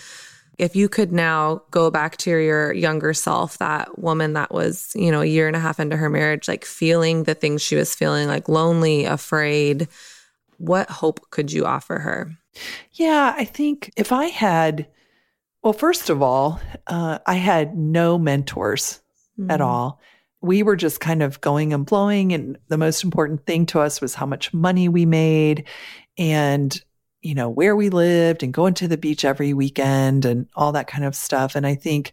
if 0.59 0.77
you 0.77 0.89
could 0.89 1.13
now 1.13 1.63
go 1.71 1.91
back 1.91 2.17
to 2.19 2.31
your 2.31 2.73
younger 2.73 3.13
self, 3.13 3.59
that 3.59 3.99
woman 3.99 4.35
that 4.35 4.53
was, 4.53 4.93
you 4.95 5.11
know, 5.11 5.21
a 5.21 5.27
year 5.27 5.47
and 5.47 5.57
a 5.57 5.61
half 5.61 5.81
into 5.81 5.97
her 5.97 6.09
marriage, 6.09 6.49
like 6.49 6.65
feeling 6.65 7.25
the 7.25 7.35
things 7.35 7.63
she 7.63 7.77
was 7.77 7.95
feeling, 7.95 8.29
like 8.29 8.49
lonely, 8.49 9.05
afraid, 9.05 9.89
what 10.59 10.89
hope 10.89 11.29
could 11.31 11.53
you 11.53 11.67
offer 11.67 11.99
her? 11.99 12.37
Yeah, 12.93 13.35
I 13.37 13.45
think 13.45 13.93
if 13.97 14.13
I 14.13 14.27
had, 14.27 14.87
well, 15.63 15.73
first 15.73 16.11
of 16.11 16.23
all, 16.23 16.61
uh, 16.87 17.19
I 17.27 17.35
had 17.35 17.77
no 17.77 18.19
mentors 18.19 19.01
mm-hmm. 19.39 19.51
at 19.51 19.61
all. 19.61 20.01
We 20.41 20.63
were 20.63 20.77
just 20.77 21.01
kind 21.01 21.23
of 21.23 21.41
going 21.41 21.73
and 21.73 21.87
blowing. 21.87 22.33
And 22.33 22.59
the 22.69 22.79
most 22.79 23.03
important 23.03 23.47
thing 23.47 23.67
to 23.67 23.81
us 23.81 24.01
was 24.01 24.15
how 24.15 24.27
much 24.27 24.55
money 24.55 24.89
we 24.89 25.07
made 25.07 25.65
and, 26.17 26.81
you 27.25 27.35
know, 27.35 27.49
where 27.49 27.75
we 27.75 27.89
lived 27.89 28.43
and 28.43 28.53
going 28.53 28.75
to 28.75 28.87
the 28.87 28.99
beach 28.99 29.25
every 29.25 29.55
weekend 29.55 30.27
and 30.27 30.47
all 30.55 30.73
that 30.73 30.87
kind 30.87 31.05
of 31.05 31.17
stuff. 31.17 31.57
And 31.57 31.67
I 31.67 31.75
think 31.75 32.13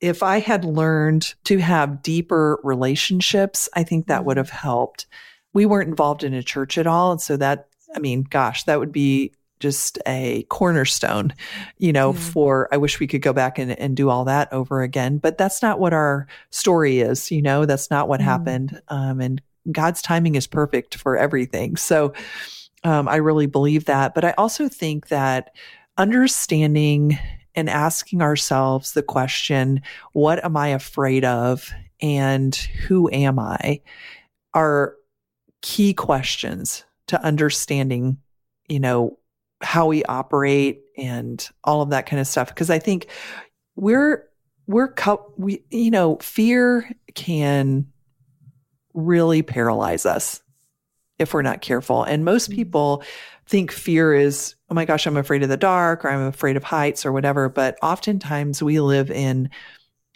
if 0.00 0.22
I 0.22 0.40
had 0.40 0.64
learned 0.64 1.34
to 1.44 1.58
have 1.58 2.02
deeper 2.02 2.58
relationships, 2.64 3.68
I 3.74 3.82
think 3.82 4.06
that 4.06 4.24
would 4.24 4.38
mm-hmm. 4.38 4.46
have 4.46 4.50
helped. 4.50 5.06
We 5.52 5.66
weren't 5.66 5.90
involved 5.90 6.24
in 6.24 6.32
a 6.32 6.42
church 6.42 6.78
at 6.78 6.86
all. 6.86 7.12
And 7.12 7.20
so 7.20 7.36
that, 7.36 7.68
I 7.94 7.98
mean, 7.98 8.22
gosh, 8.22 8.64
that 8.64 8.80
would 8.80 8.92
be 8.92 9.32
just 9.60 9.98
a 10.06 10.44
cornerstone, 10.44 11.34
you 11.76 11.92
know, 11.92 12.12
yeah. 12.12 12.18
for 12.18 12.68
I 12.72 12.78
wish 12.78 12.98
we 12.98 13.06
could 13.06 13.22
go 13.22 13.34
back 13.34 13.58
and, 13.58 13.78
and 13.78 13.94
do 13.94 14.08
all 14.08 14.24
that 14.24 14.50
over 14.54 14.80
again. 14.80 15.18
But 15.18 15.36
that's 15.36 15.60
not 15.60 15.80
what 15.80 15.92
our 15.92 16.28
story 16.50 17.00
is, 17.00 17.30
you 17.30 17.42
know, 17.42 17.66
that's 17.66 17.90
not 17.90 18.08
what 18.08 18.20
mm. 18.20 18.24
happened. 18.24 18.80
Um, 18.88 19.20
and 19.20 19.42
God's 19.70 20.00
timing 20.00 20.34
is 20.34 20.46
perfect 20.46 20.94
for 20.94 21.16
everything. 21.16 21.76
So 21.76 22.14
um, 22.86 23.08
I 23.08 23.16
really 23.16 23.46
believe 23.46 23.86
that. 23.86 24.14
But 24.14 24.24
I 24.24 24.32
also 24.38 24.68
think 24.68 25.08
that 25.08 25.54
understanding 25.98 27.18
and 27.54 27.70
asking 27.70 28.20
ourselves 28.22 28.92
the 28.92 29.02
question, 29.02 29.82
what 30.12 30.44
am 30.44 30.56
I 30.56 30.68
afraid 30.68 31.24
of? 31.24 31.72
And 32.00 32.54
who 32.54 33.10
am 33.10 33.38
I? 33.38 33.80
are 34.56 34.96
key 35.60 35.92
questions 35.92 36.84
to 37.08 37.22
understanding, 37.22 38.16
you 38.68 38.80
know, 38.80 39.18
how 39.60 39.86
we 39.86 40.02
operate 40.04 40.80
and 40.96 41.48
all 41.62 41.82
of 41.82 41.90
that 41.90 42.06
kind 42.06 42.20
of 42.20 42.26
stuff. 42.26 42.54
Cause 42.54 42.70
I 42.70 42.78
think 42.78 43.06
we're, 43.76 44.24
we're, 44.66 44.92
we, 45.36 45.62
you 45.70 45.90
know, 45.90 46.16
fear 46.22 46.90
can 47.14 47.86
really 48.94 49.42
paralyze 49.42 50.06
us 50.06 50.40
if 51.18 51.34
we're 51.34 51.42
not 51.42 51.60
careful. 51.60 52.02
And 52.02 52.24
most 52.24 52.50
mm-hmm. 52.50 52.56
people 52.56 53.02
think 53.46 53.70
fear 53.70 54.14
is, 54.14 54.54
oh 54.70 54.74
my 54.74 54.84
gosh, 54.84 55.06
I'm 55.06 55.16
afraid 55.16 55.42
of 55.42 55.48
the 55.48 55.56
dark 55.56 56.04
or 56.04 56.10
I'm 56.10 56.26
afraid 56.26 56.56
of 56.56 56.64
heights 56.64 57.06
or 57.06 57.12
whatever. 57.12 57.48
But 57.48 57.78
oftentimes 57.82 58.62
we 58.62 58.80
live 58.80 59.10
in 59.10 59.50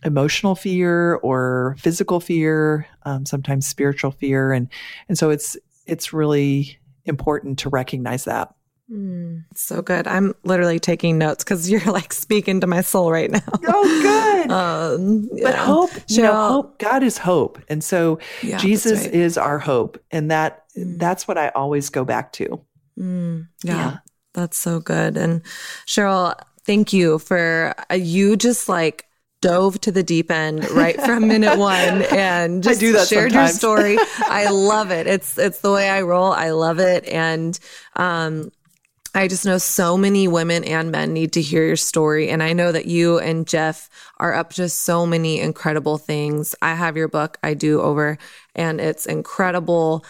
emotional 0.05 0.55
fear 0.55 1.15
or 1.17 1.77
physical 1.79 2.21
fear, 2.21 2.87
um, 3.05 3.27
sometimes 3.27 3.67
spiritual 3.67 4.11
fear. 4.11 4.53
And, 4.53 4.69
and 5.09 5.17
so 5.17 5.31
it's, 5.31 5.57
it's 5.87 6.13
really 6.13 6.79
important 7.05 7.59
to 7.61 7.69
recognize 7.69 8.25
that. 8.25 8.55
Mm, 8.91 9.45
so 9.55 9.83
good. 9.83 10.09
I'm 10.09 10.35
literally 10.43 10.81
taking 10.81 11.17
notes 11.17 11.45
because 11.45 11.71
you're 11.71 11.81
like 11.93 12.13
speaking 12.13 12.61
to 12.61 12.67
my 12.67 12.81
soul 12.81 13.13
right 13.13 13.31
now. 13.31 13.41
Oh, 13.73 14.03
good. 14.03 14.51
um, 14.51 15.29
but 15.43 15.55
hope, 15.55 15.91
you 16.09 16.23
know, 16.23 16.35
hope. 16.35 16.79
God 16.79 17.03
is 17.03 17.19
hope, 17.19 17.61
and 17.69 17.85
so 17.85 18.19
yeah, 18.43 18.59
Jesus 18.59 19.03
right. 19.03 19.15
is 19.15 19.39
our 19.39 19.59
hope, 19.59 20.03
and 20.11 20.31
that 20.31 20.60
mm. 20.77 20.99
that's 20.99 21.27
what 21.29 21.39
I 21.39 21.49
always 21.51 21.91
go 21.91 22.05
back 22.05 22.33
to. 22.35 22.61
Mm, 22.99 23.49
yeah, 23.63 23.77
yeah, 23.77 23.99
that's 24.35 24.57
so 24.57 24.81
good. 24.81 25.17
And 25.17 25.43
Cheryl, 25.87 26.39
thank 26.65 26.93
you 26.93 27.19
for 27.19 27.75
uh, 27.91 27.95
you 27.95 28.37
just 28.37 28.69
like 28.69 29.07
dove 29.41 29.81
to 29.81 29.91
the 29.91 30.03
deep 30.03 30.31
end 30.31 30.69
right 30.71 31.01
from 31.01 31.27
minute 31.27 31.59
one 31.59 32.03
and 32.13 32.63
just 32.63 32.81
do 32.81 32.93
shared 32.93 33.33
sometimes. 33.33 33.35
your 33.35 33.49
story. 33.49 33.97
I 34.19 34.51
love 34.51 34.91
it. 34.91 35.07
It's 35.07 35.39
it's 35.39 35.61
the 35.61 35.73
way 35.73 35.89
I 35.89 36.03
roll. 36.03 36.33
I 36.33 36.51
love 36.51 36.79
it. 36.79 37.07
And 37.07 37.59
um 37.97 38.51
I 39.13 39.27
just 39.27 39.45
know 39.45 39.59
so 39.59 39.97
many 39.97 40.29
women 40.29 40.63
and 40.63 40.93
men 40.93 41.13
need 41.13 41.33
to 41.33 41.43
hear 41.43 41.67
your 41.67 41.75
story. 41.75 42.29
And 42.31 42.45
I 42.45 42.53
know 42.53 42.71
that 42.71 42.87
you 42.87 43.19
and 43.19 43.47
Jeff 43.47 43.91
are 44.19 44.33
up 44.33 44.53
to 44.53 44.69
so 44.69 45.05
many 45.05 45.41
incredible 45.41 45.99
things. 45.99 46.55
I 46.63 46.75
have 46.75 46.97
your 46.97 47.09
book, 47.09 47.37
I 47.43 47.55
do 47.55 47.81
over, 47.81 48.19
and 48.55 48.81
it's 48.81 49.07
incredible 49.07 50.05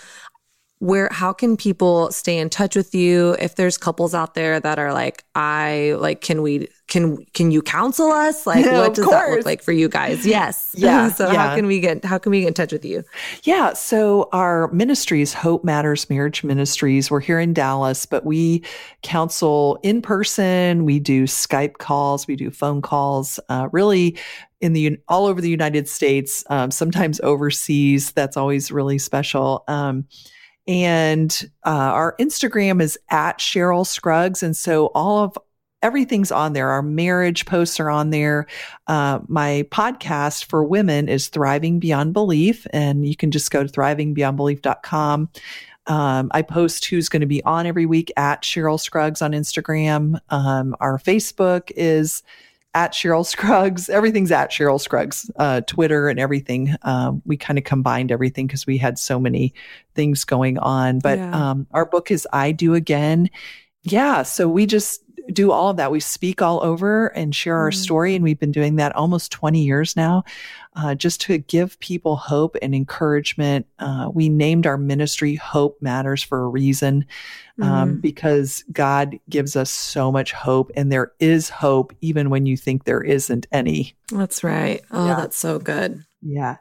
where 0.81 1.11
how 1.13 1.31
can 1.31 1.59
people 1.59 2.11
stay 2.11 2.39
in 2.39 2.49
touch 2.49 2.75
with 2.75 2.95
you? 2.95 3.37
If 3.39 3.57
there's 3.57 3.77
couples 3.77 4.15
out 4.15 4.35
there 4.35 4.59
that 4.59 4.79
are 4.79 4.95
like 4.95 5.25
i 5.35 5.95
like 5.99 6.23
can 6.23 6.41
we 6.41 6.69
can 6.89 7.19
can 7.35 7.51
you 7.51 7.61
counsel 7.61 8.11
us? 8.11 8.47
Like 8.51 8.65
no, 8.65 8.81
what 8.81 8.95
does 8.95 9.09
that 9.09 9.31
look 9.31 9.45
like 9.45 9.63
for 9.63 9.73
you 9.73 9.89
guys? 9.89 10.27
Yes. 10.27 10.75
Yeah 10.79 11.09
so 11.13 11.31
yeah. 11.31 11.49
how 11.49 11.55
can 11.55 11.67
we 11.67 11.81
get 11.81 12.03
how 12.03 12.17
can 12.17 12.31
we 12.31 12.41
get 12.41 12.49
in 12.49 12.55
touch 12.55 12.73
with 12.73 12.85
you? 12.87 13.05
Yeah 13.43 13.75
so 13.75 14.31
our 14.33 14.69
ministries 14.73 15.35
hope 15.35 15.65
matters 15.65 16.09
marriage 16.09 16.43
ministries 16.43 17.11
we're 17.11 17.21
here 17.21 17.39
in 17.39 17.53
dallas 17.53 18.07
but 18.07 18.25
we 18.25 18.65
counsel 19.03 19.79
in 19.83 20.01
person. 20.01 20.87
We 20.87 20.99
do 20.99 21.25
skype 21.25 21.77
calls. 21.77 22.27
We 22.27 22.37
do 22.37 22.51
phone 22.51 22.81
calls 22.81 23.39
uh, 23.51 23.69
really 23.71 24.17
in 24.63 24.73
the 24.73 24.99
all 25.09 25.27
over 25.27 25.41
the 25.43 25.51
united 25.51 25.89
states 25.89 26.43
um, 26.49 26.71
sometimes 26.71 27.21
overseas. 27.21 28.13
That's 28.13 28.39
always 28.39 28.73
really 28.73 28.99
special. 28.99 29.65
Um, 29.69 30.07
and 30.67 31.51
uh, 31.65 31.71
our 31.71 32.15
Instagram 32.21 32.81
is 32.83 32.99
at 33.11 33.39
Cheryl 33.39 33.87
Scruggs. 33.87 34.43
And 34.43 34.57
so 34.57 34.87
all 34.89 35.25
of 35.25 35.37
everything's 35.83 36.31
on 36.31 36.53
there. 36.53 36.69
Our 36.69 36.83
marriage 36.83 37.47
posts 37.47 37.81
are 37.81 37.91
on 37.91 38.11
there. 38.11 38.47
Uh, 38.87 39.21
my 39.29 39.67
podcast 39.71 40.45
for 40.45 40.63
women 40.65 41.09
is 41.09 41.29
Thriving 41.29 41.79
Beyond 41.79 42.13
Belief, 42.13 42.67
and 42.73 43.07
you 43.07 43.17
can 43.17 43.31
just 43.31 43.51
go 43.51 43.65
to 43.65 43.69
thrivingbeyondbelief.com. 43.69 45.29
Um, 45.87 46.31
I 46.33 46.43
post 46.43 46.85
who's 46.85 47.09
going 47.09 47.21
to 47.21 47.27
be 47.27 47.43
on 47.45 47.67
every 47.67 47.87
week 47.87 48.13
at 48.17 48.43
Cheryl 48.43 48.79
Scruggs 48.79 49.23
on 49.23 49.33
Instagram. 49.33 50.21
Um, 50.29 50.77
our 50.79 50.99
Facebook 50.99 51.73
is 51.75 52.23
at 52.75 52.93
Cheryl 52.93 53.27
Scruggs. 53.27 53.89
Everything's 53.89 54.31
at 54.31 54.51
Cheryl 54.51 54.81
Scruggs, 54.81 55.31
uh, 55.37 55.61
Twitter 55.63 56.09
and 56.09 56.19
everything. 56.19 56.75
Um, 56.83 57.23
we 57.25 57.37
kind 57.37 57.59
of 57.59 57.65
combined 57.65 58.13
everything 58.13 58.47
because 58.47 58.67
we 58.67 58.79
had 58.79 58.99
so 58.99 59.19
many 59.19 59.55
things 59.95 60.25
going 60.25 60.59
on. 60.59 60.99
But 61.01 61.19
yeah. 61.19 61.51
um, 61.51 61.67
our 61.73 61.87
book 61.87 62.11
is 62.11 62.27
I 62.33 62.53
Do 62.53 62.75
Again. 62.75 63.31
Yeah. 63.83 64.23
So 64.23 64.47
we 64.49 64.67
just 64.67 65.03
do 65.33 65.53
all 65.53 65.71
of 65.71 65.77
that. 65.77 65.93
We 65.93 66.01
speak 66.01 66.43
all 66.43 66.63
over 66.63 67.09
and 67.09 67.35
share 67.35 67.57
our 67.57 67.71
mm. 67.71 67.75
story. 67.75 68.15
And 68.15 68.25
we've 68.25 68.39
been 68.39 68.53
doing 68.53 68.77
that 68.77 68.95
almost 68.95 69.33
20 69.33 69.63
years 69.63 69.97
now, 69.97 70.25
uh, 70.77 70.95
just 70.95 71.21
to 71.23 71.39
give 71.39 71.79
people 71.81 72.17
hope 72.17 72.57
and 72.63 72.75
encouragement. 72.75 73.67
Uh, 73.79 74.11
we 74.13 74.29
named 74.29 74.67
our 74.67 74.77
ministry 74.77 75.35
Hope 75.35 75.81
Matters 75.81 76.23
for 76.23 76.43
a 76.43 76.49
reason, 76.49 77.07
um, 77.61 77.97
mm. 77.97 78.01
because 78.01 78.65
God 78.73 79.19
gives 79.29 79.57
us 79.57 79.71
so 79.71 80.13
much 80.13 80.33
hope 80.33 80.71
and 80.77 80.93
there 80.93 81.13
is 81.19 81.49
hope 81.49 81.93
even 82.01 82.31
when 82.31 82.47
you 82.47 82.57
think 82.57 82.85
there 82.85 83.03
isn't 83.03 83.47
any. 83.51 83.95
That's 84.13 84.45
right. 84.45 84.81
Oh, 84.91 85.07
yeah. 85.07 85.17
that's 85.17 85.37
so 85.37 85.59
good. 85.59 86.05
Yeah. 86.23 86.57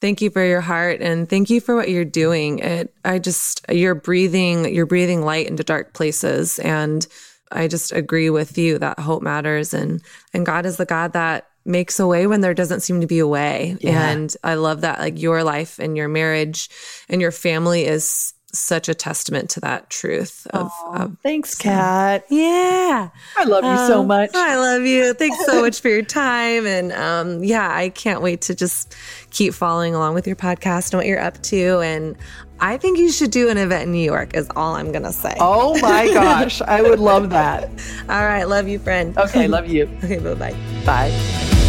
Thank 0.00 0.22
you 0.22 0.30
for 0.30 0.44
your 0.44 0.62
heart 0.62 1.02
and 1.02 1.28
thank 1.28 1.50
you 1.50 1.60
for 1.60 1.76
what 1.76 1.90
you're 1.90 2.06
doing. 2.06 2.60
It 2.60 2.94
I 3.04 3.18
just 3.18 3.66
you're 3.68 3.94
breathing 3.94 4.74
you're 4.74 4.86
breathing 4.86 5.22
light 5.22 5.46
into 5.46 5.62
dark 5.62 5.92
places 5.92 6.58
and 6.58 7.06
I 7.52 7.68
just 7.68 7.92
agree 7.92 8.30
with 8.30 8.56
you 8.56 8.78
that 8.78 8.98
hope 8.98 9.22
matters 9.22 9.74
and 9.74 10.00
and 10.32 10.46
God 10.46 10.64
is 10.64 10.78
the 10.78 10.86
God 10.86 11.12
that 11.12 11.49
makes 11.64 12.00
a 12.00 12.06
way 12.06 12.26
when 12.26 12.40
there 12.40 12.54
doesn't 12.54 12.80
seem 12.80 13.00
to 13.00 13.06
be 13.06 13.18
a 13.18 13.26
way. 13.26 13.76
Yeah. 13.80 14.10
And 14.10 14.34
I 14.42 14.54
love 14.54 14.82
that 14.82 14.98
like 14.98 15.20
your 15.20 15.44
life 15.44 15.78
and 15.78 15.96
your 15.96 16.08
marriage 16.08 16.68
and 17.08 17.20
your 17.20 17.32
family 17.32 17.84
is 17.84 18.32
such 18.52 18.88
a 18.88 18.94
testament 18.94 19.50
to 19.50 19.60
that 19.60 19.88
truth 19.90 20.46
of, 20.52 20.70
Aw, 20.86 21.04
of 21.04 21.16
thanks, 21.22 21.54
Kat. 21.54 22.24
yeah. 22.30 23.10
I 23.36 23.44
love 23.44 23.64
you 23.64 23.86
so 23.86 24.00
Um, 24.00 24.06
much. 24.08 24.30
I 24.34 24.56
love 24.56 24.82
you. 24.82 25.14
Thanks 25.14 25.44
so 25.46 25.60
much 25.62 25.80
for 25.80 25.88
your 25.88 26.02
time. 26.02 26.66
And 26.66 26.92
um, 26.92 27.44
yeah, 27.44 27.68
I 27.72 27.90
can't 27.90 28.22
wait 28.22 28.40
to 28.42 28.54
just 28.54 28.94
keep 29.30 29.54
following 29.54 29.94
along 29.94 30.14
with 30.14 30.26
your 30.26 30.36
podcast 30.36 30.92
and 30.92 30.98
what 30.98 31.06
you're 31.06 31.20
up 31.20 31.40
to. 31.44 31.80
And 31.80 32.16
I 32.58 32.76
think 32.76 32.98
you 32.98 33.10
should 33.12 33.30
do 33.30 33.48
an 33.48 33.56
event 33.56 33.84
in 33.84 33.92
New 33.92 34.04
York, 34.04 34.34
is 34.36 34.48
all 34.56 34.74
I'm 34.74 34.90
going 34.92 35.04
to 35.04 35.12
say. 35.12 35.34
Oh 35.40 35.78
my 35.80 36.06
gosh, 36.12 36.60
I 36.60 36.82
would 36.82 36.98
love 36.98 37.30
that. 37.30 37.64
All 38.08 38.24
right. 38.26 38.44
Love 38.44 38.68
you, 38.68 38.78
friend. 38.78 39.16
Okay, 39.16 39.46
love 39.48 39.68
you. 39.68 39.84
okay. 40.04 40.18
Bye 40.18 40.34
bye. 40.34 40.56
Bye. 40.84 41.59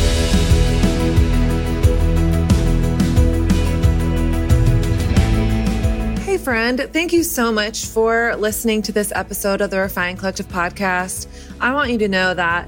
Friend, 6.42 6.90
thank 6.92 7.14
you 7.14 7.22
so 7.24 7.52
much 7.52 7.86
for 7.86 8.36
listening 8.36 8.82
to 8.82 8.92
this 8.92 9.12
episode 9.14 9.62
of 9.62 9.70
the 9.70 9.78
Refined 9.78 10.18
Collective 10.18 10.48
podcast. 10.48 11.28
I 11.60 11.72
want 11.72 11.92
you 11.92 12.00
to 12.00 12.08
know 12.08 12.34
that 12.34 12.68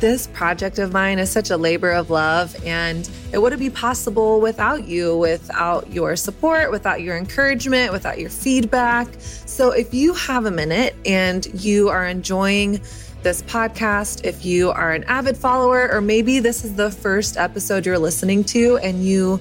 this 0.00 0.26
project 0.26 0.78
of 0.78 0.92
mine 0.92 1.18
is 1.18 1.30
such 1.30 1.48
a 1.48 1.56
labor 1.56 1.92
of 1.92 2.10
love, 2.10 2.54
and 2.62 3.08
it 3.32 3.38
wouldn't 3.38 3.60
be 3.60 3.70
possible 3.70 4.38
without 4.38 4.86
you, 4.86 5.16
without 5.16 5.90
your 5.90 6.14
support, 6.14 6.70
without 6.70 7.00
your 7.00 7.16
encouragement, 7.16 7.90
without 7.90 8.18
your 8.18 8.28
feedback. 8.28 9.08
So, 9.18 9.70
if 9.70 9.94
you 9.94 10.12
have 10.12 10.44
a 10.44 10.50
minute 10.50 10.94
and 11.06 11.46
you 11.64 11.88
are 11.88 12.06
enjoying 12.06 12.82
this 13.22 13.40
podcast, 13.40 14.26
if 14.26 14.44
you 14.44 14.72
are 14.72 14.92
an 14.92 15.04
avid 15.04 15.38
follower, 15.38 15.90
or 15.90 16.02
maybe 16.02 16.38
this 16.38 16.66
is 16.66 16.74
the 16.74 16.90
first 16.90 17.38
episode 17.38 17.86
you're 17.86 17.98
listening 17.98 18.44
to 18.44 18.76
and 18.78 19.02
you 19.02 19.40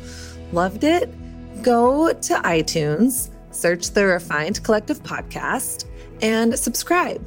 loved 0.54 0.86
it, 0.86 1.14
go 1.62 2.14
to 2.14 2.36
iTunes, 2.36 3.32
search 3.56 3.92
the 3.92 4.06
Refined 4.06 4.64
Collective 4.64 5.02
podcast, 5.02 5.86
and 6.22 6.58
subscribe. 6.58 7.26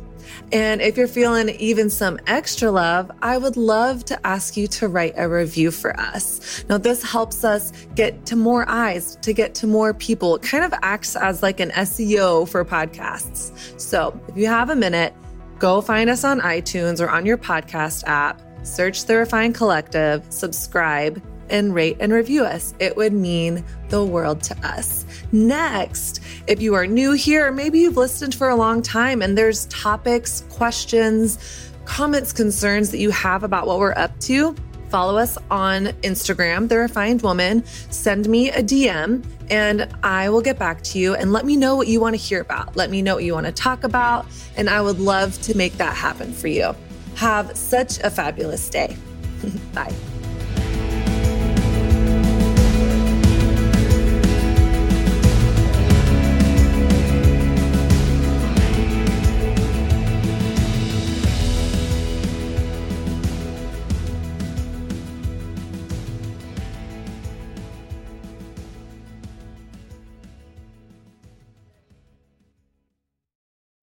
And 0.53 0.81
if 0.81 0.97
you're 0.97 1.09
feeling 1.09 1.51
even 1.51 1.91
some 1.91 2.19
extra 2.27 2.71
love, 2.71 3.11
I 3.23 3.39
would 3.39 3.57
love 3.57 4.05
to 4.07 4.27
ask 4.27 4.57
you 4.57 4.67
to 4.69 4.89
write 4.89 5.15
a 5.17 5.29
review 5.29 5.71
for 5.71 5.99
us. 5.99 6.65
Now, 6.69 6.79
this 6.79 7.03
helps 7.03 7.45
us 7.45 7.73
get 7.95 8.27
to 8.27 8.37
more 8.37 8.69
eyes, 8.69 9.17
to 9.23 9.33
get 9.33 9.55
to 9.57 9.67
more 9.67 9.93
people. 9.95 10.37
It 10.37 10.43
kind 10.43 10.65
of 10.65 10.73
acts 10.83 11.17
as 11.17 11.43
like 11.43 11.61
an 11.61 11.71
SEO 11.71 12.49
for 12.49 12.65
podcasts. 12.65 13.81
So 13.81 14.19
if 14.29 14.37
you 14.37 14.47
have 14.47 14.71
a 14.71 14.77
minute, 14.77 15.15
go 15.59 15.81
find 15.81 16.09
us 16.09 16.25
on 16.25 16.41
iTunes 16.41 17.01
or 17.01 17.11
on 17.11 17.27
your 17.27 17.39
podcast 17.39 18.05
app, 18.07 18.41
search 18.63 19.05
the 19.05 19.17
Refined 19.17 19.55
Collective, 19.55 20.25
subscribe, 20.31 21.23
and 21.51 21.75
rate 21.75 21.97
and 22.01 22.13
review 22.13 22.45
us. 22.45 22.75
It 22.79 22.97
would 22.97 23.13
mean 23.13 23.65
the 23.89 24.05
world 24.05 24.43
to 24.45 24.57
us. 24.67 25.05
Next, 25.33 26.21
if 26.47 26.61
you 26.61 26.75
are 26.75 26.87
new 26.87 27.13
here, 27.13 27.51
maybe 27.53 27.81
you've 27.81 27.97
listened 27.97 28.35
for 28.35 28.49
a 28.49 28.57
long 28.57 28.83
time 28.83 29.23
and 29.23 29.37
there's 29.37 29.67
topics, 29.67 30.45
questions, 30.51 31.39
comments, 31.85 32.33
concerns 32.33 32.91
that 32.91 32.99
you 32.99 33.11
have 33.11 33.45
about 33.45 33.67
what 33.67 33.79
we're 33.79 33.95
up 33.97 34.19
to, 34.21 34.55
follow 34.89 35.19
us 35.19 35.37
on 35.51 35.87
Instagram, 36.03 36.69
The 36.69 36.79
Refined 36.79 37.23
Woman. 37.23 37.65
Send 37.91 38.29
me 38.29 38.51
a 38.51 38.63
DM 38.63 39.25
and 39.51 39.89
I 40.03 40.29
will 40.29 40.41
get 40.41 40.59
back 40.59 40.83
to 40.83 40.99
you 40.99 41.15
and 41.15 41.33
let 41.33 41.45
me 41.45 41.57
know 41.57 41.77
what 41.77 41.89
you 41.89 42.01
want 42.01 42.15
to 42.15 42.21
hear 42.21 42.41
about. 42.41 42.77
Let 42.77 42.91
me 42.91 43.03
know 43.03 43.15
what 43.17 43.25
you 43.25 43.35
want 43.35 43.47
to 43.47 43.53
talk 43.53 43.85
about, 43.85 44.27
and 44.57 44.69
I 44.69 44.81
would 44.81 45.01
love 45.01 45.41
to 45.43 45.57
make 45.57 45.75
that 45.79 45.95
happen 45.95 46.33
for 46.33 46.49
you. 46.49 46.75
Have 47.17 47.57
such 47.57 47.99
a 48.01 48.11
fabulous 48.11 48.69
day. 48.69 48.97
Bye. 49.75 49.95